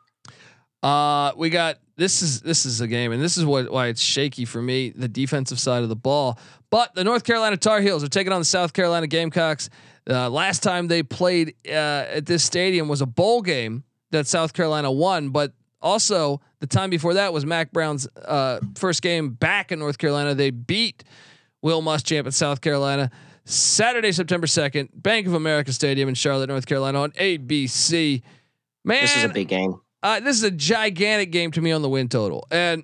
Uh, 0.83 1.31
we 1.35 1.49
got 1.49 1.77
this 1.95 2.21
is 2.21 2.41
this 2.41 2.65
is 2.65 2.81
a 2.81 2.87
game, 2.87 3.11
and 3.11 3.21
this 3.21 3.37
is 3.37 3.45
what 3.45 3.71
why 3.71 3.87
it's 3.87 4.01
shaky 4.01 4.45
for 4.45 4.61
me, 4.61 4.89
the 4.89 5.07
defensive 5.07 5.59
side 5.59 5.83
of 5.83 5.89
the 5.89 5.95
ball. 5.95 6.39
But 6.69 6.95
the 6.95 7.03
North 7.03 7.23
Carolina 7.23 7.57
Tar 7.57 7.81
Heels 7.81 8.03
are 8.03 8.07
taking 8.07 8.33
on 8.33 8.41
the 8.41 8.45
South 8.45 8.73
Carolina 8.73 9.07
Gamecocks. 9.07 9.69
Uh, 10.09 10.29
last 10.29 10.63
time 10.63 10.87
they 10.87 11.03
played 11.03 11.55
uh, 11.67 11.71
at 11.71 12.25
this 12.25 12.43
stadium 12.43 12.87
was 12.87 13.01
a 13.01 13.05
bowl 13.05 13.41
game 13.41 13.83
that 14.09 14.25
South 14.25 14.53
Carolina 14.53 14.91
won, 14.91 15.29
but 15.29 15.53
also 15.81 16.41
the 16.59 16.67
time 16.67 16.89
before 16.89 17.13
that 17.15 17.33
was 17.33 17.45
Mack 17.45 17.71
Brown's 17.71 18.07
uh, 18.25 18.59
first 18.75 19.01
game 19.01 19.29
back 19.29 19.71
in 19.71 19.79
North 19.79 19.97
Carolina. 19.97 20.33
They 20.33 20.49
beat 20.49 21.03
Will 21.61 21.81
Muschamp 21.81 22.25
at 22.25 22.33
South 22.33 22.61
Carolina. 22.61 23.11
Saturday, 23.45 24.11
September 24.11 24.47
2nd, 24.47 24.89
Bank 24.93 25.27
of 25.27 25.33
America 25.33 25.73
Stadium 25.73 26.07
in 26.09 26.15
Charlotte, 26.15 26.49
North 26.49 26.65
Carolina 26.65 27.01
on 27.01 27.11
ABC. 27.11 28.21
Man, 28.83 29.01
this 29.01 29.17
is 29.17 29.23
a 29.23 29.29
big 29.29 29.47
game. 29.47 29.79
Uh, 30.03 30.19
this 30.19 30.35
is 30.35 30.43
a 30.43 30.51
gigantic 30.51 31.31
game 31.31 31.51
to 31.51 31.61
me 31.61 31.71
on 31.71 31.81
the 31.81 31.89
win 31.89 32.09
total, 32.09 32.47
and 32.49 32.83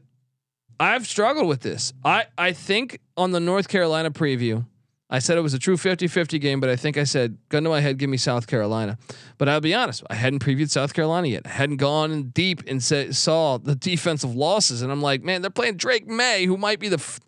I've 0.80 1.08
struggled 1.08 1.48
with 1.48 1.62
this. 1.62 1.94
I 2.06 2.26
I 2.38 2.54
think 2.54 3.00
on 3.16 3.32
the 3.32 3.40
North 3.40 3.68
Carolina 3.68 4.12
preview, 4.12 4.66
I 5.10 5.20
said 5.20 5.38
it 5.38 5.42
was 5.42 5.54
a 5.54 5.60
true 5.60 5.78
50-50 5.78 6.40
game, 6.40 6.60
but 6.60 6.70
I 6.70 6.76
think 6.76 6.98
I 6.98 7.06
said 7.06 7.38
gun 7.50 7.64
to 7.64 7.70
my 7.70 7.80
head, 7.80 7.98
give 7.98 8.10
me 8.10 8.18
South 8.18 8.46
Carolina. 8.46 8.98
But 9.38 9.50
I'll 9.50 9.62
be 9.62 9.74
honest, 9.74 10.04
I 10.10 10.16
hadn't 10.16 10.40
previewed 10.40 10.70
South 10.70 10.94
Carolina 10.94 11.28
yet. 11.28 11.44
I 11.46 11.50
hadn't 11.50 11.78
gone 11.78 12.12
in 12.12 12.30
deep 12.30 12.62
and 12.68 12.84
say, 12.84 13.12
saw 13.12 13.58
the 13.58 13.76
defensive 13.76 14.36
losses, 14.36 14.82
and 14.82 14.92
I'm 14.92 15.02
like, 15.02 15.24
man, 15.24 15.42
they're 15.42 15.50
playing 15.50 15.78
Drake 15.78 16.08
Maye, 16.08 16.46
who 16.46 16.58
might 16.58 16.80
be 16.80 16.90
the 16.90 16.98
f- 16.98 17.20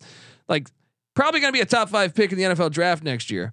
like 0.48 0.68
probably 1.14 1.40
going 1.40 1.52
to 1.52 1.56
be 1.56 1.62
a 1.62 1.66
top 1.66 1.88
five 1.88 2.14
pick 2.14 2.32
in 2.32 2.38
the 2.38 2.44
NFL 2.44 2.70
draft 2.70 3.02
next 3.02 3.30
year. 3.30 3.52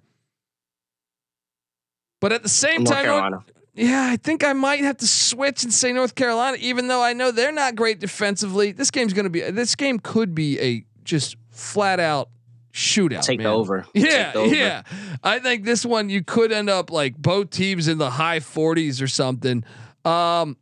But 2.20 2.32
at 2.32 2.42
the 2.42 2.48
same 2.48 2.84
North 2.84 2.94
time, 2.94 3.04
Carolina. 3.04 3.44
Yeah, 3.78 4.08
I 4.10 4.16
think 4.16 4.42
I 4.42 4.54
might 4.54 4.80
have 4.80 4.96
to 4.98 5.06
switch 5.06 5.62
and 5.62 5.72
say 5.72 5.92
North 5.92 6.16
Carolina, 6.16 6.56
even 6.60 6.88
though 6.88 7.00
I 7.00 7.12
know 7.12 7.30
they're 7.30 7.52
not 7.52 7.76
great 7.76 8.00
defensively. 8.00 8.72
This 8.72 8.90
game's 8.90 9.12
going 9.12 9.24
to 9.24 9.30
be. 9.30 9.40
This 9.40 9.76
game 9.76 10.00
could 10.00 10.34
be 10.34 10.58
a 10.58 10.84
just 11.04 11.36
flat 11.50 12.00
out 12.00 12.28
shootout. 12.72 13.22
Take 13.22 13.44
over. 13.44 13.86
Yeah, 13.94 14.32
over. 14.34 14.52
yeah. 14.52 14.82
I 15.22 15.38
think 15.38 15.64
this 15.64 15.86
one 15.86 16.10
you 16.10 16.24
could 16.24 16.50
end 16.50 16.68
up 16.68 16.90
like 16.90 17.16
both 17.16 17.50
teams 17.50 17.86
in 17.86 17.98
the 17.98 18.10
high 18.10 18.40
40s 18.40 19.00
or 19.00 19.06
something. 19.06 19.62
Um, 20.04 20.56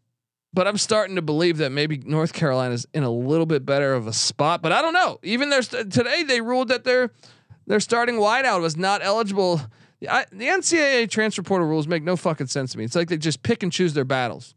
but 0.52 0.66
I'm 0.66 0.76
starting 0.76 1.16
to 1.16 1.22
believe 1.22 1.58
that 1.58 1.72
maybe 1.72 1.98
North 2.04 2.34
Carolina's 2.34 2.86
in 2.92 3.02
a 3.02 3.10
little 3.10 3.46
bit 3.46 3.64
better 3.64 3.94
of 3.94 4.06
a 4.06 4.12
spot. 4.12 4.60
But 4.60 4.72
I 4.72 4.82
don't 4.82 4.94
know. 4.94 5.20
Even 5.22 5.48
there's 5.48 5.68
today 5.68 6.22
they 6.22 6.42
ruled 6.42 6.68
that 6.68 6.84
their 6.84 7.12
their 7.66 7.80
starting 7.80 8.16
wideout 8.16 8.60
was 8.60 8.76
not 8.76 9.02
eligible 9.02 9.62
I, 10.08 10.26
the 10.30 10.46
NCAA 10.46 11.08
transfer 11.10 11.42
portal 11.42 11.66
rules 11.66 11.86
make 11.86 12.02
no 12.02 12.16
fucking 12.16 12.48
sense 12.48 12.72
to 12.72 12.78
me. 12.78 12.84
It's 12.84 12.94
like 12.94 13.08
they 13.08 13.16
just 13.16 13.42
pick 13.42 13.62
and 13.62 13.72
choose 13.72 13.94
their 13.94 14.04
battles. 14.04 14.54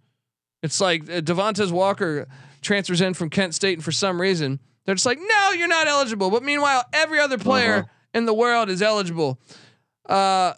It's 0.62 0.82
like 0.82 1.04
uh, 1.04 1.22
Devontez 1.22 1.72
Walker 1.72 2.28
transfers 2.62 3.00
in 3.02 3.14
from 3.14 3.30
Kent 3.30 3.56
State, 3.56 3.78
and 3.78 3.84
for 3.84 3.92
some 3.92 4.20
reason 4.20 4.60
they're 4.86 4.96
just 4.96 5.06
like, 5.06 5.20
no, 5.20 5.52
you're 5.52 5.68
not 5.68 5.88
eligible. 5.88 6.30
But 6.30 6.44
meanwhile, 6.44 6.84
every 6.92 7.20
other 7.20 7.38
player 7.38 7.76
uh-huh. 7.76 7.88
in 8.14 8.26
the 8.26 8.34
world 8.34 8.70
is 8.70 8.82
eligible. 8.82 9.40
Uh, 10.06 10.54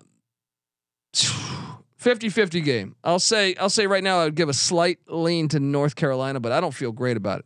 50-50 1.14 2.64
game. 2.64 2.96
I'll 3.04 3.20
say 3.20 3.56
I'll 3.56 3.70
say 3.70 3.86
right 3.86 4.04
now 4.04 4.22
I 4.22 4.24
would 4.26 4.36
give 4.36 4.50
a 4.50 4.54
slight 4.54 5.00
lean 5.08 5.50
to 5.50 5.60
North 5.60 5.96
Carolina, 5.96 6.40
but 6.40 6.52
I 6.52 6.60
don't 6.60 6.74
feel 6.74 6.92
great 6.92 7.18
about 7.18 7.40
it. 7.40 7.46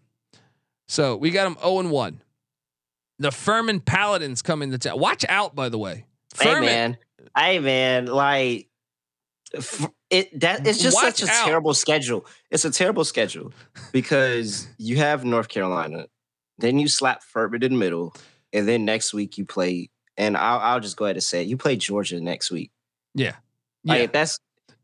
So 0.87 1.17
we 1.17 1.31
got 1.31 1.45
them 1.45 1.57
0 1.61 1.79
and 1.79 1.91
1. 1.91 2.21
The 3.17 3.31
Furman 3.31 3.79
Paladins 3.79 4.41
come 4.41 4.61
into 4.61 4.77
town. 4.77 4.99
Watch 4.99 5.25
out, 5.27 5.55
by 5.55 5.69
the 5.69 5.77
way. 5.77 6.05
Furman, 6.33 6.63
hey 6.63 6.65
man, 6.65 6.97
Hey 7.35 7.59
man, 7.59 8.05
like 8.05 8.69
it 10.09 10.39
that 10.39 10.65
it's 10.67 10.81
just 10.81 10.95
Watch 10.95 11.17
such 11.17 11.29
a 11.29 11.31
out. 11.31 11.45
terrible 11.45 11.73
schedule. 11.73 12.25
It's 12.51 12.65
a 12.65 12.71
terrible 12.71 13.03
schedule 13.03 13.53
because 13.91 14.67
you 14.77 14.97
have 14.97 15.25
North 15.25 15.47
Carolina, 15.47 16.07
then 16.57 16.79
you 16.79 16.87
slap 16.87 17.23
Furman 17.23 17.63
in 17.63 17.73
the 17.73 17.77
middle, 17.77 18.15
and 18.53 18.67
then 18.67 18.85
next 18.85 19.13
week 19.13 19.37
you 19.37 19.45
play. 19.45 19.89
And 20.17 20.37
I'll, 20.37 20.59
I'll 20.59 20.79
just 20.79 20.95
go 20.95 21.05
ahead 21.05 21.17
and 21.17 21.23
say 21.23 21.41
it, 21.41 21.47
you 21.47 21.57
play 21.57 21.75
Georgia 21.75 22.21
next 22.21 22.49
week. 22.49 22.71
Yeah, 23.13 23.35
like. 23.83 24.01
If 24.01 24.11
that's 24.13 24.39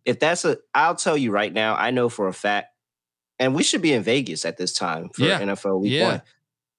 if 0.05 0.19
that's 0.19 0.45
a, 0.45 0.57
I'll 0.73 0.95
tell 0.95 1.17
you 1.17 1.31
right 1.31 1.51
now. 1.51 1.75
I 1.75 1.91
know 1.91 2.09
for 2.09 2.27
a 2.27 2.33
fact, 2.33 2.75
and 3.39 3.55
we 3.55 3.63
should 3.63 3.81
be 3.81 3.93
in 3.93 4.03
Vegas 4.03 4.45
at 4.45 4.57
this 4.57 4.73
time 4.73 5.09
for 5.09 5.23
yeah. 5.23 5.39
NFL 5.39 5.81
Week 5.81 5.93
yeah. 5.93 6.07
One. 6.07 6.21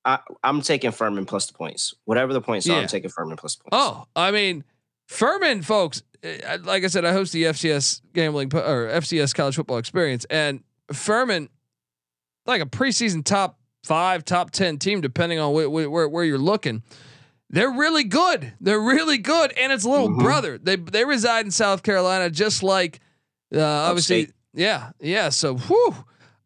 I, 0.04 0.18
am 0.42 0.62
taking 0.62 0.90
Furman 0.90 1.26
plus 1.26 1.46
the 1.46 1.54
points. 1.54 1.94
Whatever 2.04 2.32
the 2.32 2.40
points 2.40 2.66
yeah. 2.66 2.74
are, 2.74 2.80
I'm 2.80 2.88
taking 2.88 3.10
Furman 3.10 3.36
plus 3.36 3.56
the 3.56 3.62
points. 3.62 3.70
Oh, 3.72 4.04
I 4.16 4.32
mean, 4.32 4.64
Furman, 5.12 5.62
folks, 5.62 6.02
eh, 6.22 6.58
like 6.62 6.84
I 6.84 6.86
said, 6.86 7.04
I 7.04 7.12
host 7.12 7.32
the 7.32 7.44
FCS 7.44 8.00
gambling 8.14 8.54
or 8.54 8.88
FCS 8.88 9.34
college 9.34 9.56
football 9.56 9.78
experience, 9.78 10.24
and 10.30 10.62
Furman, 10.92 11.48
like 12.46 12.62
a 12.62 12.66
preseason 12.66 13.24
top 13.24 13.58
five, 13.84 14.24
top 14.24 14.50
ten 14.52 14.78
team, 14.78 15.00
depending 15.00 15.38
on 15.38 15.52
wh- 15.54 15.66
wh- 15.66 15.90
where 15.90 16.08
where 16.08 16.24
you're 16.24 16.38
looking. 16.38 16.82
they're 17.54 17.70
really 17.70 18.04
good. 18.04 18.54
They're 18.62 18.80
really 18.80 19.18
good, 19.18 19.52
and 19.58 19.70
it's 19.72 19.84
little 19.84 20.08
Mhm. 20.08 20.20
brother. 20.20 20.56
They 20.56 20.76
they 20.76 21.04
reside 21.04 21.44
in 21.44 21.50
South 21.50 21.82
Carolina, 21.82 22.30
just 22.30 22.62
like 22.62 23.00
uh, 23.54 23.60
obviously, 23.60 24.22
Upstate. 24.22 24.34
yeah, 24.54 24.90
yeah. 25.00 25.28
So, 25.28 25.56
whew. 25.58 25.94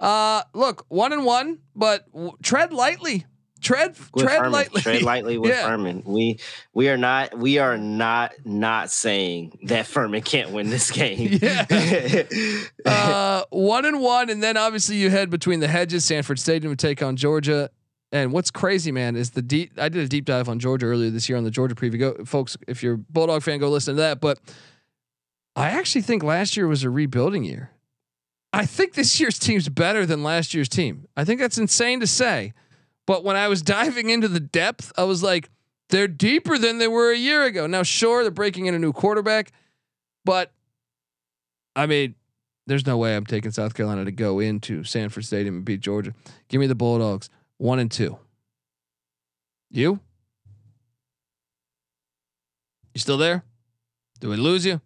Uh, 0.00 0.42
look, 0.52 0.84
one 0.88 1.12
and 1.12 1.24
one, 1.24 1.60
but 1.76 2.10
w- 2.12 2.32
tread 2.42 2.72
lightly. 2.72 3.24
Tread 3.66 3.96
tread 4.16 4.36
Furman. 4.38 4.52
lightly. 4.52 4.80
Tread 4.82 5.02
lightly 5.02 5.38
with 5.38 5.50
Yeah. 5.50 5.66
Furman. 5.66 6.02
We 6.06 6.38
we 6.72 6.88
are 6.88 6.96
not 6.96 7.36
we 7.36 7.58
are 7.58 7.76
not 7.76 8.32
not 8.44 8.90
saying 8.90 9.58
that 9.64 9.86
Furman 9.86 10.22
can't 10.22 10.50
win 10.50 10.70
this 10.70 10.90
game. 10.90 11.38
uh, 12.84 13.44
one 13.50 13.84
and 13.84 14.00
one, 14.00 14.30
and 14.30 14.42
then 14.42 14.56
obviously 14.56 14.96
you 14.96 15.10
head 15.10 15.30
between 15.30 15.60
the 15.60 15.68
hedges. 15.68 16.04
Sanford 16.04 16.38
Stadium 16.38 16.74
to 16.74 16.76
take 16.76 17.02
on 17.02 17.16
Georgia. 17.16 17.70
And 18.12 18.32
what's 18.32 18.52
crazy, 18.52 18.92
man, 18.92 19.16
is 19.16 19.30
the 19.30 19.42
deep. 19.42 19.72
I 19.76 19.88
did 19.88 20.04
a 20.04 20.08
deep 20.08 20.24
dive 20.26 20.48
on 20.48 20.60
Georgia 20.60 20.86
earlier 20.86 21.10
this 21.10 21.28
year 21.28 21.36
on 21.36 21.42
the 21.44 21.50
Georgia 21.50 21.74
preview. 21.74 21.98
Go, 21.98 22.24
folks, 22.24 22.56
if 22.68 22.82
you're 22.82 22.94
a 22.94 22.98
Bulldog 22.98 23.42
fan, 23.42 23.58
go 23.58 23.68
listen 23.68 23.96
to 23.96 24.02
that. 24.02 24.20
But 24.20 24.38
I 25.56 25.70
actually 25.70 26.02
think 26.02 26.22
last 26.22 26.56
year 26.56 26.68
was 26.68 26.84
a 26.84 26.90
rebuilding 26.90 27.42
year. 27.42 27.72
I 28.52 28.64
think 28.64 28.94
this 28.94 29.18
year's 29.20 29.38
team's 29.38 29.68
better 29.68 30.06
than 30.06 30.22
last 30.22 30.54
year's 30.54 30.68
team. 30.68 31.08
I 31.16 31.24
think 31.24 31.40
that's 31.40 31.58
insane 31.58 31.98
to 32.00 32.06
say, 32.06 32.54
but 33.06 33.24
when 33.24 33.36
I 33.36 33.48
was 33.48 33.62
diving 33.76 34.10
into 34.10 34.28
the 34.28 34.40
depth, 34.40 34.92
I 34.96 35.04
was 35.04 35.22
like, 35.22 35.50
they're 35.88 36.08
deeper 36.08 36.58
than 36.58 36.78
they 36.78 36.88
were 36.88 37.12
a 37.12 37.16
year 37.16 37.44
ago. 37.44 37.66
Now, 37.66 37.82
sure, 37.82 38.22
they're 38.22 38.30
breaking 38.32 38.66
in 38.66 38.74
a 38.74 38.78
new 38.78 38.92
quarterback, 38.92 39.52
but 40.24 40.52
I 41.76 41.86
mean, 41.86 42.14
there's 42.66 42.86
no 42.86 42.96
way 42.96 43.14
I'm 43.14 43.26
taking 43.26 43.52
South 43.52 43.74
Carolina 43.74 44.04
to 44.04 44.12
go 44.12 44.40
into 44.40 44.82
Sanford 44.82 45.24
Stadium 45.24 45.56
and 45.56 45.64
beat 45.64 45.80
Georgia. 45.80 46.12
Give 46.48 46.60
me 46.60 46.66
the 46.66 46.74
Bulldogs, 46.74 47.30
one 47.58 47.78
and 47.78 47.90
two. 47.90 48.18
You? 49.70 50.00
You 52.94 52.98
still 52.98 53.18
there? 53.18 53.44
Did 54.20 54.28
we 54.28 54.36
lose 54.36 54.64
you? 54.64 54.80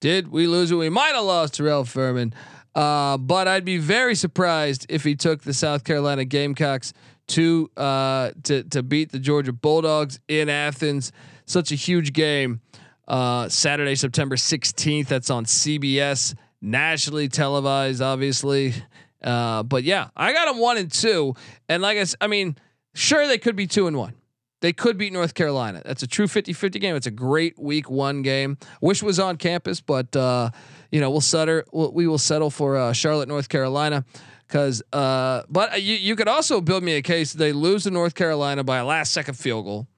Did 0.00 0.28
we 0.28 0.46
lose 0.46 0.70
you? 0.70 0.78
We 0.78 0.90
might 0.90 1.14
have 1.14 1.24
lost 1.24 1.54
Terrell 1.54 1.84
Furman, 1.84 2.34
uh, 2.74 3.16
but 3.16 3.48
I'd 3.48 3.64
be 3.64 3.78
very 3.78 4.14
surprised 4.14 4.84
if 4.88 5.04
he 5.04 5.14
took 5.14 5.42
the 5.42 5.54
South 5.54 5.84
Carolina 5.84 6.24
Gamecocks 6.24 6.92
to 7.28 7.70
uh, 7.76 8.30
to 8.44 8.64
to 8.64 8.82
beat 8.82 9.12
the 9.12 9.18
Georgia 9.18 9.52
Bulldogs 9.52 10.20
in 10.28 10.48
Athens. 10.48 11.12
Such 11.46 11.72
a 11.72 11.74
huge 11.74 12.12
game. 12.12 12.60
Uh, 13.06 13.48
Saturday, 13.50 13.94
September 13.94 14.36
16th. 14.36 15.08
That's 15.08 15.28
on 15.28 15.44
CBS, 15.44 16.34
nationally 16.62 17.28
televised, 17.28 18.00
obviously. 18.00 18.74
Uh, 19.22 19.62
but 19.62 19.84
yeah, 19.84 20.08
I 20.16 20.32
got 20.32 20.46
them 20.46 20.58
one 20.58 20.76
and 20.76 20.90
two. 20.90 21.34
And 21.68 21.82
like 21.82 21.98
I, 21.98 22.04
I 22.20 22.26
mean, 22.26 22.56
sure 22.94 23.26
they 23.26 23.38
could 23.38 23.56
be 23.56 23.66
two 23.66 23.86
and 23.86 23.96
one. 23.96 24.14
They 24.60 24.72
could 24.72 24.96
beat 24.96 25.12
North 25.12 25.34
Carolina. 25.34 25.82
That's 25.84 26.02
a 26.02 26.06
true 26.06 26.26
50-50 26.26 26.80
game. 26.80 26.96
It's 26.96 27.06
a 27.06 27.10
great 27.10 27.58
week 27.58 27.90
one 27.90 28.22
game. 28.22 28.56
Wish 28.80 29.02
was 29.02 29.18
on 29.18 29.36
campus, 29.36 29.82
but 29.82 30.16
uh, 30.16 30.50
you 30.90 31.00
know 31.00 31.10
we'll 31.10 31.20
settle. 31.20 31.62
We'll, 31.70 31.92
we 31.92 32.06
will 32.06 32.16
settle 32.16 32.48
for 32.48 32.78
uh, 32.78 32.94
Charlotte, 32.94 33.28
North 33.28 33.50
Carolina. 33.50 34.06
Because, 34.54 34.84
uh, 34.92 35.42
but 35.48 35.82
you 35.82 35.96
you 35.96 36.14
could 36.14 36.28
also 36.28 36.60
build 36.60 36.84
me 36.84 36.92
a 36.92 37.02
case 37.02 37.32
they 37.32 37.52
lose 37.52 37.82
to 37.82 37.90
North 37.90 38.14
Carolina 38.14 38.62
by 38.62 38.76
a 38.76 38.84
last 38.84 39.12
second 39.12 39.34
field 39.34 39.64
goal, 39.64 39.88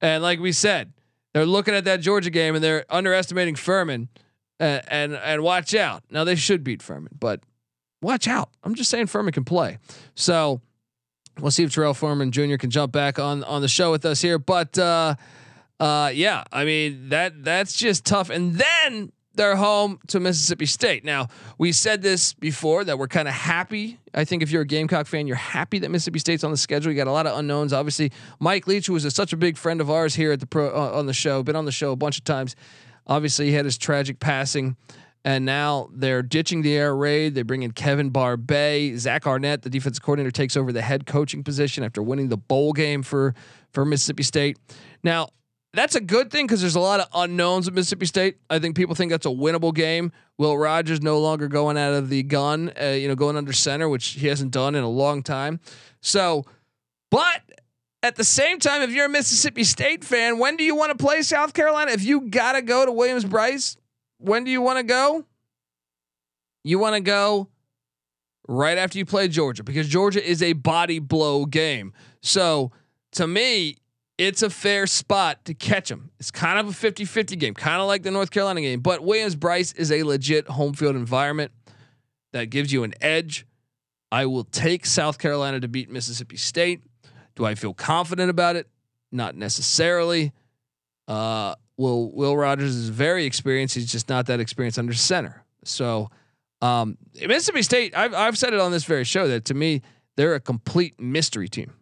and 0.00 0.20
like 0.20 0.40
we 0.40 0.50
said, 0.50 0.92
they're 1.32 1.46
looking 1.46 1.74
at 1.74 1.84
that 1.84 2.00
Georgia 2.00 2.30
game 2.30 2.56
and 2.56 2.64
they're 2.64 2.84
underestimating 2.90 3.54
Furman, 3.54 4.08
and 4.58 4.82
and, 4.88 5.14
and 5.14 5.42
watch 5.44 5.76
out. 5.76 6.02
Now 6.10 6.24
they 6.24 6.34
should 6.34 6.64
beat 6.64 6.82
Furman, 6.82 7.12
but 7.20 7.38
watch 8.02 8.26
out. 8.26 8.50
I'm 8.64 8.74
just 8.74 8.90
saying 8.90 9.06
Furman 9.06 9.32
can 9.32 9.44
play. 9.44 9.78
So 10.16 10.60
we'll 11.38 11.52
see 11.52 11.62
if 11.62 11.72
Terrell 11.72 11.94
Furman 11.94 12.32
Jr. 12.32 12.56
can 12.56 12.70
jump 12.70 12.90
back 12.90 13.20
on 13.20 13.44
on 13.44 13.62
the 13.62 13.68
show 13.68 13.92
with 13.92 14.04
us 14.04 14.20
here. 14.20 14.40
But 14.40 14.76
uh, 14.76 15.14
uh, 15.78 16.10
yeah, 16.12 16.42
I 16.52 16.64
mean 16.64 17.10
that 17.10 17.44
that's 17.44 17.74
just 17.74 18.04
tough. 18.04 18.28
And 18.28 18.56
then 18.56 19.12
they're 19.38 19.56
home 19.56 20.00
to 20.08 20.20
Mississippi 20.20 20.66
State. 20.66 21.04
Now 21.04 21.28
we 21.56 21.72
said 21.72 22.02
this 22.02 22.34
before 22.34 22.84
that 22.84 22.98
we're 22.98 23.08
kind 23.08 23.28
of 23.28 23.34
happy. 23.34 23.98
I 24.12 24.24
think 24.24 24.42
if 24.42 24.50
you're 24.50 24.62
a 24.62 24.66
Gamecock 24.66 25.06
fan, 25.06 25.26
you're 25.26 25.36
happy 25.36 25.78
that 25.78 25.90
Mississippi 25.90 26.18
State's 26.18 26.44
on 26.44 26.50
the 26.50 26.56
schedule. 26.56 26.90
You 26.90 26.96
got 26.98 27.06
a 27.06 27.12
lot 27.12 27.26
of 27.26 27.38
unknowns. 27.38 27.72
Obviously, 27.72 28.12
Mike 28.40 28.66
Leach, 28.66 28.88
who 28.88 28.92
was 28.92 29.04
a, 29.04 29.10
such 29.10 29.32
a 29.32 29.36
big 29.36 29.56
friend 29.56 29.80
of 29.80 29.90
ours 29.90 30.14
here 30.16 30.32
at 30.32 30.40
the 30.40 30.46
pro 30.46 30.68
uh, 30.68 30.90
on 30.92 31.06
the 31.06 31.12
show, 31.12 31.42
been 31.42 31.56
on 31.56 31.64
the 31.64 31.72
show 31.72 31.92
a 31.92 31.96
bunch 31.96 32.18
of 32.18 32.24
times. 32.24 32.56
Obviously, 33.06 33.46
he 33.46 33.52
had 33.52 33.64
his 33.64 33.78
tragic 33.78 34.18
passing. 34.20 34.76
And 35.24 35.44
now 35.44 35.88
they're 35.92 36.22
ditching 36.22 36.62
the 36.62 36.76
air 36.76 36.94
raid. 36.94 37.34
They 37.34 37.42
bring 37.42 37.62
in 37.62 37.72
Kevin 37.72 38.10
Barbay. 38.10 38.96
Zach 38.96 39.26
Arnett, 39.26 39.62
the 39.62 39.70
defensive 39.70 40.02
coordinator, 40.02 40.30
takes 40.30 40.56
over 40.56 40.72
the 40.72 40.80
head 40.80 41.06
coaching 41.06 41.42
position 41.42 41.84
after 41.84 42.02
winning 42.02 42.28
the 42.28 42.36
bowl 42.36 42.72
game 42.72 43.02
for 43.02 43.34
for 43.72 43.84
Mississippi 43.84 44.22
State. 44.22 44.58
Now 45.02 45.28
that's 45.78 45.94
a 45.94 46.00
good 46.00 46.30
thing 46.30 46.46
because 46.46 46.60
there's 46.60 46.74
a 46.74 46.80
lot 46.80 46.98
of 46.98 47.06
unknowns 47.14 47.68
at 47.68 47.74
Mississippi 47.74 48.06
State. 48.06 48.38
I 48.50 48.58
think 48.58 48.76
people 48.76 48.94
think 48.94 49.10
that's 49.10 49.26
a 49.26 49.30
winnable 49.30 49.72
game. 49.72 50.10
Will 50.36 50.58
Rogers 50.58 51.00
no 51.00 51.20
longer 51.20 51.46
going 51.46 51.78
out 51.78 51.94
of 51.94 52.08
the 52.08 52.22
gun, 52.24 52.72
uh, 52.80 52.86
you 52.86 53.06
know, 53.06 53.14
going 53.14 53.36
under 53.36 53.52
center, 53.52 53.88
which 53.88 54.06
he 54.08 54.26
hasn't 54.26 54.50
done 54.50 54.74
in 54.74 54.82
a 54.82 54.88
long 54.88 55.22
time. 55.22 55.60
So, 56.00 56.44
but 57.10 57.42
at 58.02 58.16
the 58.16 58.24
same 58.24 58.58
time, 58.58 58.82
if 58.82 58.90
you're 58.90 59.06
a 59.06 59.10
Mississippi 59.10 59.62
State 59.62 60.04
fan, 60.04 60.38
when 60.38 60.56
do 60.56 60.64
you 60.64 60.74
want 60.74 60.96
to 60.96 61.04
play 61.04 61.22
South 61.22 61.54
Carolina? 61.54 61.92
If 61.92 62.02
you 62.02 62.22
gotta 62.22 62.62
go 62.62 62.84
to 62.84 62.90
Williams 62.92 63.24
Brice, 63.24 63.76
when 64.18 64.44
do 64.44 64.50
you 64.50 64.60
want 64.60 64.78
to 64.78 64.84
go? 64.84 65.24
You 66.64 66.78
want 66.78 66.96
to 66.96 67.00
go 67.00 67.48
right 68.48 68.78
after 68.78 68.98
you 68.98 69.04
play 69.04 69.28
Georgia 69.28 69.62
because 69.62 69.88
Georgia 69.88 70.26
is 70.26 70.42
a 70.42 70.54
body 70.54 70.98
blow 70.98 71.46
game. 71.46 71.92
So 72.20 72.72
to 73.12 73.26
me, 73.26 73.76
it's 74.18 74.42
a 74.42 74.50
fair 74.50 74.86
spot 74.86 75.44
to 75.44 75.54
catch 75.54 75.88
them. 75.88 76.10
It's 76.18 76.32
kind 76.32 76.58
of 76.58 76.68
a 76.68 76.72
50 76.72 77.04
50 77.04 77.36
game, 77.36 77.54
kind 77.54 77.80
of 77.80 77.86
like 77.86 78.02
the 78.02 78.10
North 78.10 78.30
Carolina 78.30 78.60
game, 78.60 78.80
but 78.80 79.02
Williams 79.02 79.36
Brice 79.36 79.72
is 79.72 79.92
a 79.92 80.02
legit 80.02 80.48
home 80.48 80.74
field 80.74 80.96
environment 80.96 81.52
that 82.32 82.50
gives 82.50 82.72
you 82.72 82.82
an 82.82 82.94
edge. 83.00 83.46
I 84.10 84.26
will 84.26 84.44
take 84.44 84.84
South 84.84 85.18
Carolina 85.18 85.60
to 85.60 85.68
beat 85.68 85.90
Mississippi 85.90 86.36
State. 86.36 86.82
Do 87.36 87.44
I 87.44 87.54
feel 87.54 87.72
confident 87.72 88.30
about 88.30 88.56
it? 88.56 88.68
Not 89.12 89.36
necessarily. 89.36 90.32
Uh, 91.06 91.54
Will 91.76 92.10
Will 92.12 92.36
Rogers 92.36 92.74
is 92.74 92.88
very 92.88 93.24
experienced. 93.24 93.76
He's 93.76 93.90
just 93.90 94.08
not 94.08 94.26
that 94.26 94.40
experienced 94.40 94.78
under 94.78 94.92
center. 94.94 95.44
So 95.64 96.10
um, 96.60 96.98
Mississippi 97.14 97.62
State, 97.62 97.96
I've 97.96 98.12
I've 98.14 98.36
said 98.36 98.52
it 98.52 98.60
on 98.60 98.72
this 98.72 98.84
very 98.84 99.04
show 99.04 99.28
that 99.28 99.44
to 99.46 99.54
me 99.54 99.82
they're 100.16 100.34
a 100.34 100.40
complete 100.40 100.98
mystery 100.98 101.48
team. 101.48 101.72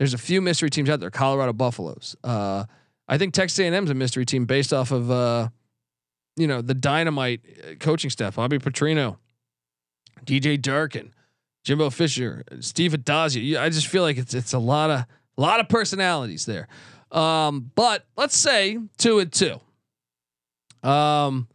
There's 0.00 0.14
a 0.14 0.18
few 0.18 0.40
mystery 0.40 0.70
teams 0.70 0.88
out 0.88 0.98
there. 0.98 1.10
Colorado 1.10 1.52
Buffaloes. 1.52 2.16
Uh, 2.24 2.64
I 3.06 3.18
think 3.18 3.34
Texas 3.34 3.58
A&M 3.58 3.84
is 3.84 3.90
a 3.90 3.94
mystery 3.94 4.24
team 4.24 4.46
based 4.46 4.72
off 4.72 4.92
of 4.92 5.10
uh, 5.10 5.50
you 6.36 6.46
know 6.46 6.62
the 6.62 6.72
dynamite 6.72 7.42
uh, 7.44 7.74
coaching 7.74 8.08
staff. 8.08 8.36
Bobby 8.36 8.58
Petrino, 8.58 9.18
DJ 10.24 10.58
Durkin, 10.58 11.12
Jimbo 11.64 11.90
Fisher, 11.90 12.44
Steve 12.60 12.92
Addazio. 12.92 13.60
I 13.60 13.68
just 13.68 13.88
feel 13.88 14.02
like 14.02 14.16
it's 14.16 14.32
it's 14.32 14.54
a 14.54 14.58
lot 14.58 14.88
of 14.88 15.00
a 15.00 15.06
lot 15.40 15.60
of 15.60 15.68
personalities 15.68 16.46
there. 16.46 16.66
Um, 17.12 17.70
but 17.74 18.06
let's 18.16 18.38
say 18.38 18.78
two 18.96 19.18
and 19.18 19.30
two. 19.30 19.60
Um, 20.82 21.46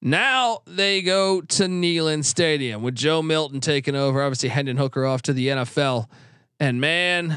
now 0.00 0.60
they 0.66 1.02
go 1.02 1.42
to 1.42 1.64
Neyland 1.64 2.24
Stadium 2.24 2.82
with 2.82 2.94
Joe 2.94 3.20
Milton 3.20 3.60
taking 3.60 3.94
over. 3.94 4.22
Obviously, 4.22 4.48
Hendon 4.48 4.78
Hooker 4.78 5.04
off 5.04 5.20
to 5.22 5.34
the 5.34 5.48
NFL, 5.48 6.06
and 6.58 6.80
man, 6.80 7.36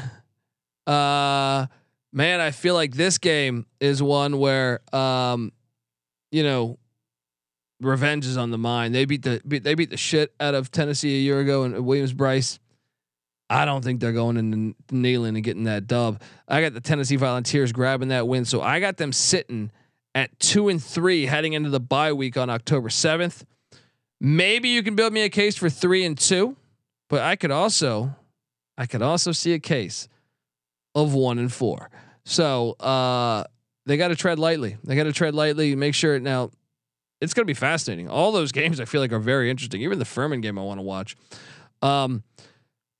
uh, 0.86 1.66
man, 2.12 2.40
I 2.40 2.50
feel 2.50 2.74
like 2.74 2.94
this 2.94 3.18
game 3.18 3.66
is 3.80 4.02
one 4.02 4.38
where, 4.38 4.80
um, 4.94 5.52
you 6.30 6.42
know, 6.42 6.78
revenge 7.80 8.26
is 8.26 8.36
on 8.36 8.50
the 8.50 8.58
mind. 8.58 8.94
They 8.94 9.04
beat 9.04 9.22
the 9.22 9.40
beat, 9.46 9.64
they 9.64 9.74
beat 9.74 9.90
the 9.90 9.96
shit 9.96 10.34
out 10.40 10.54
of 10.54 10.70
Tennessee 10.70 11.16
a 11.16 11.20
year 11.20 11.40
ago 11.40 11.64
and 11.64 11.84
Williams 11.84 12.12
Brice. 12.12 12.58
I 13.50 13.64
don't 13.66 13.84
think 13.84 14.00
they're 14.00 14.12
going 14.12 14.38
and 14.38 14.74
Neyland 14.90 15.34
and 15.34 15.44
getting 15.44 15.64
that 15.64 15.86
dub. 15.86 16.22
I 16.48 16.62
got 16.62 16.72
the 16.72 16.80
Tennessee 16.80 17.16
Volunteers 17.16 17.70
grabbing 17.70 18.08
that 18.08 18.26
win, 18.26 18.44
so 18.46 18.62
I 18.62 18.80
got 18.80 18.96
them 18.96 19.12
sitting 19.12 19.70
at 20.14 20.38
two 20.38 20.68
and 20.68 20.82
three 20.82 21.26
heading 21.26 21.52
into 21.52 21.68
the 21.68 21.80
bye 21.80 22.12
week 22.12 22.36
on 22.36 22.48
October 22.48 22.88
seventh. 22.88 23.44
Maybe 24.20 24.70
you 24.70 24.82
can 24.82 24.94
build 24.94 25.12
me 25.12 25.22
a 25.22 25.28
case 25.28 25.56
for 25.56 25.68
three 25.68 26.04
and 26.04 26.16
two, 26.16 26.56
but 27.10 27.20
I 27.20 27.36
could 27.36 27.50
also, 27.50 28.14
I 28.78 28.86
could 28.86 29.02
also 29.02 29.32
see 29.32 29.52
a 29.52 29.58
case 29.58 30.08
of 30.94 31.14
one 31.14 31.38
and 31.38 31.52
four. 31.52 31.90
So 32.24 32.72
uh, 32.72 33.44
they 33.86 33.96
got 33.96 34.08
to 34.08 34.16
tread 34.16 34.38
lightly. 34.38 34.76
They 34.84 34.96
got 34.96 35.04
to 35.04 35.12
tread 35.12 35.34
lightly. 35.34 35.74
Make 35.76 35.94
sure 35.94 36.18
now. 36.18 36.50
It's 37.20 37.34
going 37.34 37.44
to 37.44 37.46
be 37.46 37.54
fascinating. 37.54 38.08
All 38.08 38.32
those 38.32 38.50
games 38.50 38.80
I 38.80 38.84
feel 38.84 39.00
like 39.00 39.12
are 39.12 39.20
very 39.20 39.48
interesting. 39.48 39.80
Even 39.82 40.00
the 40.00 40.04
Furman 40.04 40.40
game 40.40 40.58
I 40.58 40.62
want 40.62 40.78
to 40.78 40.82
watch. 40.82 41.16
Um, 41.80 42.24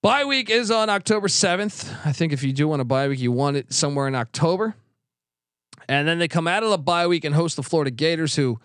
Bye 0.03 0.25
week 0.25 0.51
is 0.51 0.73
on 0.73 0.91
October 0.91 1.29
7th. 1.29 1.95
I 2.05 2.11
think 2.11 2.33
if 2.33 2.43
you 2.43 2.53
do 2.53 2.67
want 2.67 2.83
a 2.83 2.85
bye 2.85 3.07
week, 3.07 3.21
you 3.21 3.31
want 3.31 3.57
it 3.57 3.73
somewhere 3.73 4.09
in 4.09 4.17
October. 4.17 4.75
And 5.89 6.09
then 6.09 6.19
they 6.19 6.27
come 6.27 6.49
out 6.49 6.65
of 6.65 6.71
the 6.71 6.79
bye 6.79 7.07
week 7.07 7.25
and 7.25 7.33
host 7.37 7.55
the 7.55 7.63
Florida 7.63 7.93
Gators, 7.93 8.35
who 8.35 8.59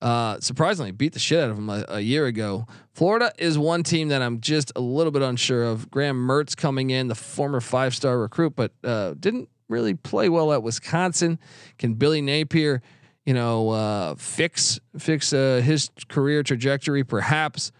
uh, 0.00 0.38
surprisingly 0.40 0.92
beat 0.92 1.12
the 1.12 1.18
shit 1.18 1.42
out 1.42 1.50
of 1.50 1.56
them 1.56 1.68
a, 1.68 1.84
a 1.88 2.00
year 2.00 2.26
ago. 2.26 2.66
Florida 2.92 3.32
is 3.38 3.58
one 3.58 3.82
team 3.82 4.08
that 4.08 4.22
I'm 4.22 4.40
just 4.40 4.72
a 4.76 4.80
little 4.80 5.10
bit 5.10 5.22
unsure 5.22 5.64
of. 5.64 5.90
Graham 5.90 6.16
Mertz 6.16 6.56
coming 6.56 6.90
in, 6.90 7.08
the 7.08 7.14
former 7.14 7.60
five 7.60 7.94
star 7.94 8.18
recruit, 8.18 8.54
but 8.54 8.72
uh, 8.84 9.14
didn't 9.18 9.48
really 9.68 9.94
play 9.94 10.28
well 10.28 10.52
at 10.52 10.62
Wisconsin. 10.62 11.38
Can 11.78 11.94
Billy 11.94 12.20
Napier, 12.20 12.80
you 13.26 13.34
know, 13.34 13.70
uh, 13.70 14.14
fix 14.14 14.78
fix 14.98 15.32
uh, 15.32 15.60
his 15.64 15.90
career 16.08 16.42
trajectory? 16.42 17.04
Perhaps. 17.04 17.72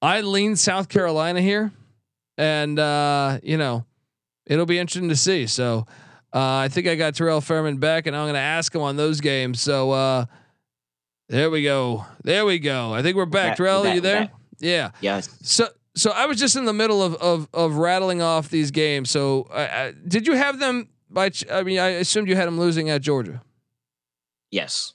I 0.00 0.20
lean 0.20 0.56
South 0.56 0.88
Carolina 0.88 1.40
here, 1.40 1.72
and 2.38 2.78
uh, 2.78 3.40
you 3.42 3.56
know, 3.56 3.84
it'll 4.46 4.66
be 4.66 4.78
interesting 4.78 5.08
to 5.08 5.16
see. 5.16 5.46
So 5.46 5.86
uh, 6.32 6.56
I 6.58 6.68
think 6.68 6.86
I 6.86 6.94
got 6.94 7.14
Terrell 7.14 7.40
Furman 7.40 7.78
back, 7.78 8.06
and 8.06 8.14
I'm 8.14 8.24
going 8.24 8.34
to 8.34 8.40
ask 8.40 8.74
him 8.74 8.82
on 8.82 8.96
those 8.96 9.20
games. 9.20 9.60
So 9.60 9.90
uh, 9.92 10.26
there 11.28 11.50
we 11.50 11.62
go. 11.62 12.06
There 12.22 12.44
we 12.44 12.58
go. 12.58 12.92
I 12.92 13.02
think 13.02 13.16
we're 13.16 13.26
back. 13.26 13.50
Back- 13.50 13.56
Terrell, 13.56 13.86
are 13.86 13.94
you 13.94 14.00
there? 14.00 14.30
Yeah. 14.58 14.90
Yes. 15.00 15.28
So 15.42 15.68
so 15.94 16.10
I 16.10 16.26
was 16.26 16.38
just 16.38 16.56
in 16.56 16.64
the 16.64 16.72
middle 16.72 17.02
of 17.02 17.14
of 17.16 17.48
of 17.52 17.76
rattling 17.76 18.22
off 18.22 18.48
these 18.48 18.70
games. 18.70 19.10
So 19.10 19.48
I, 19.52 19.62
I, 19.66 19.92
did 20.06 20.26
you 20.26 20.34
have 20.34 20.58
them 20.58 20.88
by? 21.10 21.30
ch- 21.30 21.50
I 21.50 21.62
mean, 21.62 21.78
I 21.78 21.88
assumed 21.88 22.28
you 22.28 22.36
had 22.36 22.46
them 22.46 22.58
losing 22.58 22.90
at 22.90 23.02
Georgia. 23.02 23.42
Yes. 24.50 24.94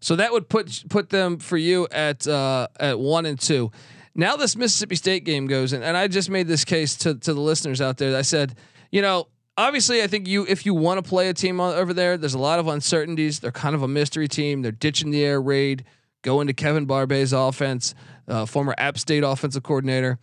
So 0.00 0.16
that 0.16 0.32
would 0.32 0.48
put 0.48 0.84
put 0.88 1.10
them 1.10 1.38
for 1.38 1.56
you 1.56 1.88
at 1.90 2.26
uh, 2.26 2.68
at 2.78 2.98
one 2.98 3.26
and 3.26 3.38
two. 3.38 3.70
Now 4.14 4.36
this 4.36 4.56
Mississippi 4.56 4.96
State 4.96 5.24
game 5.24 5.46
goes, 5.46 5.72
and, 5.72 5.82
and 5.84 5.96
I 5.96 6.08
just 6.08 6.30
made 6.30 6.46
this 6.46 6.64
case 6.64 6.96
to 6.98 7.14
to 7.14 7.34
the 7.34 7.40
listeners 7.40 7.80
out 7.80 7.98
there. 7.98 8.16
I 8.16 8.22
said, 8.22 8.54
you 8.90 9.02
know, 9.02 9.28
obviously, 9.58 10.02
I 10.02 10.06
think 10.06 10.26
you 10.26 10.46
if 10.48 10.64
you 10.64 10.72
want 10.72 11.04
to 11.04 11.06
play 11.06 11.28
a 11.28 11.34
team 11.34 11.60
over 11.60 11.92
there, 11.92 12.16
there's 12.16 12.34
a 12.34 12.38
lot 12.38 12.58
of 12.58 12.68
uncertainties. 12.68 13.40
They're 13.40 13.52
kind 13.52 13.74
of 13.74 13.82
a 13.82 13.88
mystery 13.88 14.28
team. 14.28 14.62
They're 14.62 14.72
ditching 14.72 15.10
the 15.10 15.22
air 15.24 15.42
raid, 15.42 15.84
going 16.22 16.46
to 16.46 16.54
Kevin 16.54 16.86
Barbay's 16.86 17.34
offense, 17.34 17.94
uh, 18.28 18.46
former 18.46 18.74
App 18.78 18.96
State 18.96 19.24
offensive 19.24 19.64
coordinator. 19.64 20.18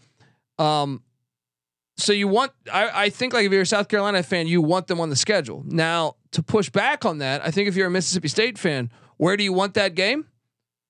Um, 0.58 1.04
so 1.98 2.14
you 2.14 2.28
want 2.28 2.52
I, 2.74 3.06
I 3.06 3.10
think 3.10 3.34
like 3.34 3.46
if 3.46 3.52
you're 3.52 3.62
a 3.62 3.66
South 3.66 3.90
Carolina 3.90 4.24
fan, 4.24 4.48
you 4.48 4.62
want 4.62 4.88
them 4.88 5.00
on 5.00 5.10
the 5.10 5.16
schedule. 5.16 5.64
Now 5.68 6.16
to 6.32 6.42
push 6.42 6.70
back 6.70 7.06
on 7.06 7.20
that, 7.20 7.46
I 7.46 7.52
think 7.52 7.68
if 7.68 7.76
you're 7.76 7.88
a 7.88 7.92
Mississippi 7.92 8.30
State 8.30 8.58
fan, 8.58 8.90
where 9.18 9.38
do 9.38 9.44
you 9.44 9.54
want 9.54 9.76
that 9.76 9.94
game? 9.96 10.26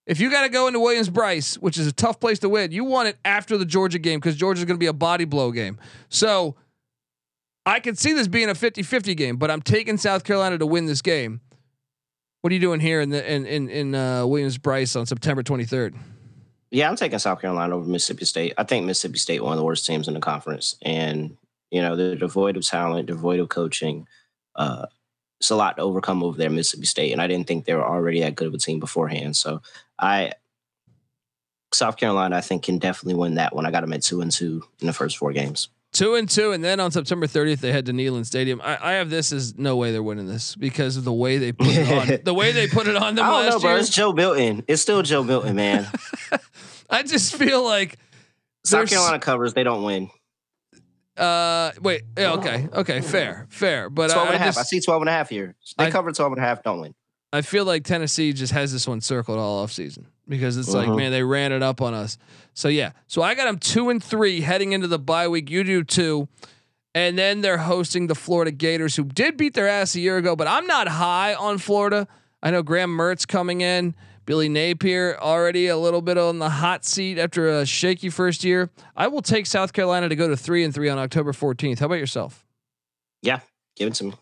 If 0.05 0.19
you 0.19 0.29
got 0.29 0.43
to 0.43 0.49
go 0.49 0.67
into 0.67 0.79
Williams 0.79 1.09
Brice, 1.09 1.55
which 1.55 1.79
is 1.79 1.87
a 1.87 1.91
tough 1.91 2.19
place 2.19 2.37
to 2.39 2.49
win, 2.49 2.71
you 2.71 2.83
want 2.83 3.07
it 3.07 3.17
after 3.25 3.57
the 3.57 3.65
Georgia 3.65 3.97
game 3.97 4.19
because 4.19 4.35
Georgia's 4.35 4.63
going 4.65 4.75
to 4.75 4.79
be 4.79 4.85
a 4.85 4.93
body 4.93 5.25
blow 5.25 5.51
game. 5.51 5.79
So 6.09 6.55
I 7.65 7.79
could 7.79 7.97
see 7.97 8.13
this 8.13 8.27
being 8.27 8.49
a 8.49 8.53
50-50 8.53 9.17
game, 9.17 9.37
but 9.37 9.49
I'm 9.49 9.61
taking 9.61 9.97
South 9.97 10.23
Carolina 10.23 10.57
to 10.59 10.65
win 10.65 10.85
this 10.85 11.01
game. 11.01 11.41
What 12.41 12.51
are 12.51 12.53
you 12.53 12.61
doing 12.61 12.79
here 12.79 13.01
in 13.01 13.09
the 13.09 13.33
in 13.33 13.47
in, 13.47 13.69
in 13.69 13.95
uh, 13.95 14.27
Williams 14.27 14.59
Brice 14.59 14.95
on 14.95 15.07
September 15.07 15.41
23rd? 15.41 15.95
Yeah, 16.69 16.87
I'm 16.87 16.95
taking 16.95 17.17
South 17.17 17.41
Carolina 17.41 17.75
over 17.75 17.89
Mississippi 17.89 18.25
State. 18.25 18.53
I 18.57 18.63
think 18.63 18.85
Mississippi 18.85 19.17
State 19.17 19.43
one 19.43 19.53
of 19.53 19.57
the 19.57 19.63
worst 19.63 19.85
teams 19.87 20.07
in 20.07 20.13
the 20.13 20.19
conference, 20.19 20.75
and 20.83 21.37
you 21.71 21.81
know 21.81 21.95
they're 21.95 22.15
devoid 22.15 22.55
of 22.55 22.63
talent, 22.63 23.07
devoid 23.07 23.39
of 23.39 23.49
coaching. 23.49 24.07
Uh, 24.55 24.85
it's 25.39 25.49
a 25.49 25.55
lot 25.55 25.77
to 25.77 25.83
overcome 25.83 26.21
over 26.21 26.37
there, 26.37 26.51
Mississippi 26.51 26.85
State, 26.85 27.13
and 27.13 27.21
I 27.21 27.25
didn't 27.25 27.47
think 27.47 27.65
they 27.65 27.73
were 27.73 27.83
already 27.83 28.19
that 28.19 28.35
good 28.35 28.47
of 28.47 28.53
a 28.53 28.59
team 28.59 28.79
beforehand. 28.79 29.35
So 29.35 29.63
I, 29.97 30.33
South 31.73 31.97
Carolina, 31.97 32.35
I 32.35 32.41
think 32.41 32.61
can 32.61 32.77
definitely 32.77 33.19
win 33.19 33.35
that 33.35 33.55
one. 33.55 33.65
I 33.65 33.71
got 33.71 33.81
them 33.81 33.93
at 33.93 34.03
two 34.03 34.21
and 34.21 34.31
two 34.31 34.63
in 34.81 34.87
the 34.87 34.93
first 34.93 35.17
four 35.17 35.33
games. 35.33 35.69
Two 35.95 36.15
and 36.15 36.29
two, 36.29 36.51
and 36.51 36.61
then 36.61 36.81
on 36.81 36.91
September 36.91 37.25
30th 37.25 37.59
they 37.61 37.71
head 37.71 37.85
to 37.85 37.93
Neyland 37.93 38.25
Stadium. 38.25 38.59
I, 38.61 38.77
I 38.81 38.93
have 38.95 39.09
this 39.09 39.31
as 39.31 39.57
no 39.57 39.77
way 39.77 39.93
they're 39.93 40.03
winning 40.03 40.27
this 40.27 40.53
because 40.53 40.97
of 40.97 41.05
the 41.05 41.13
way 41.13 41.37
they 41.37 41.53
put 41.53 41.67
it 41.69 41.89
on. 41.89 42.19
the 42.25 42.33
way 42.33 42.51
they 42.51 42.67
put 42.67 42.87
it 42.87 42.97
on 42.97 43.15
them 43.15 43.23
I 43.25 43.29
don't 43.29 43.41
last 43.45 43.51
know, 43.53 43.59
bro. 43.61 43.69
year. 43.71 43.79
It's 43.79 43.89
Joe 43.89 44.11
Milton. 44.11 44.65
It's 44.67 44.81
still 44.81 45.01
Joe 45.03 45.23
Milton, 45.23 45.55
man. 45.55 45.87
I 46.89 47.03
just 47.03 47.37
feel 47.37 47.63
like 47.63 47.97
South 48.65 48.89
Carolina 48.89 49.19
covers, 49.19 49.53
they 49.53 49.63
don't 49.63 49.83
win. 49.83 50.09
Uh, 51.15 51.71
wait. 51.81 52.01
Yeah, 52.17 52.33
okay. 52.33 52.67
Okay. 52.73 52.99
Fair. 52.99 53.47
Fair. 53.49 53.89
But 53.89 54.11
12 54.11 54.17
I, 54.27 54.33
and 54.33 54.35
a 54.35 54.41
I 54.41 54.45
half. 54.45 54.57
I 54.57 54.59
just 54.59 54.69
see 54.69 54.81
12 54.81 55.01
and 55.03 55.09
a 55.09 55.13
half 55.13 55.29
here. 55.29 55.55
They 55.77 55.85
I- 55.85 55.91
cover 55.91 56.11
12 56.11 56.33
and 56.33 56.41
a 56.41 56.45
half, 56.45 56.61
don't 56.61 56.81
win. 56.81 56.93
I 57.35 57.41
feel 57.41 57.65
like 57.65 57.83
Tennessee 57.83 58.33
just 58.33 58.53
has 58.53 58.71
this 58.71 58.87
one 58.87 59.01
circled 59.01 59.37
all 59.37 59.59
off 59.63 59.71
season 59.71 60.07
because 60.27 60.57
it's 60.57 60.73
like 60.73 60.87
Mhm. 60.87 60.97
man 60.97 61.11
they 61.11 61.23
ran 61.23 61.51
it 61.51 61.61
up 61.61 61.81
on 61.81 61.93
us. 61.93 62.17
So 62.53 62.67
yeah. 62.67 62.91
So 63.07 63.21
I 63.21 63.35
got 63.35 63.45
them 63.45 63.59
two 63.59 63.89
and 63.89 64.03
three 64.03 64.41
heading 64.41 64.71
into 64.71 64.87
the 64.87 64.99
bye 64.99 65.27
week. 65.27 65.49
You 65.49 65.63
do 65.63 65.83
too. 65.83 66.27
And 66.93 67.17
then 67.17 67.41
they're 67.41 67.57
hosting 67.57 68.07
the 68.07 68.15
Florida 68.15 68.51
Gators, 68.51 68.95
who 68.95 69.03
did 69.03 69.35
beat 69.35 69.53
their 69.53 69.67
ass 69.67 69.95
a 69.95 69.99
year 69.99 70.17
ago. 70.17 70.35
But 70.35 70.47
I'm 70.47 70.65
not 70.65 70.87
high 70.87 71.33
on 71.33 71.57
Florida. 71.57 72.07
I 72.41 72.51
know 72.51 72.63
Graham 72.63 72.95
Mertz 72.95 73.27
coming 73.27 73.59
in. 73.61 73.95
Billy 74.25 74.49
Napier 74.49 75.17
already 75.21 75.67
a 75.67 75.77
little 75.77 76.01
bit 76.01 76.17
on 76.17 76.39
the 76.39 76.49
hot 76.49 76.83
seat 76.85 77.19
after 77.19 77.47
a 77.49 77.65
shaky 77.65 78.09
first 78.09 78.43
year. 78.43 78.71
I 78.95 79.07
will 79.07 79.21
take 79.21 79.45
South 79.45 79.71
Carolina 79.73 80.09
to 80.09 80.15
go 80.15 80.27
to 80.29 80.37
three 80.37 80.63
and 80.63 80.73
three 80.73 80.89
on 80.89 80.97
October 80.97 81.31
14th. 81.33 81.79
How 81.79 81.85
about 81.87 81.99
yourself? 81.99 82.43
Yeah, 83.21 83.41
give 83.75 83.89
it 83.89 83.93
to 83.95 84.05
me. 84.05 84.13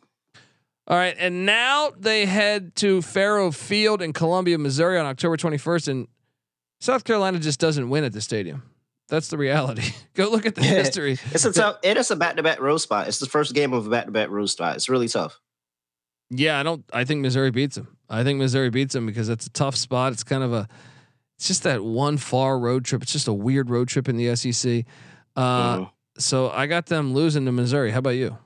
All 0.88 0.98
right, 0.98 1.16
and 1.18 1.46
now 1.46 1.92
they 1.98 2.26
head 2.26 2.76
to 2.78 3.00
Faurot 3.00 3.56
Field 3.56 4.02
in 4.02 4.12
Columbia, 4.12 4.58
Missouri 4.58 5.00
on 5.00 5.06
October 5.06 5.38
21st 5.38 5.88
and 5.88 6.08
South 6.82 7.06
Carolina 7.06 7.40
just 7.40 7.60
doesn't 7.60 7.90
win 7.90 8.04
at 8.04 8.12
the 8.12 8.20
stadium. 8.20 8.64
That's 9.08 9.30
the 9.30 9.38
reality. 9.38 9.84
Go 10.14 10.30
look 10.30 10.46
at 10.46 10.56
the 10.56 10.64
history. 10.64 11.18
It's 11.32 11.46
a 11.46 11.54
tough. 11.54 11.78
It 11.84 11.96
is 11.98 12.12
a 12.12 12.16
back-to-back 12.18 12.60
road 12.60 12.80
spot. 12.80 13.08
It's 13.08 13.20
the 13.20 13.26
first 13.28 13.54
game 13.54 13.72
of 13.72 13.88
a 13.88 13.90
back-to-back 13.90 14.30
road 14.30 14.48
spot. 14.48 14.76
It's 14.76 14.90
really 14.90 15.08
tough. 15.08 15.40
Yeah, 16.30 16.60
I 16.60 16.64
don't 16.64 16.84
I 16.92 17.04
think 17.06 17.22
Missouri 17.22 17.52
beats 17.52 17.76
them. 17.76 17.96
I 18.10 18.24
think 18.24 18.40
Missouri 18.40 18.70
beats 18.70 18.94
them 18.94 19.06
because 19.06 19.30
it's 19.30 19.46
a 19.46 19.52
tough 19.52 19.76
spot. 19.76 20.12
It's 20.14 20.24
kind 20.24 20.44
of 20.44 20.52
a 20.52 20.68
it's 21.38 21.48
just 21.48 21.64
that 21.64 21.84
one 21.84 22.18
far 22.18 22.60
road 22.60 22.84
trip. 22.86 23.04
It's 23.04 23.12
just 23.14 23.28
a 23.28 23.34
weird 23.34 23.70
road 23.70 23.88
trip 23.88 24.10
in 24.10 24.18
the 24.18 24.36
SEC. 24.36 24.86
Uh, 25.36 25.78
Mhm. 25.78 25.92
so 26.18 26.50
I 26.50 26.66
got 26.68 26.88
them 26.88 27.14
losing 27.14 27.46
to 27.46 27.52
Missouri. 27.52 27.92
How 27.92 28.00
about 28.00 28.12
you? 28.12 28.38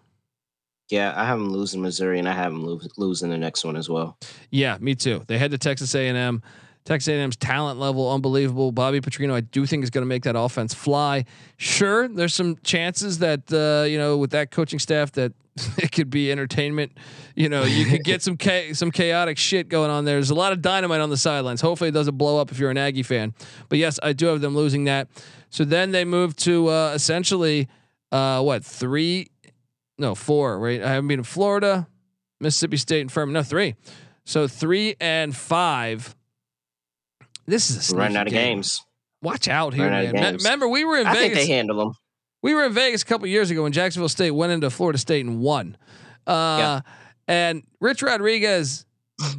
Yeah, 0.90 1.14
I 1.16 1.26
have 1.26 1.38
them 1.40 1.50
losing 1.50 1.82
Missouri, 1.82 2.20
and 2.20 2.30
I 2.30 2.34
have 2.34 2.52
them 2.52 2.64
lo- 2.64 2.80
losing 2.96 3.30
the 3.30 3.38
next 3.38 3.66
one 3.66 3.76
as 3.76 3.90
well. 3.90 4.18
Yeah, 4.52 4.78
me 4.80 4.96
too. 4.96 5.24
They 5.28 5.38
head 5.38 5.52
to 5.52 5.58
Texas 5.58 5.94
A&M. 5.94 6.42
Texas 6.86 7.10
A&M's 7.10 7.36
talent 7.36 7.80
level 7.80 8.10
unbelievable. 8.10 8.72
Bobby 8.72 9.02
Petrino, 9.02 9.34
I 9.34 9.42
do 9.42 9.66
think 9.66 9.84
is 9.84 9.90
going 9.90 10.04
to 10.04 10.08
make 10.08 10.24
that 10.24 10.38
offense 10.38 10.74
fly. 10.74 11.26
Sure, 11.58 12.08
there's 12.08 12.34
some 12.34 12.56
chances 12.64 13.20
that 13.20 13.52
uh, 13.52 13.86
you 13.86 13.98
know 13.98 14.18
with 14.18 14.32
that 14.32 14.52
coaching 14.52 14.80
staff 14.80 15.12
that 15.14 15.34
it 15.78 15.92
could 15.92 16.10
be 16.10 16.32
entertainment. 16.32 16.94
You 17.36 17.50
know, 17.50 17.64
you 17.64 17.84
could 17.86 18.06
get 18.06 18.22
some 18.24 18.38
cha- 18.38 18.72
some 18.72 18.92
chaotic 18.92 19.38
shit 19.38 19.68
going 19.68 19.92
on 19.92 20.06
there. 20.06 20.16
There's 20.16 20.30
a 20.30 20.36
lot 20.36 20.54
of 20.54 20.62
dynamite 20.62 21.02
on 21.02 21.10
the 21.10 21.18
sidelines. 21.18 21.60
Hopefully, 21.60 21.90
it 21.90 21.94
doesn't 21.94 22.18
blow 22.18 22.40
up 22.40 22.52
if 22.52 22.60
you're 22.60 22.72
an 22.72 22.78
Aggie 22.78 23.04
fan. 23.04 23.34
But 23.68 23.80
yes, 23.80 24.00
I 24.02 24.14
do 24.14 24.28
have 24.28 24.40
them 24.40 24.56
losing 24.56 24.86
that. 24.86 25.10
So 25.50 25.66
then 25.66 25.92
they 25.92 26.06
move 26.06 26.38
to 26.38 26.70
uh, 26.70 26.94
essentially 26.96 27.68
uh, 28.14 28.42
what 28.42 28.64
three? 28.64 29.28
No, 29.98 30.16
four. 30.16 30.60
Right? 30.60 30.82
I 30.82 30.90
haven't 30.92 31.08
been 31.08 31.20
in 31.20 31.24
Florida, 31.24 31.88
Mississippi 32.40 32.78
State, 32.78 33.02
and 33.02 33.12
Furman. 33.12 33.34
No, 33.34 33.44
three. 33.44 33.76
So 34.26 34.48
three 34.48 34.96
and 35.00 35.36
five. 35.36 36.16
This 37.46 37.70
is 37.70 37.92
a 37.92 37.96
Running 37.96 38.18
out 38.18 38.28
of 38.28 38.34
game. 38.34 38.58
games. 38.58 38.84
Watch 39.22 39.48
out 39.48 39.74
here, 39.74 39.90
man. 39.90 40.14
Me- 40.14 40.32
Remember, 40.38 40.68
we 40.68 40.84
were 40.84 40.98
in 40.98 41.06
Vegas. 41.06 41.18
I 41.18 41.22
think 41.22 41.34
they 41.34 41.48
handle 41.48 41.78
them. 41.78 41.94
we 42.44 42.54
were 42.54 42.66
in 42.66 42.74
Vegas 42.74 43.02
a 43.02 43.06
couple 43.06 43.26
years 43.28 43.50
ago 43.50 43.64
when 43.64 43.72
Jacksonville 43.72 44.10
State 44.10 44.32
went 44.32 44.52
into 44.52 44.70
Florida 44.70 45.00
State 45.00 45.26
and 45.26 45.40
won. 45.40 45.78
Uh, 46.28 46.82
And 47.30 47.64
Rich 47.82 48.04
Rodriguez 48.04 48.86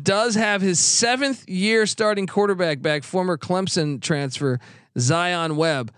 does 0.02 0.34
have 0.34 0.60
his 0.60 0.78
seventh 0.80 1.48
year 1.48 1.86
starting 1.86 2.26
quarterback 2.26 2.82
back, 2.82 3.04
former 3.04 3.38
Clemson 3.38 4.00
transfer 4.02 4.58
Zion 4.98 5.56
Webb. 5.56 5.92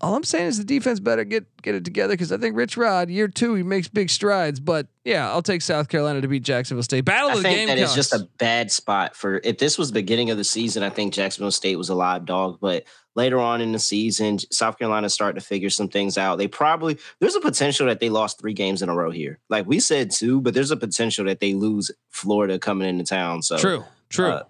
All 0.00 0.14
I'm 0.14 0.22
saying 0.22 0.46
is 0.46 0.58
the 0.58 0.64
defense 0.64 1.00
better 1.00 1.24
get 1.24 1.44
get 1.60 1.74
it 1.74 1.84
together 1.84 2.14
because 2.14 2.30
I 2.30 2.36
think 2.36 2.56
Rich 2.56 2.76
Rod 2.76 3.10
year 3.10 3.26
two 3.26 3.54
he 3.54 3.64
makes 3.64 3.88
big 3.88 4.10
strides. 4.10 4.60
But 4.60 4.86
yeah, 5.04 5.28
I'll 5.28 5.42
take 5.42 5.60
South 5.60 5.88
Carolina 5.88 6.20
to 6.20 6.28
beat 6.28 6.44
Jacksonville 6.44 6.84
State. 6.84 7.04
Battle 7.04 7.30
I 7.30 7.34
of 7.34 7.42
the 7.42 7.48
game. 7.48 7.66
that 7.66 7.78
is 7.78 7.94
just 7.94 8.14
a 8.14 8.28
bad 8.38 8.70
spot 8.70 9.16
for. 9.16 9.40
If 9.42 9.58
this 9.58 9.76
was 9.76 9.88
the 9.88 9.94
beginning 9.94 10.30
of 10.30 10.36
the 10.36 10.44
season, 10.44 10.84
I 10.84 10.90
think 10.90 11.14
Jacksonville 11.14 11.50
State 11.50 11.76
was 11.76 11.88
a 11.88 11.96
live 11.96 12.26
dog. 12.26 12.58
But 12.60 12.84
later 13.16 13.40
on 13.40 13.60
in 13.60 13.72
the 13.72 13.80
season, 13.80 14.38
South 14.52 14.78
Carolina 14.78 15.10
starting 15.10 15.40
to 15.40 15.44
figure 15.44 15.70
some 15.70 15.88
things 15.88 16.16
out. 16.16 16.38
They 16.38 16.46
probably 16.46 16.96
there's 17.18 17.34
a 17.34 17.40
potential 17.40 17.86
that 17.86 17.98
they 17.98 18.08
lost 18.08 18.40
three 18.40 18.54
games 18.54 18.82
in 18.82 18.88
a 18.88 18.94
row 18.94 19.10
here. 19.10 19.40
Like 19.48 19.66
we 19.66 19.80
said 19.80 20.12
two, 20.12 20.40
but 20.40 20.54
there's 20.54 20.70
a 20.70 20.76
potential 20.76 21.24
that 21.24 21.40
they 21.40 21.54
lose 21.54 21.90
Florida 22.10 22.60
coming 22.60 22.88
into 22.88 23.04
town. 23.04 23.42
So 23.42 23.58
true, 23.58 23.84
true. 24.10 24.28
uh, 24.30 24.42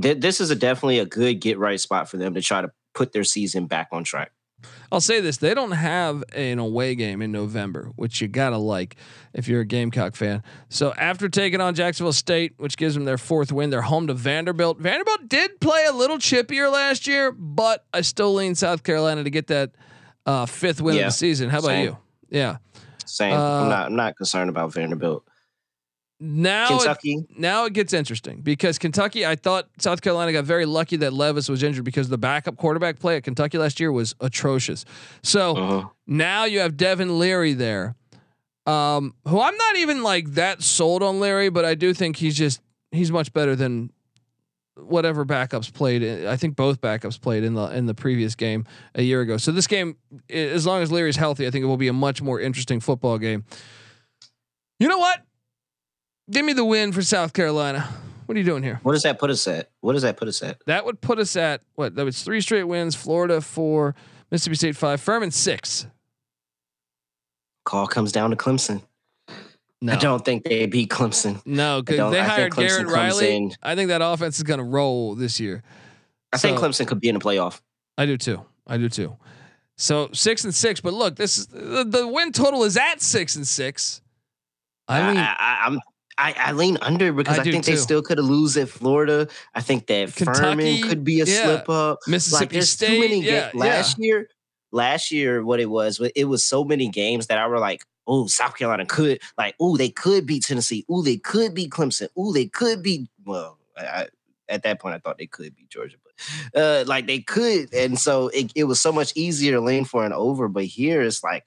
th- 0.00 0.20
this 0.20 0.40
is 0.40 0.50
a 0.50 0.56
definitely 0.56 1.00
a 1.00 1.06
good 1.06 1.40
get 1.40 1.58
right 1.58 1.80
spot 1.80 2.08
for 2.08 2.16
them 2.16 2.34
to 2.34 2.42
try 2.42 2.62
to 2.62 2.70
put 2.94 3.12
their 3.12 3.24
season 3.24 3.66
back 3.66 3.88
on 3.90 4.04
track. 4.04 4.30
I'll 4.90 5.00
say 5.00 5.20
this: 5.20 5.36
they 5.36 5.54
don't 5.54 5.72
have 5.72 6.24
an 6.32 6.58
away 6.58 6.94
game 6.94 7.22
in 7.22 7.30
November, 7.30 7.90
which 7.96 8.20
you 8.20 8.28
gotta 8.28 8.56
like 8.58 8.96
if 9.34 9.46
you're 9.48 9.60
a 9.60 9.64
Gamecock 9.66 10.16
fan. 10.16 10.42
So 10.68 10.92
after 10.94 11.28
taking 11.28 11.60
on 11.60 11.74
Jacksonville 11.74 12.12
State, 12.12 12.54
which 12.56 12.76
gives 12.76 12.94
them 12.94 13.04
their 13.04 13.18
fourth 13.18 13.52
win, 13.52 13.70
they're 13.70 13.82
home 13.82 14.06
to 14.06 14.14
Vanderbilt. 14.14 14.78
Vanderbilt 14.78 15.28
did 15.28 15.60
play 15.60 15.84
a 15.86 15.92
little 15.92 16.18
chippier 16.18 16.72
last 16.72 17.06
year, 17.06 17.30
but 17.32 17.84
I 17.92 18.00
still 18.00 18.34
lean 18.34 18.54
South 18.54 18.82
Carolina 18.82 19.24
to 19.24 19.30
get 19.30 19.48
that 19.48 19.72
uh, 20.26 20.46
fifth 20.46 20.80
win 20.80 20.96
Yeah, 20.96 21.02
of 21.02 21.08
the 21.08 21.12
season. 21.18 21.50
How 21.50 21.58
about 21.58 21.68
same. 21.68 21.84
you? 21.84 21.96
Yeah. 22.30 22.56
Same. 23.04 23.32
Uh, 23.34 23.62
I'm 23.62 23.68
not. 23.68 23.86
I'm 23.86 23.96
not 23.96 24.16
concerned 24.16 24.50
about 24.50 24.72
Vanderbilt. 24.72 25.24
Now 26.20 26.80
it, 26.80 27.38
now 27.38 27.64
it 27.66 27.72
gets 27.72 27.92
interesting 27.92 28.40
because 28.40 28.78
Kentucky. 28.78 29.24
I 29.24 29.36
thought 29.36 29.68
South 29.78 30.02
Carolina 30.02 30.32
got 30.32 30.44
very 30.44 30.66
lucky 30.66 30.96
that 30.96 31.12
Levis 31.12 31.48
was 31.48 31.62
injured 31.62 31.84
because 31.84 32.08
the 32.08 32.18
backup 32.18 32.56
quarterback 32.56 32.98
play 32.98 33.16
at 33.16 33.24
Kentucky 33.24 33.58
last 33.58 33.78
year 33.80 33.92
was 33.92 34.14
atrocious. 34.20 34.84
So. 35.22 35.56
uh-huh. 35.56 35.88
Now 36.10 36.46
you 36.46 36.60
have 36.60 36.78
Devin 36.78 37.18
Leary 37.18 37.52
there. 37.52 37.94
um, 38.66 39.14
who 39.26 39.40
I'm 39.40 39.56
not 39.56 39.76
even 39.76 40.02
like 40.02 40.32
that 40.34 40.62
sold 40.62 41.02
on 41.02 41.20
Leary, 41.20 41.48
but 41.48 41.64
I 41.64 41.74
do 41.74 41.94
think 41.94 42.16
he's 42.16 42.34
just 42.36 42.60
he's 42.92 43.10
much 43.10 43.32
better 43.32 43.56
than 43.56 43.90
whatever 44.76 45.24
backups 45.24 45.72
played. 45.72 46.26
I 46.26 46.36
think 46.36 46.56
both 46.56 46.80
backups 46.80 47.20
played 47.20 47.44
in 47.44 47.54
the 47.54 47.64
in 47.64 47.86
the 47.86 47.94
previous 47.94 48.34
game 48.34 48.66
a 48.94 49.02
year 49.02 49.20
ago. 49.22 49.36
So 49.38 49.52
this 49.52 49.66
game, 49.66 49.96
as 50.30 50.66
long 50.66 50.82
as 50.82 50.92
Leary's 50.92 51.16
healthy, 51.16 51.46
I 51.46 51.50
think 51.50 51.62
it 51.62 51.66
will 51.66 51.76
be 51.76 51.88
a 51.88 51.92
much 51.92 52.22
more 52.22 52.40
interesting 52.40 52.80
football 52.80 53.18
game. 53.18 53.44
You 54.78 54.88
know 54.88 54.98
what? 54.98 55.22
Give 56.30 56.44
me 56.44 56.52
the 56.52 56.64
win 56.64 56.92
for 56.92 57.02
South 57.02 57.32
Carolina. 57.32 57.88
What 58.26 58.36
are 58.36 58.38
you 58.38 58.44
doing 58.44 58.62
here? 58.62 58.80
What 58.82 58.92
does 58.92 59.04
that 59.04 59.18
put 59.18 59.30
us 59.30 59.48
at? 59.48 59.70
What 59.80 59.94
does 59.94 60.02
that 60.02 60.18
put 60.18 60.28
us 60.28 60.42
at? 60.42 60.58
That 60.66 60.84
would 60.84 61.00
put 61.00 61.18
us 61.18 61.34
at 61.36 61.62
what? 61.76 61.94
That 61.94 62.04
was 62.04 62.22
three 62.22 62.42
straight 62.42 62.64
wins. 62.64 62.94
Florida 62.94 63.40
four, 63.40 63.94
Mississippi 64.30 64.56
State 64.56 64.76
five, 64.76 65.00
Furman 65.00 65.30
six. 65.30 65.86
Call 67.64 67.86
comes 67.86 68.12
down 68.12 68.30
to 68.30 68.36
Clemson. 68.36 68.82
No. 69.80 69.92
I 69.92 69.96
don't 69.96 70.24
think 70.24 70.44
they 70.44 70.66
beat 70.66 70.90
Clemson. 70.90 71.40
No, 71.46 71.82
because 71.82 72.12
they 72.12 72.22
hired 72.22 72.54
Garrett 72.54 72.88
Riley. 72.88 73.54
I 73.62 73.74
think 73.76 73.88
that 73.88 74.02
offense 74.02 74.36
is 74.36 74.42
going 74.42 74.58
to 74.58 74.64
roll 74.64 75.14
this 75.14 75.38
year. 75.38 75.62
I 76.32 76.36
so, 76.36 76.48
think 76.48 76.60
Clemson 76.60 76.86
could 76.86 77.00
be 77.00 77.08
in 77.08 77.16
a 77.16 77.20
playoff. 77.20 77.60
I 77.96 78.04
do 78.04 78.16
too. 78.16 78.44
I 78.66 78.76
do 78.76 78.88
too. 78.88 79.16
So 79.76 80.10
six 80.12 80.44
and 80.44 80.54
six, 80.54 80.80
but 80.80 80.92
look, 80.92 81.16
this 81.16 81.38
is 81.38 81.46
the, 81.46 81.84
the 81.84 82.06
win 82.06 82.32
total 82.32 82.64
is 82.64 82.76
at 82.76 83.00
six 83.00 83.36
and 83.36 83.46
six. 83.46 84.02
I 84.88 85.06
mean, 85.06 85.16
I, 85.16 85.66
am 85.66 85.80
I, 86.18 86.34
I, 86.36 86.52
lean 86.52 86.78
under 86.82 87.12
because 87.12 87.38
I, 87.38 87.42
I 87.42 87.44
think 87.44 87.64
too. 87.64 87.70
they 87.70 87.76
still 87.76 88.02
could 88.02 88.18
lose 88.18 88.56
at 88.56 88.68
Florida. 88.68 89.28
I 89.54 89.60
think 89.60 89.86
that 89.86 90.14
Kentucky, 90.14 90.40
Furman 90.40 90.82
could 90.82 91.04
be 91.04 91.20
a 91.20 91.24
yeah. 91.24 91.44
slip 91.44 91.68
up. 91.70 92.00
Mississippi 92.08 92.44
like, 92.44 92.52
there's 92.52 92.70
State, 92.70 92.88
too 92.88 93.00
many 93.00 93.22
yeah, 93.22 93.50
last 93.54 93.98
yeah. 93.98 94.04
year. 94.04 94.28
Last 94.70 95.12
year, 95.12 95.42
what 95.42 95.60
it 95.60 95.70
was, 95.70 95.98
it 96.14 96.24
was 96.24 96.44
so 96.44 96.62
many 96.62 96.88
games 96.88 97.28
that 97.28 97.38
I 97.38 97.46
were 97.46 97.58
like, 97.58 97.84
oh, 98.06 98.26
South 98.26 98.56
Carolina 98.56 98.84
could 98.84 99.20
like, 99.38 99.54
oh, 99.60 99.76
they 99.76 99.88
could 99.88 100.26
beat 100.26 100.42
Tennessee. 100.44 100.84
Oh, 100.90 101.02
they 101.02 101.16
could 101.16 101.54
beat 101.54 101.70
Clemson. 101.70 102.08
Oh, 102.16 102.32
they 102.32 102.46
could 102.46 102.82
be 102.82 103.08
well. 103.24 103.58
I, 103.76 104.08
at 104.48 104.62
that 104.64 104.80
point, 104.80 104.94
I 104.94 104.98
thought 104.98 105.18
they 105.18 105.26
could 105.26 105.54
beat 105.54 105.70
Georgia, 105.70 105.96
but 106.02 106.60
uh, 106.60 106.84
like 106.86 107.06
they 107.06 107.20
could, 107.20 107.72
and 107.72 107.98
so 107.98 108.28
it, 108.28 108.50
it 108.54 108.64
was 108.64 108.80
so 108.80 108.90
much 108.90 109.12
easier 109.14 109.52
to 109.52 109.60
lean 109.60 109.84
for 109.84 110.04
an 110.04 110.12
over. 110.12 110.48
But 110.48 110.64
here 110.64 111.02
it's 111.02 111.22
like, 111.22 111.44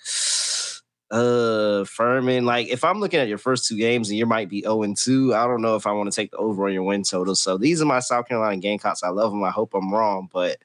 uh, 1.12 1.84
Furman. 1.84 2.45
Like 2.45 2.70
if 2.70 2.84
I'm 2.84 2.99
looking 2.99 3.20
at 3.20 3.28
your 3.28 3.38
first 3.38 3.68
two 3.68 3.78
games 3.78 4.09
and 4.09 4.18
you 4.18 4.26
might 4.26 4.49
be 4.49 4.62
0 4.62 4.84
and 4.84 4.97
2, 4.97 5.36
I 5.36 5.45
don't 5.45 5.62
know 5.62 5.76
if 5.76 5.86
I 5.86 5.91
want 5.91 6.12
to 6.12 6.16
take 6.16 6.32
the 6.32 6.38
over 6.38 6.66
on 6.66 6.74
your 6.74 6.84
win 6.84 7.03
total. 7.03 7.36
So 7.36 7.57
these 7.57 7.82
are 7.82 7.86
my 7.86 7.99
South 7.99 8.28
Carolina 8.28 8.57
Gamecocks. 8.57 9.03
I 9.03 9.09
love 9.09 9.32
them. 9.32 9.43
I 9.43 9.51
hope 9.51 9.74
I'm 9.74 9.93
wrong, 9.93 10.30
but 10.32 10.57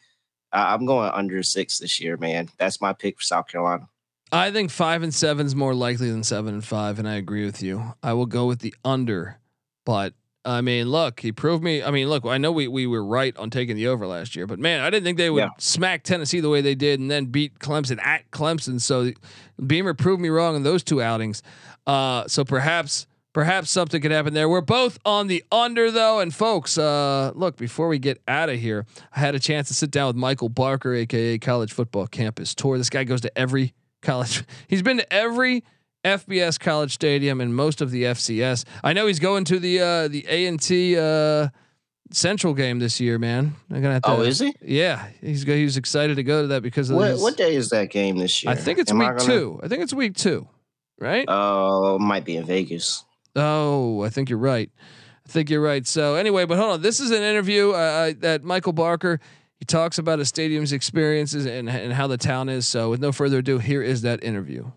I'm 0.53 0.87
going 0.87 1.11
under 1.11 1.43
six 1.43 1.79
this 1.79 2.01
year, 2.01 2.17
man. 2.17 2.49
That's 2.57 2.81
my 2.81 2.93
pick 2.93 3.19
for 3.19 3.25
South 3.25 3.49
Carolina. 3.49 3.89
I 4.33 4.51
think 4.51 4.71
five 4.71 5.03
and 5.03 5.15
seven 5.15 5.47
is 5.47 5.55
more 5.55 5.75
likely 5.75 6.11
than 6.11 6.25
seven 6.25 6.55
and 6.55 6.65
five, 6.65 6.99
and 6.99 7.09
I 7.09 7.15
agree 7.15 7.45
with 7.45 7.63
you. 7.63 7.95
I 8.03 8.13
will 8.15 8.27
go 8.27 8.47
with 8.47 8.59
the 8.61 8.75
under, 8.85 9.39
but 9.85 10.15
I 10.47 10.61
mean, 10.61 10.89
look, 10.89 11.21
he 11.21 11.33
proved 11.33 11.63
me. 11.65 11.83
I 11.83 11.91
mean, 11.91 12.09
look, 12.09 12.25
I 12.25 12.39
know 12.39 12.53
we 12.53 12.69
we 12.69 12.87
were 12.87 13.05
right 13.05 13.37
on 13.37 13.51
taking 13.51 13.75
the 13.75 13.89
over 13.89 14.07
last 14.07 14.37
year, 14.37 14.47
but 14.47 14.61
man, 14.61 14.81
I 14.81 14.91
didn't 14.91 15.05
think 15.05 15.19
they 15.19 15.29
would 15.29 15.41
yeah. 15.41 15.49
smack 15.59 16.05
Tennessee 16.05 16.41
the 16.41 16.49
way 16.49 16.61
they 16.61 16.77
did, 16.77 17.01
and 17.01 17.11
then 17.11 17.27
beat 17.27 17.59
Clemson 17.59 18.01
at 18.01 18.31
Clemson. 18.31 18.81
So 18.81 19.11
Beamer 19.65 19.95
proved 19.95 20.23
me 20.23 20.29
wrong 20.29 20.55
in 20.55 20.63
those 20.63 20.85
two 20.85 21.03
outings. 21.03 21.43
Uh, 21.87 22.29
so 22.29 22.45
perhaps 22.45 23.07
perhaps 23.33 23.71
something 23.71 24.01
could 24.01 24.13
happen 24.13 24.33
there. 24.35 24.49
We're 24.49 24.61
both 24.61 24.99
on 25.05 25.27
the 25.27 25.45
under 25.51 25.91
though, 25.91 26.21
and 26.21 26.33
folks, 26.33 26.79
uh, 26.79 27.33
look, 27.35 27.57
before 27.57 27.89
we 27.89 27.99
get 27.99 28.23
out 28.29 28.49
of 28.49 28.59
here, 28.59 28.87
I 29.15 29.19
had 29.19 29.35
a 29.35 29.41
chance 29.41 29.69
to 29.69 29.75
sit 29.75 29.91
down 29.91 30.07
with 30.07 30.17
Michael 30.17 30.49
Barker, 30.49 30.95
aka 30.95 31.39
College 31.39 31.73
Football 31.73 32.07
Campus 32.07 32.55
Tour. 32.55 32.79
This 32.79 32.89
guy 32.89 33.05
goes 33.05 33.21
to 33.23 33.39
every 33.39 33.75
college. 34.01 34.45
He's 34.69 34.83
been 34.83 34.99
to 34.99 35.13
every 35.13 35.65
FBS 36.07 36.59
college 36.61 36.95
stadium 36.95 37.41
and 37.41 37.55
most 37.55 37.81
of 37.81 37.91
the 37.91 38.05
FCS. 38.05 38.65
I 38.85 38.93
know 38.93 39.09
he's 39.09 39.19
going 39.19 39.45
to 39.47 39.59
the 39.59 39.81
uh, 39.81 40.09
the 40.09 40.25
A 40.29 40.47
and 40.47 40.61
T 40.63 40.97
uh, 40.97 41.49
Central 42.13 42.55
game 42.55 42.79
this 42.79 43.01
year, 43.01 43.19
man. 43.19 43.55
I'm 43.71 43.83
gonna 43.83 43.95
have 43.95 44.03
to, 44.03 44.11
oh, 44.11 44.21
is 44.23 44.39
he? 44.39 44.55
Yeah, 44.63 45.09
he's 45.21 45.43
he's 45.43 45.77
excited 45.77 46.17
to 46.17 46.23
go 46.23 46.43
to 46.43 46.49
that 46.49 46.63
because 46.63 46.91
of 46.91 46.97
what, 46.97 47.11
his, 47.11 47.21
what 47.21 47.37
day 47.37 47.57
is 47.57 47.71
that 47.71 47.91
game 47.91 48.19
this 48.19 48.45
year? 48.45 48.53
I 48.53 48.55
think 48.55 48.79
it's 48.79 48.93
Am 48.93 48.99
week 48.99 49.09
I 49.09 49.17
gonna... 49.17 49.25
two. 49.25 49.61
I 49.63 49.69
think 49.69 49.83
it's 49.83 49.93
week 49.93 50.15
two, 50.15 50.49
right? 51.01 51.25
Oh, 51.27 51.97
uh, 51.97 51.99
might 51.99 52.25
be 52.25 52.37
in 52.37 52.45
Vegas. 52.45 53.05
Oh, 53.35 54.03
I 54.03 54.09
think 54.09 54.31
you're 54.31 54.39
right. 54.39 54.71
I 55.27 55.29
think 55.29 55.51
you're 55.51 55.61
right. 55.61 55.85
So 55.85 56.15
anyway, 56.15 56.45
but 56.45 56.57
hold 56.57 56.75
on. 56.75 56.83
This 56.83 57.01
is 57.01 57.11
an 57.11 57.23
interview 57.23 57.73
uh, 57.73 58.13
that 58.21 58.45
Michael 58.45 58.73
Barker. 58.73 59.19
He 59.59 59.65
talks 59.65 59.99
about 59.99 60.19
his 60.19 60.29
stadium's 60.29 60.73
experiences 60.73 61.47
and, 61.47 61.69
and 61.69 61.93
how 61.93 62.07
the 62.07 62.19
town 62.19 62.51
is. 62.51 62.69
So, 62.69 62.91
with 62.91 63.01
no 63.01 63.11
further 63.11 63.39
ado, 63.39 63.59
here 63.59 63.83
is 63.83 64.03
that 64.03 64.23
interview. 64.23 64.71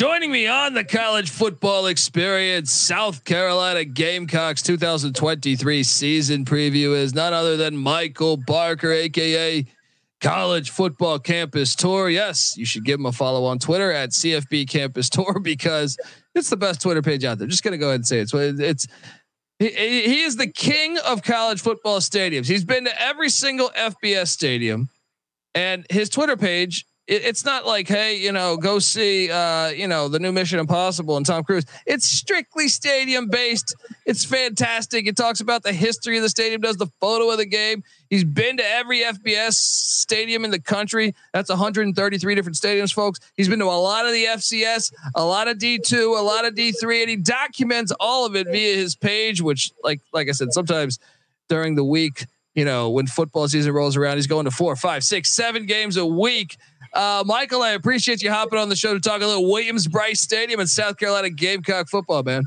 Joining 0.00 0.32
me 0.32 0.46
on 0.46 0.72
the 0.72 0.82
college 0.82 1.28
football 1.28 1.84
experience, 1.84 2.72
South 2.72 3.22
Carolina 3.24 3.84
Gamecocks 3.84 4.62
2023 4.62 5.82
season 5.82 6.46
preview 6.46 6.96
is 6.96 7.12
none 7.12 7.34
other 7.34 7.58
than 7.58 7.76
Michael 7.76 8.38
Barker, 8.38 8.92
aka 8.92 9.66
College 10.22 10.70
Football 10.70 11.18
Campus 11.18 11.74
Tour. 11.74 12.08
Yes, 12.08 12.56
you 12.56 12.64
should 12.64 12.86
give 12.86 12.98
him 12.98 13.04
a 13.04 13.12
follow 13.12 13.44
on 13.44 13.58
Twitter 13.58 13.92
at 13.92 14.12
CFB 14.12 14.70
Campus 14.70 15.10
Tour 15.10 15.38
because 15.42 15.98
it's 16.34 16.48
the 16.48 16.56
best 16.56 16.80
Twitter 16.80 17.02
page 17.02 17.22
out 17.26 17.36
there. 17.36 17.46
Just 17.46 17.62
gonna 17.62 17.76
go 17.76 17.88
ahead 17.88 17.96
and 17.96 18.06
say 18.06 18.20
it. 18.20 18.30
So 18.30 18.38
it's 18.38 18.86
he, 19.58 19.68
he 19.68 20.22
is 20.22 20.36
the 20.36 20.46
king 20.46 20.96
of 20.96 21.22
college 21.22 21.60
football 21.60 21.98
stadiums. 21.98 22.46
He's 22.46 22.64
been 22.64 22.84
to 22.84 23.02
every 23.02 23.28
single 23.28 23.68
FBS 23.76 24.28
stadium, 24.28 24.88
and 25.54 25.84
his 25.90 26.08
Twitter 26.08 26.38
page 26.38 26.86
it, 27.10 27.24
it's 27.24 27.44
not 27.44 27.66
like, 27.66 27.88
hey, 27.88 28.16
you 28.16 28.30
know, 28.30 28.56
go 28.56 28.78
see, 28.78 29.30
uh, 29.30 29.68
you 29.68 29.88
know, 29.88 30.08
the 30.08 30.20
new 30.20 30.30
Mission 30.30 30.60
Impossible 30.60 31.16
and 31.16 31.26
Tom 31.26 31.42
Cruise. 31.42 31.66
It's 31.84 32.08
strictly 32.08 32.68
stadium 32.68 33.28
based. 33.28 33.74
It's 34.06 34.24
fantastic. 34.24 35.08
It 35.08 35.16
talks 35.16 35.40
about 35.40 35.64
the 35.64 35.72
history 35.72 36.16
of 36.16 36.22
the 36.22 36.28
stadium, 36.28 36.60
does 36.60 36.76
the 36.76 36.86
photo 37.00 37.28
of 37.30 37.38
the 37.38 37.46
game. 37.46 37.82
He's 38.08 38.22
been 38.22 38.56
to 38.58 38.64
every 38.64 39.00
FBS 39.00 39.54
stadium 39.54 40.44
in 40.44 40.52
the 40.52 40.60
country. 40.60 41.14
That's 41.34 41.50
133 41.50 42.34
different 42.36 42.56
stadiums, 42.56 42.92
folks. 42.92 43.18
He's 43.36 43.48
been 43.48 43.58
to 43.58 43.64
a 43.66 43.80
lot 43.80 44.06
of 44.06 44.12
the 44.12 44.26
FCS, 44.26 44.92
a 45.16 45.24
lot 45.24 45.48
of 45.48 45.58
D2, 45.58 46.18
a 46.18 46.22
lot 46.22 46.44
of 46.44 46.54
D3, 46.54 47.00
and 47.02 47.10
he 47.10 47.16
documents 47.16 47.92
all 47.98 48.24
of 48.24 48.36
it 48.36 48.46
via 48.46 48.76
his 48.76 48.94
page, 48.94 49.42
which, 49.42 49.72
like, 49.82 50.00
like 50.12 50.28
I 50.28 50.32
said, 50.32 50.52
sometimes 50.52 51.00
during 51.48 51.74
the 51.74 51.84
week, 51.84 52.26
you 52.54 52.64
know, 52.64 52.90
when 52.90 53.06
football 53.06 53.48
season 53.48 53.72
rolls 53.72 53.96
around, 53.96 54.16
he's 54.16 54.26
going 54.26 54.44
to 54.44 54.50
four, 54.50 54.74
five, 54.76 55.04
six, 55.04 55.34
seven 55.34 55.66
games 55.66 55.96
a 55.96 56.06
week. 56.06 56.56
Uh, 56.92 57.22
Michael, 57.26 57.62
I 57.62 57.70
appreciate 57.70 58.22
you 58.22 58.30
hopping 58.30 58.58
on 58.58 58.68
the 58.68 58.76
show 58.76 58.94
to 58.94 59.00
talk 59.00 59.22
a 59.22 59.26
little 59.26 59.50
Williams-Brice 59.50 60.20
Stadium 60.20 60.60
and 60.60 60.68
South 60.68 60.96
Carolina 60.96 61.30
Gamecock 61.30 61.88
football, 61.88 62.22
man. 62.22 62.42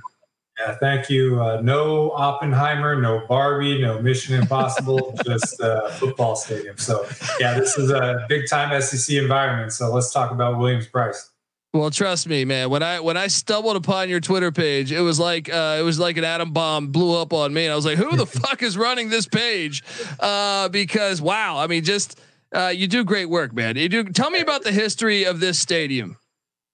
Yeah, 0.59 0.75
thank 0.75 1.09
you. 1.09 1.41
Uh, 1.41 1.61
no 1.61 2.11
Oppenheimer, 2.11 3.01
no 3.01 3.25
Barbie, 3.27 3.81
no 3.81 4.01
Mission 4.01 4.39
Impossible, 4.39 5.17
just 5.25 5.59
uh, 5.61 5.89
football 5.91 6.35
stadium. 6.35 6.77
So, 6.77 7.05
yeah, 7.39 7.57
this 7.57 7.77
is 7.77 7.89
a 7.89 8.25
big 8.29 8.47
time 8.47 8.79
SEC 8.81 9.15
environment. 9.15 9.73
So 9.73 9.91
let's 9.91 10.11
talk 10.11 10.31
about 10.31 10.59
Williams-Brice. 10.59 11.31
Well, 11.73 11.89
trust 11.89 12.27
me, 12.27 12.45
man. 12.45 12.69
When 12.69 12.83
I 12.83 12.99
when 12.99 13.17
I 13.17 13.25
stumbled 13.25 13.75
upon 13.75 14.07
your 14.07 14.19
Twitter 14.19 14.51
page, 14.51 14.91
it 14.91 15.01
was 15.01 15.19
like 15.19 15.51
uh, 15.51 15.77
it 15.79 15.81
was 15.81 15.97
like 15.97 16.17
an 16.17 16.23
atom 16.23 16.53
bomb 16.53 16.89
blew 16.89 17.19
up 17.19 17.33
on 17.33 17.51
me. 17.51 17.65
And 17.65 17.73
I 17.73 17.75
was 17.75 17.83
like, 17.83 17.97
"Who 17.97 18.15
the 18.15 18.25
fuck 18.41 18.61
is 18.61 18.77
running 18.77 19.09
this 19.09 19.25
page?" 19.25 19.83
Uh, 20.19 20.69
because 20.69 21.19
wow, 21.19 21.57
I 21.57 21.65
mean, 21.65 21.83
just 21.83 22.19
uh, 22.53 22.67
you 22.69 22.87
do 22.87 23.03
great 23.03 23.29
work, 23.29 23.53
man. 23.53 23.75
You 23.77 23.89
do. 23.89 24.03
Tell 24.05 24.29
me 24.29 24.39
about 24.39 24.63
the 24.63 24.71
history 24.71 25.23
of 25.23 25.39
this 25.39 25.59
stadium. 25.59 26.17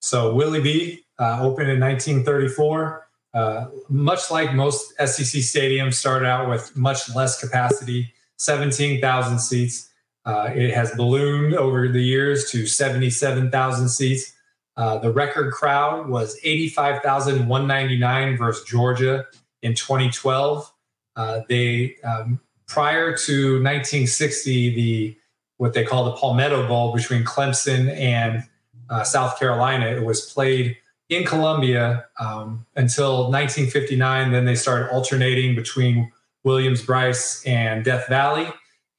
So 0.01 0.33
Willie 0.33 0.61
B 0.61 1.05
uh, 1.19 1.39
opened 1.41 1.69
in 1.69 1.79
1934. 1.79 3.07
Uh, 3.33 3.67
much 3.89 4.31
like 4.31 4.53
most 4.55 4.93
SEC 4.97 5.41
stadiums, 5.41 5.93
started 5.93 6.25
out 6.25 6.49
with 6.49 6.75
much 6.75 7.13
less 7.15 7.39
capacity, 7.39 8.11
17,000 8.37 9.37
seats. 9.37 9.89
Uh, 10.25 10.49
it 10.53 10.73
has 10.73 10.91
ballooned 10.95 11.53
over 11.53 11.87
the 11.87 12.01
years 12.01 12.49
to 12.51 12.65
77,000 12.65 13.87
seats. 13.87 14.33
Uh, 14.77 14.97
the 14.97 15.11
record 15.11 15.51
crowd 15.53 16.09
was 16.09 16.39
85,199 16.43 18.37
versus 18.37 18.63
Georgia 18.65 19.25
in 19.61 19.75
2012. 19.75 20.73
Uh, 21.15 21.41
they 21.49 21.97
um, 22.03 22.39
prior 22.67 23.15
to 23.15 23.61
1960, 23.61 24.75
the 24.75 25.18
what 25.59 25.73
they 25.73 25.83
call 25.83 26.05
the 26.05 26.13
Palmetto 26.13 26.65
Bowl 26.67 26.95
between 26.95 27.25
Clemson 27.25 27.91
and 27.91 28.43
uh, 28.89 29.03
South 29.03 29.37
Carolina. 29.37 29.87
It 29.87 30.05
was 30.05 30.31
played 30.31 30.77
in 31.09 31.25
Columbia 31.25 32.05
um, 32.17 32.65
until 32.77 33.29
1959. 33.29 34.31
Then 34.31 34.45
they 34.45 34.55
started 34.55 34.89
alternating 34.89 35.55
between 35.55 36.11
Williams-Brice 36.45 37.45
and 37.45 37.83
Death 37.83 38.07
Valley. 38.07 38.47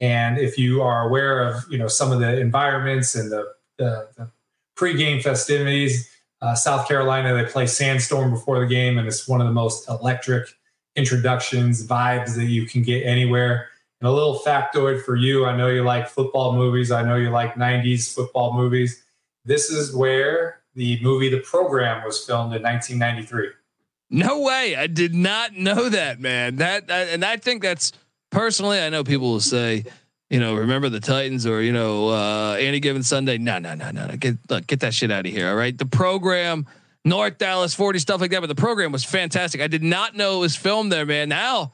And 0.03 0.37
if 0.39 0.59
you 0.59 0.83
are 0.83 1.09
aware 1.09 1.49
of 1.49 1.65
you 1.71 1.79
know 1.79 1.89
some 1.89 2.13
of 2.13 2.21
the 2.21 2.39
environments 2.39 3.15
and 3.15 3.33
the, 3.33 3.53
the, 3.79 4.09
the 4.19 4.31
pregame 4.77 5.23
festivities, 5.23 6.11
uh, 6.43 6.55
South 6.55 6.87
Carolina 6.87 7.35
they 7.35 7.51
play 7.51 7.67
Sandstorm 7.67 8.31
before 8.31 8.61
the 8.61 8.67
game, 8.67 8.99
and 8.99 9.09
it's 9.09 9.27
one 9.27 9.41
of 9.41 9.47
the 9.47 9.53
most 9.53 9.89
electric 9.89 10.47
introductions 10.95 11.87
vibes 11.87 12.35
that 12.37 12.47
you 12.47 12.67
can 12.67 12.83
get 12.83 13.03
anywhere. 13.07 13.70
And 14.01 14.09
a 14.09 14.13
little 14.13 14.39
factoid 14.39 15.03
for 15.03 15.15
you 15.15 15.45
I 15.45 15.57
know 15.57 15.69
you 15.69 15.85
like 15.85 16.09
football 16.09 16.55
movies, 16.55 16.91
I 16.91 17.03
know 17.03 17.17
you 17.17 17.31
like 17.31 17.55
90s 17.55 18.15
football 18.15 18.55
movies. 18.55 19.03
This 19.45 19.71
is 19.71 19.95
where 19.95 20.61
the 20.75 21.03
movie 21.03 21.29
The 21.29 21.41
Program 21.41 22.05
was 22.05 22.25
filmed 22.25 22.55
in 22.55 22.63
1993. 22.63 23.49
No 24.11 24.41
way! 24.41 24.75
I 24.75 24.89
did 24.89 25.15
not 25.15 25.55
know 25.57 25.89
that, 25.89 26.19
man. 26.19 26.57
That 26.57 26.91
and 26.91 27.25
I 27.25 27.37
think 27.37 27.63
that's 27.63 27.93
personally. 28.31 28.81
I 28.81 28.89
know 28.89 29.05
people 29.05 29.31
will 29.31 29.41
say, 29.41 29.85
you 30.29 30.41
know, 30.41 30.57
remember 30.57 30.89
the 30.89 30.99
Titans 30.99 31.47
or 31.47 31.63
you 31.63 31.73
know, 31.73 32.09
uh, 32.09 32.57
any 32.59 32.81
given 32.81 33.05
Sunday. 33.05 33.39
No, 33.39 33.59
no, 33.59 33.75
no, 33.75 33.93
no, 33.93 34.09
no. 34.09 34.17
Get 34.17 34.39
look, 34.49 34.67
get 34.67 34.81
that 34.81 34.95
shit 34.95 35.13
out 35.13 35.27
of 35.27 35.33
here. 35.33 35.49
All 35.49 35.55
right, 35.55 35.77
the 35.79 35.87
program, 35.87 36.67
North 37.05 37.39
Dallas, 37.39 37.73
forty 37.73 38.01
stuff 38.01 38.21
like 38.21 38.33
that. 38.33 38.41
But 38.41 38.49
the 38.49 38.57
program 38.57 38.91
was 38.91 39.05
fantastic. 39.05 39.61
I 39.61 39.69
did 39.69 39.85
not 39.85 40.17
know 40.17 40.39
it 40.39 40.41
was 40.41 40.57
filmed 40.57 40.91
there, 40.91 41.07
man. 41.07 41.29
Now 41.29 41.73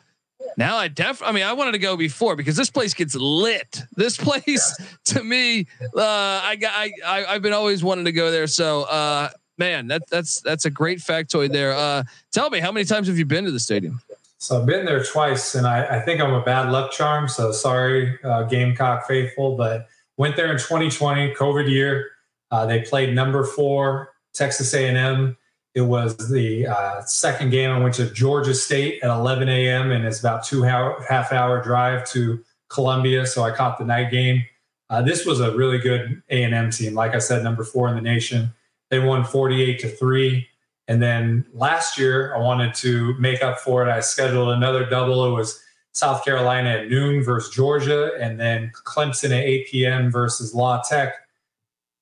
now 0.56 0.76
I 0.76 0.88
def 0.88 1.22
I 1.22 1.32
mean 1.32 1.44
I 1.44 1.52
wanted 1.52 1.72
to 1.72 1.78
go 1.78 1.96
before 1.96 2.36
because 2.36 2.56
this 2.56 2.70
place 2.70 2.94
gets 2.94 3.14
lit. 3.14 3.82
This 3.96 4.16
place 4.26 4.74
to 5.06 5.22
me, 5.22 5.66
uh, 5.96 6.40
I 6.42 6.56
got 6.56 6.72
I, 6.74 6.92
I 7.06 7.32
have 7.32 7.42
been 7.42 7.52
always 7.52 7.82
wanting 7.82 8.04
to 8.06 8.12
go 8.12 8.30
there. 8.30 8.46
So 8.46 8.82
uh, 8.84 9.30
man, 9.58 9.88
that 9.88 10.02
that's 10.10 10.40
that's 10.40 10.64
a 10.64 10.70
great 10.70 10.98
factoid 10.98 11.52
there. 11.52 11.72
Uh, 11.72 12.04
tell 12.32 12.50
me, 12.50 12.60
how 12.60 12.72
many 12.72 12.84
times 12.84 13.08
have 13.08 13.18
you 13.18 13.26
been 13.26 13.44
to 13.44 13.50
the 13.50 13.60
stadium? 13.60 14.00
So 14.38 14.60
I've 14.60 14.66
been 14.66 14.84
there 14.84 15.02
twice, 15.02 15.54
and 15.54 15.66
I, 15.66 15.96
I 15.96 16.00
think 16.00 16.20
I'm 16.20 16.34
a 16.34 16.42
bad 16.42 16.70
luck 16.70 16.92
charm. 16.92 17.26
So 17.28 17.52
sorry, 17.52 18.18
uh, 18.22 18.42
Gamecock 18.44 19.06
faithful, 19.06 19.56
but 19.56 19.88
went 20.18 20.36
there 20.36 20.52
in 20.52 20.58
2020, 20.58 21.34
COVID 21.34 21.68
year. 21.68 22.10
Uh, 22.50 22.66
they 22.66 22.82
played 22.82 23.14
number 23.14 23.44
four 23.44 24.12
Texas 24.34 24.72
A&M 24.74 25.36
it 25.76 25.82
was 25.82 26.16
the 26.30 26.66
uh, 26.66 27.02
second 27.02 27.50
game. 27.50 27.70
I 27.70 27.78
went 27.78 27.94
to 27.96 28.10
Georgia 28.10 28.54
State 28.54 29.02
at 29.02 29.10
11 29.10 29.46
a.m. 29.50 29.92
and 29.92 30.06
it's 30.06 30.18
about 30.18 30.42
two 30.42 30.64
hour, 30.64 31.04
half 31.06 31.32
hour 31.34 31.62
drive 31.62 32.08
to 32.12 32.42
Columbia. 32.68 33.26
So 33.26 33.44
I 33.44 33.50
caught 33.50 33.76
the 33.76 33.84
night 33.84 34.10
game. 34.10 34.42
Uh, 34.88 35.02
this 35.02 35.26
was 35.26 35.40
a 35.40 35.54
really 35.54 35.76
good 35.76 36.22
A&M 36.30 36.70
team. 36.70 36.94
Like 36.94 37.14
I 37.14 37.18
said, 37.18 37.44
number 37.44 37.62
four 37.62 37.90
in 37.90 37.94
the 37.94 38.00
nation. 38.00 38.54
They 38.88 39.00
won 39.00 39.22
48 39.22 39.78
to 39.80 39.88
three. 39.88 40.48
And 40.88 41.02
then 41.02 41.44
last 41.52 41.98
year, 41.98 42.34
I 42.34 42.38
wanted 42.38 42.72
to 42.76 43.12
make 43.18 43.42
up 43.42 43.58
for 43.58 43.86
it. 43.86 43.90
I 43.90 44.00
scheduled 44.00 44.48
another 44.48 44.86
double. 44.86 45.26
It 45.26 45.32
was 45.32 45.62
South 45.92 46.24
Carolina 46.24 46.70
at 46.70 46.88
noon 46.88 47.22
versus 47.22 47.54
Georgia, 47.54 48.12
and 48.18 48.40
then 48.40 48.72
Clemson 48.84 49.26
at 49.26 49.44
8 49.44 49.68
p.m. 49.68 50.10
versus 50.10 50.54
La 50.54 50.80
Tech 50.80 51.25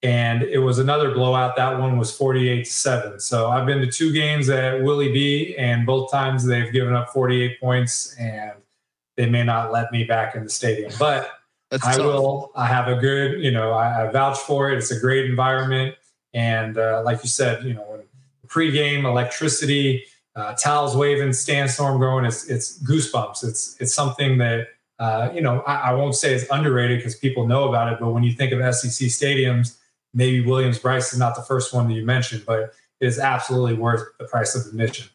and 0.05 0.43
it 0.43 0.59
was 0.59 0.79
another 0.79 1.13
blowout. 1.13 1.57
That 1.57 1.81
one 1.81 1.97
was 1.97 2.15
48 2.15 2.67
to 2.67 2.71
7. 2.71 3.21
So 3.21 3.49
I've 3.49 3.65
been 3.65 3.81
to 3.81 3.91
two 3.91 4.13
games 4.13 4.51
at 4.51 4.83
Willie 4.83 5.11
B, 5.11 5.57
and 5.57 5.87
both 5.87 6.11
times 6.11 6.45
they've 6.45 6.71
given 6.71 6.95
up 6.95 7.09
48 7.09 7.59
points, 7.59 8.15
and 8.19 8.53
they 9.17 9.25
may 9.25 9.43
not 9.43 9.73
let 9.73 9.91
me 9.93 10.05
back 10.05 10.35
in 10.35 10.45
the 10.45 10.51
stadium. 10.51 10.93
But 10.99 11.31
I 11.73 11.79
tough. 11.79 11.99
will. 11.99 12.53
I 12.55 12.67
have 12.67 12.87
a 12.87 12.97
good, 12.97 13.43
you 13.43 13.51
know, 13.51 13.73
I, 13.73 14.07
I, 14.07 14.13
vouch 14.13 14.39
for 14.39 14.71
it. 14.71 14.77
It's 14.77 14.91
a 14.91 15.01
great 15.01 15.25
environment. 15.25 15.95
And 16.35 16.77
uh, 16.77 17.03
like 17.03 17.23
you 17.23 17.31
said, 17.31 17.65
you 17.65 17.73
know, 17.73 17.85
when 17.89 18.03
pregame 18.47 19.05
electricity, 19.05 20.05
uh, 20.37 20.53
towels 20.55 20.95
waving, 20.95 21.33
storm 21.33 21.99
going, 21.99 22.27
it's, 22.27 22.47
it's 22.51 22.79
goosebumps. 22.83 23.43
It's, 23.43 23.77
it's 23.81 23.95
something 23.95 24.37
that, 24.37 24.69
uh, 24.99 25.31
you 25.33 25.41
know, 25.41 25.61
I, 25.61 25.77
I 25.77 25.93
won't 25.95 26.15
say 26.15 26.35
it's 26.35 26.45
underrated 26.51 26.99
because 26.99 27.15
people 27.15 27.47
know 27.47 27.69
about 27.69 27.91
it, 27.91 27.99
but 27.99 28.11
when 28.11 28.23
you 28.23 28.35
think 28.35 28.53
of 28.53 28.75
SEC 28.75 29.09
stadiums, 29.09 29.79
maybe 30.15 30.41
Williams 30.41 30.79
Brice 30.79 31.13
is 31.13 31.19
not 31.19 31.35
the 31.35 31.43
first 31.43 31.75
one 31.75 31.89
that 31.89 31.95
you 31.95 32.07
mentioned, 32.07 32.45
but 32.47 32.61
it 33.01 33.07
is 33.07 33.19
absolutely 33.19 33.75
worth 33.75 34.07
the 34.19 34.25
price 34.25 34.55
of 34.55 34.67
admission. 34.67 35.09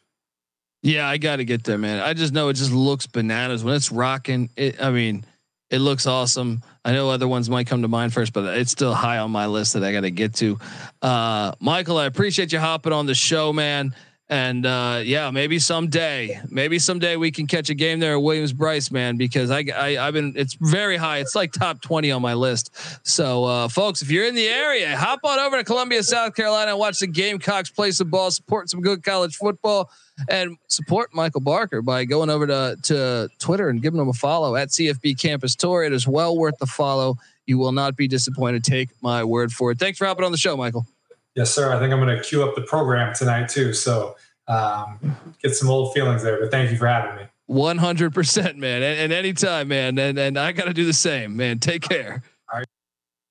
Yeah, 0.82 1.08
I 1.08 1.18
got 1.18 1.36
to 1.36 1.44
get 1.44 1.64
there, 1.64 1.78
man. 1.78 2.00
I 2.00 2.14
just 2.14 2.32
know 2.32 2.48
it 2.48 2.54
just 2.54 2.72
looks 2.72 3.06
bananas 3.06 3.64
when 3.64 3.74
it's 3.74 3.92
rocking. 3.92 4.48
It, 4.56 4.82
I 4.82 4.90
mean, 4.90 5.24
it 5.70 5.78
looks 5.78 6.06
awesome. 6.06 6.62
I 6.84 6.92
know 6.92 7.10
other 7.10 7.28
ones 7.28 7.50
might 7.50 7.66
come 7.66 7.82
to 7.82 7.88
mind 7.88 8.14
first, 8.14 8.32
but 8.32 8.56
it's 8.56 8.70
still 8.70 8.94
high 8.94 9.18
on 9.18 9.30
my 9.30 9.46
list 9.46 9.74
that 9.74 9.84
I 9.84 9.92
got 9.92 10.00
to 10.02 10.10
get 10.10 10.34
to. 10.36 10.58
Uh, 11.02 11.52
Michael, 11.60 11.98
I 11.98 12.06
appreciate 12.06 12.52
you 12.52 12.58
hopping 12.58 12.92
on 12.92 13.06
the 13.06 13.14
show, 13.14 13.52
man. 13.52 13.94
And 14.30 14.64
uh, 14.64 15.00
yeah, 15.04 15.32
maybe 15.32 15.58
someday, 15.58 16.40
maybe 16.48 16.78
someday 16.78 17.16
we 17.16 17.32
can 17.32 17.48
catch 17.48 17.68
a 17.68 17.74
game 17.74 17.98
there 17.98 18.12
at 18.12 18.22
Williams 18.22 18.52
Brice, 18.52 18.92
man, 18.92 19.16
because 19.16 19.50
I, 19.50 19.64
I 19.76 19.92
have 19.94 20.14
been 20.14 20.34
it's 20.36 20.54
very 20.54 20.96
high. 20.96 21.18
It's 21.18 21.34
like 21.34 21.50
top 21.50 21.82
20 21.82 22.12
on 22.12 22.22
my 22.22 22.34
list. 22.34 22.70
So 23.04 23.44
uh, 23.44 23.66
folks, 23.66 24.02
if 24.02 24.10
you're 24.10 24.26
in 24.26 24.36
the 24.36 24.46
area, 24.46 24.96
hop 24.96 25.18
on 25.24 25.40
over 25.40 25.56
to 25.56 25.64
Columbia, 25.64 26.04
South 26.04 26.36
Carolina 26.36 26.70
and 26.70 26.78
watch 26.78 27.00
the 27.00 27.08
Gamecocks 27.08 27.70
play 27.70 27.90
some 27.90 28.08
ball, 28.08 28.30
support 28.30 28.70
some 28.70 28.80
good 28.82 29.02
college 29.02 29.34
football, 29.34 29.90
and 30.28 30.56
support 30.68 31.12
Michael 31.12 31.40
Barker 31.40 31.82
by 31.82 32.04
going 32.04 32.30
over 32.30 32.46
to, 32.46 32.76
to 32.84 33.28
Twitter 33.40 33.68
and 33.68 33.82
giving 33.82 34.00
him 34.00 34.08
a 34.08 34.12
follow 34.12 34.54
at 34.54 34.68
CFB 34.68 35.20
Campus 35.20 35.56
Tour. 35.56 35.82
It 35.82 35.92
is 35.92 36.06
well 36.06 36.38
worth 36.38 36.58
the 36.58 36.66
follow. 36.66 37.16
You 37.46 37.58
will 37.58 37.72
not 37.72 37.96
be 37.96 38.06
disappointed. 38.06 38.62
Take 38.62 38.90
my 39.02 39.24
word 39.24 39.50
for 39.50 39.72
it. 39.72 39.80
Thanks 39.80 39.98
for 39.98 40.06
hopping 40.06 40.24
on 40.24 40.30
the 40.30 40.38
show, 40.38 40.56
Michael. 40.56 40.86
Yes, 41.34 41.54
sir. 41.54 41.72
I 41.72 41.78
think 41.78 41.92
I'm 41.92 42.00
going 42.00 42.16
to 42.16 42.22
queue 42.22 42.42
up 42.42 42.54
the 42.54 42.62
program 42.62 43.14
tonight 43.14 43.48
too. 43.48 43.72
So 43.72 44.16
um, 44.48 45.16
get 45.42 45.54
some 45.54 45.70
old 45.70 45.94
feelings 45.94 46.22
there. 46.22 46.40
But 46.40 46.50
thank 46.50 46.70
you 46.70 46.76
for 46.76 46.86
having 46.86 47.16
me. 47.16 47.28
One 47.46 47.78
hundred 47.78 48.14
percent, 48.14 48.58
man. 48.58 48.82
And, 48.82 48.98
and 48.98 49.12
anytime, 49.12 49.68
man. 49.68 49.98
And 49.98 50.18
and 50.18 50.38
I 50.38 50.52
got 50.52 50.66
to 50.66 50.74
do 50.74 50.84
the 50.84 50.92
same, 50.92 51.36
man. 51.36 51.58
Take 51.58 51.82
care. 51.82 52.22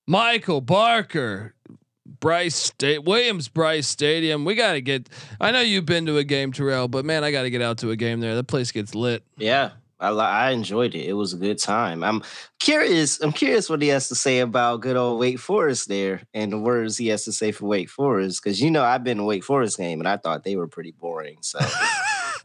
Michael 0.08 0.60
Barker, 0.60 1.54
Brice 2.20 2.56
State 2.56 3.04
Williams 3.04 3.48
Brice 3.48 3.88
Stadium. 3.88 4.44
We 4.44 4.56
got 4.56 4.74
to 4.74 4.82
get. 4.82 5.08
I 5.40 5.52
know 5.52 5.62
you've 5.62 5.86
been 5.86 6.08
to 6.08 6.18
a 6.18 6.24
game, 6.24 6.52
Terrell, 6.52 6.88
but 6.88 7.06
man, 7.06 7.24
I 7.24 7.30
got 7.30 7.44
to 7.44 7.52
get 7.52 7.62
out 7.62 7.78
to 7.78 7.92
a 7.92 7.96
game 7.96 8.20
there. 8.20 8.34
That 8.34 8.48
place 8.48 8.72
gets 8.72 8.96
lit. 8.96 9.24
Yeah, 9.38 9.70
I, 10.00 10.10
I 10.10 10.52
enjoyed 10.52 10.96
it. 10.96 11.06
It 11.06 11.14
was 11.14 11.34
a 11.34 11.38
good 11.38 11.60
time. 11.60 12.04
I'm 12.04 12.24
curious. 12.60 13.20
I'm 13.22 13.32
curious 13.32 13.70
what 13.70 13.82
he 13.82 13.90
has 13.90 14.08
to 14.10 14.16
say 14.16 14.40
about 14.40 14.82
good 14.82 14.96
old 14.96 15.20
Wake 15.20 15.40
Forest 15.40 15.88
there, 15.88 16.22
and 16.34 16.52
the 16.52 16.58
words 16.58 16.98
he 16.98 17.08
has 17.08 17.26
to 17.26 17.32
say 17.32 17.52
for 17.52 17.68
Wake 17.68 17.90
Forest. 17.90 18.42
Because 18.44 18.62
you 18.62 18.72
know 18.72 18.84
I've 18.84 19.04
been 19.04 19.18
to 19.18 19.24
Wake 19.24 19.44
Forest 19.44 19.78
game, 19.78 20.00
and 20.00 20.08
I 20.08 20.18
thought 20.18 20.44
they 20.44 20.56
were 20.56 20.68
pretty 20.68 20.92
boring. 20.92 21.38
So. 21.42 21.60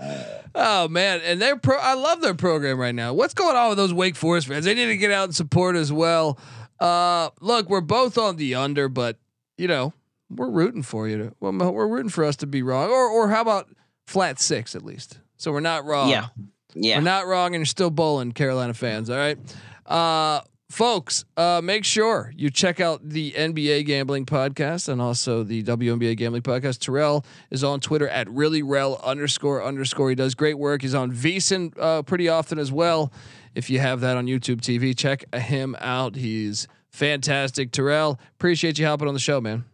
Uh, 0.00 0.24
oh 0.56 0.88
man, 0.88 1.20
and 1.24 1.40
they're 1.40 1.56
pro. 1.56 1.76
I 1.76 1.94
love 1.94 2.20
their 2.20 2.34
program 2.34 2.80
right 2.80 2.94
now. 2.94 3.14
What's 3.14 3.32
going 3.32 3.56
on 3.56 3.68
with 3.68 3.78
those 3.78 3.94
Wake 3.94 4.16
Forest 4.16 4.48
fans? 4.48 4.64
They 4.64 4.74
need 4.74 4.86
to 4.86 4.96
get 4.96 5.12
out 5.12 5.24
and 5.24 5.36
support 5.36 5.76
as 5.76 5.92
well. 5.92 6.36
Uh, 6.80 7.30
look, 7.40 7.68
we're 7.70 7.80
both 7.80 8.18
on 8.18 8.34
the 8.36 8.56
under, 8.56 8.88
but 8.88 9.18
you 9.56 9.68
know 9.68 9.92
we're 10.30 10.50
rooting 10.50 10.82
for 10.82 11.08
you. 11.08 11.18
To, 11.18 11.34
well, 11.38 11.72
we're 11.72 11.86
rooting 11.86 12.10
for 12.10 12.24
us 12.24 12.34
to 12.36 12.46
be 12.46 12.62
wrong, 12.62 12.90
or 12.90 13.08
or 13.08 13.28
how 13.28 13.42
about 13.42 13.68
flat 14.06 14.40
six 14.40 14.74
at 14.74 14.84
least? 14.84 15.20
So 15.36 15.52
we're 15.52 15.60
not 15.60 15.84
wrong. 15.84 16.08
Yeah. 16.08 16.28
Yeah. 16.74 16.98
We're 16.98 17.04
not 17.04 17.26
wrong 17.26 17.54
and 17.54 17.60
you're 17.60 17.66
still 17.66 17.90
bowling, 17.90 18.32
Carolina 18.32 18.74
fans. 18.74 19.10
All 19.10 19.16
right. 19.16 19.38
Uh, 19.86 20.40
folks, 20.70 21.24
uh, 21.36 21.60
make 21.62 21.84
sure 21.84 22.32
you 22.36 22.50
check 22.50 22.80
out 22.80 23.08
the 23.08 23.32
NBA 23.32 23.86
gambling 23.86 24.26
podcast 24.26 24.88
and 24.88 25.00
also 25.00 25.42
the 25.42 25.62
WNBA 25.62 26.16
gambling 26.16 26.42
podcast. 26.42 26.80
Terrell 26.80 27.24
is 27.50 27.62
on 27.62 27.80
Twitter 27.80 28.08
at 28.08 28.28
really 28.28 28.62
rel 28.62 29.00
underscore 29.04 29.62
underscore. 29.62 30.08
He 30.10 30.14
does 30.14 30.34
great 30.34 30.58
work. 30.58 30.82
He's 30.82 30.94
on 30.94 31.12
VSiN 31.12 31.74
uh, 31.78 32.02
pretty 32.02 32.28
often 32.28 32.58
as 32.58 32.72
well. 32.72 33.12
If 33.54 33.70
you 33.70 33.78
have 33.78 34.00
that 34.00 34.16
on 34.16 34.26
YouTube 34.26 34.60
TV, 34.60 34.96
check 34.96 35.32
him 35.34 35.76
out. 35.80 36.16
He's 36.16 36.66
fantastic. 36.90 37.70
Terrell, 37.70 38.18
appreciate 38.34 38.78
you 38.78 38.84
helping 38.84 39.06
on 39.06 39.14
the 39.14 39.20
show, 39.20 39.40
man. 39.40 39.64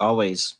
Always. 0.00 0.56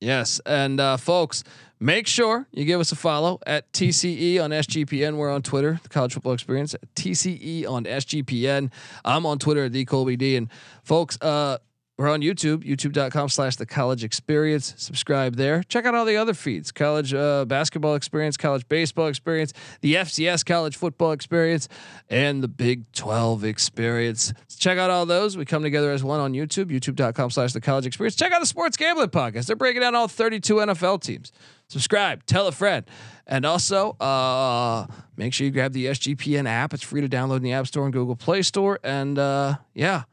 Yes. 0.00 0.40
And 0.46 0.78
uh, 0.78 0.96
folks, 0.98 1.42
Make 1.78 2.06
sure 2.06 2.46
you 2.52 2.64
give 2.64 2.80
us 2.80 2.90
a 2.90 2.96
follow 2.96 3.38
at 3.46 3.70
TCE 3.72 4.42
on 4.42 4.50
SGPN. 4.50 5.16
We're 5.16 5.30
on 5.30 5.42
Twitter, 5.42 5.78
the 5.82 5.90
College 5.90 6.14
Football 6.14 6.32
Experience. 6.32 6.74
TCE 6.94 7.68
on 7.68 7.84
SGPN. 7.84 8.70
I'm 9.04 9.26
on 9.26 9.38
Twitter 9.38 9.64
at 9.64 9.72
the 9.72 9.84
Colby 9.84 10.16
D. 10.16 10.36
And 10.36 10.48
folks, 10.82 11.20
uh, 11.20 11.58
we're 11.98 12.08
on 12.08 12.20
YouTube, 12.20 12.62
youtube.com 12.62 13.30
slash 13.30 13.56
the 13.56 13.64
college 13.64 14.04
experience. 14.04 14.74
Subscribe 14.76 15.36
there. 15.36 15.62
Check 15.62 15.86
out 15.86 15.94
all 15.94 16.04
the 16.04 16.16
other 16.18 16.34
feeds 16.34 16.70
college 16.70 17.14
uh, 17.14 17.46
basketball 17.46 17.94
experience, 17.94 18.36
college 18.36 18.68
baseball 18.68 19.06
experience, 19.06 19.54
the 19.80 19.94
FCS 19.94 20.44
college 20.44 20.76
football 20.76 21.12
experience, 21.12 21.68
and 22.10 22.42
the 22.42 22.48
Big 22.48 22.90
12 22.92 23.44
experience. 23.44 24.34
check 24.58 24.76
out 24.76 24.90
all 24.90 25.06
those. 25.06 25.38
We 25.38 25.46
come 25.46 25.62
together 25.62 25.90
as 25.90 26.04
one 26.04 26.20
on 26.20 26.34
YouTube, 26.34 26.66
youtube.com 26.66 27.30
slash 27.30 27.54
the 27.54 27.62
college 27.62 27.86
experience. 27.86 28.14
Check 28.14 28.32
out 28.32 28.40
the 28.40 28.46
sports 28.46 28.76
gambling 28.76 29.08
podcast. 29.08 29.46
They're 29.46 29.56
breaking 29.56 29.80
down 29.80 29.94
all 29.94 30.08
32 30.08 30.56
NFL 30.56 31.02
teams. 31.02 31.32
Subscribe, 31.68 32.24
tell 32.26 32.46
a 32.46 32.52
friend. 32.52 32.84
And 33.26 33.44
also, 33.44 33.92
uh, 33.98 34.86
make 35.16 35.32
sure 35.32 35.44
you 35.44 35.50
grab 35.50 35.72
the 35.72 35.86
SGPN 35.86 36.48
app. 36.48 36.72
It's 36.72 36.84
free 36.84 37.00
to 37.00 37.08
download 37.08 37.38
in 37.38 37.42
the 37.42 37.52
App 37.52 37.66
Store 37.66 37.84
and 37.84 37.92
Google 37.92 38.14
Play 38.14 38.42
Store. 38.42 38.78
And 38.84 39.18
uh, 39.18 39.56
yeah 39.74 40.04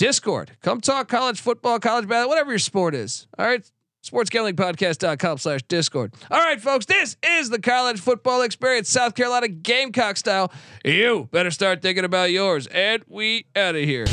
Discord. 0.00 0.52
Come 0.62 0.80
talk 0.80 1.08
college 1.08 1.42
football, 1.42 1.78
college 1.78 2.08
basketball, 2.08 2.30
whatever 2.30 2.48
your 2.48 2.58
sport 2.58 2.94
is. 2.94 3.28
All 3.38 3.44
right. 3.44 3.62
SportsGamblingPodcast.com 4.02 5.36
slash 5.36 5.62
Discord. 5.64 6.14
All 6.30 6.38
right, 6.38 6.58
folks, 6.58 6.86
this 6.86 7.18
is 7.22 7.50
the 7.50 7.60
college 7.60 8.00
football 8.00 8.40
experience, 8.40 8.88
South 8.88 9.14
Carolina 9.14 9.48
Gamecock 9.48 10.16
style. 10.16 10.50
You 10.86 11.28
better 11.32 11.50
start 11.50 11.82
thinking 11.82 12.06
about 12.06 12.30
yours. 12.30 12.66
And 12.68 13.04
we 13.08 13.44
out 13.54 13.76
of 13.76 13.82
here. 13.82 14.06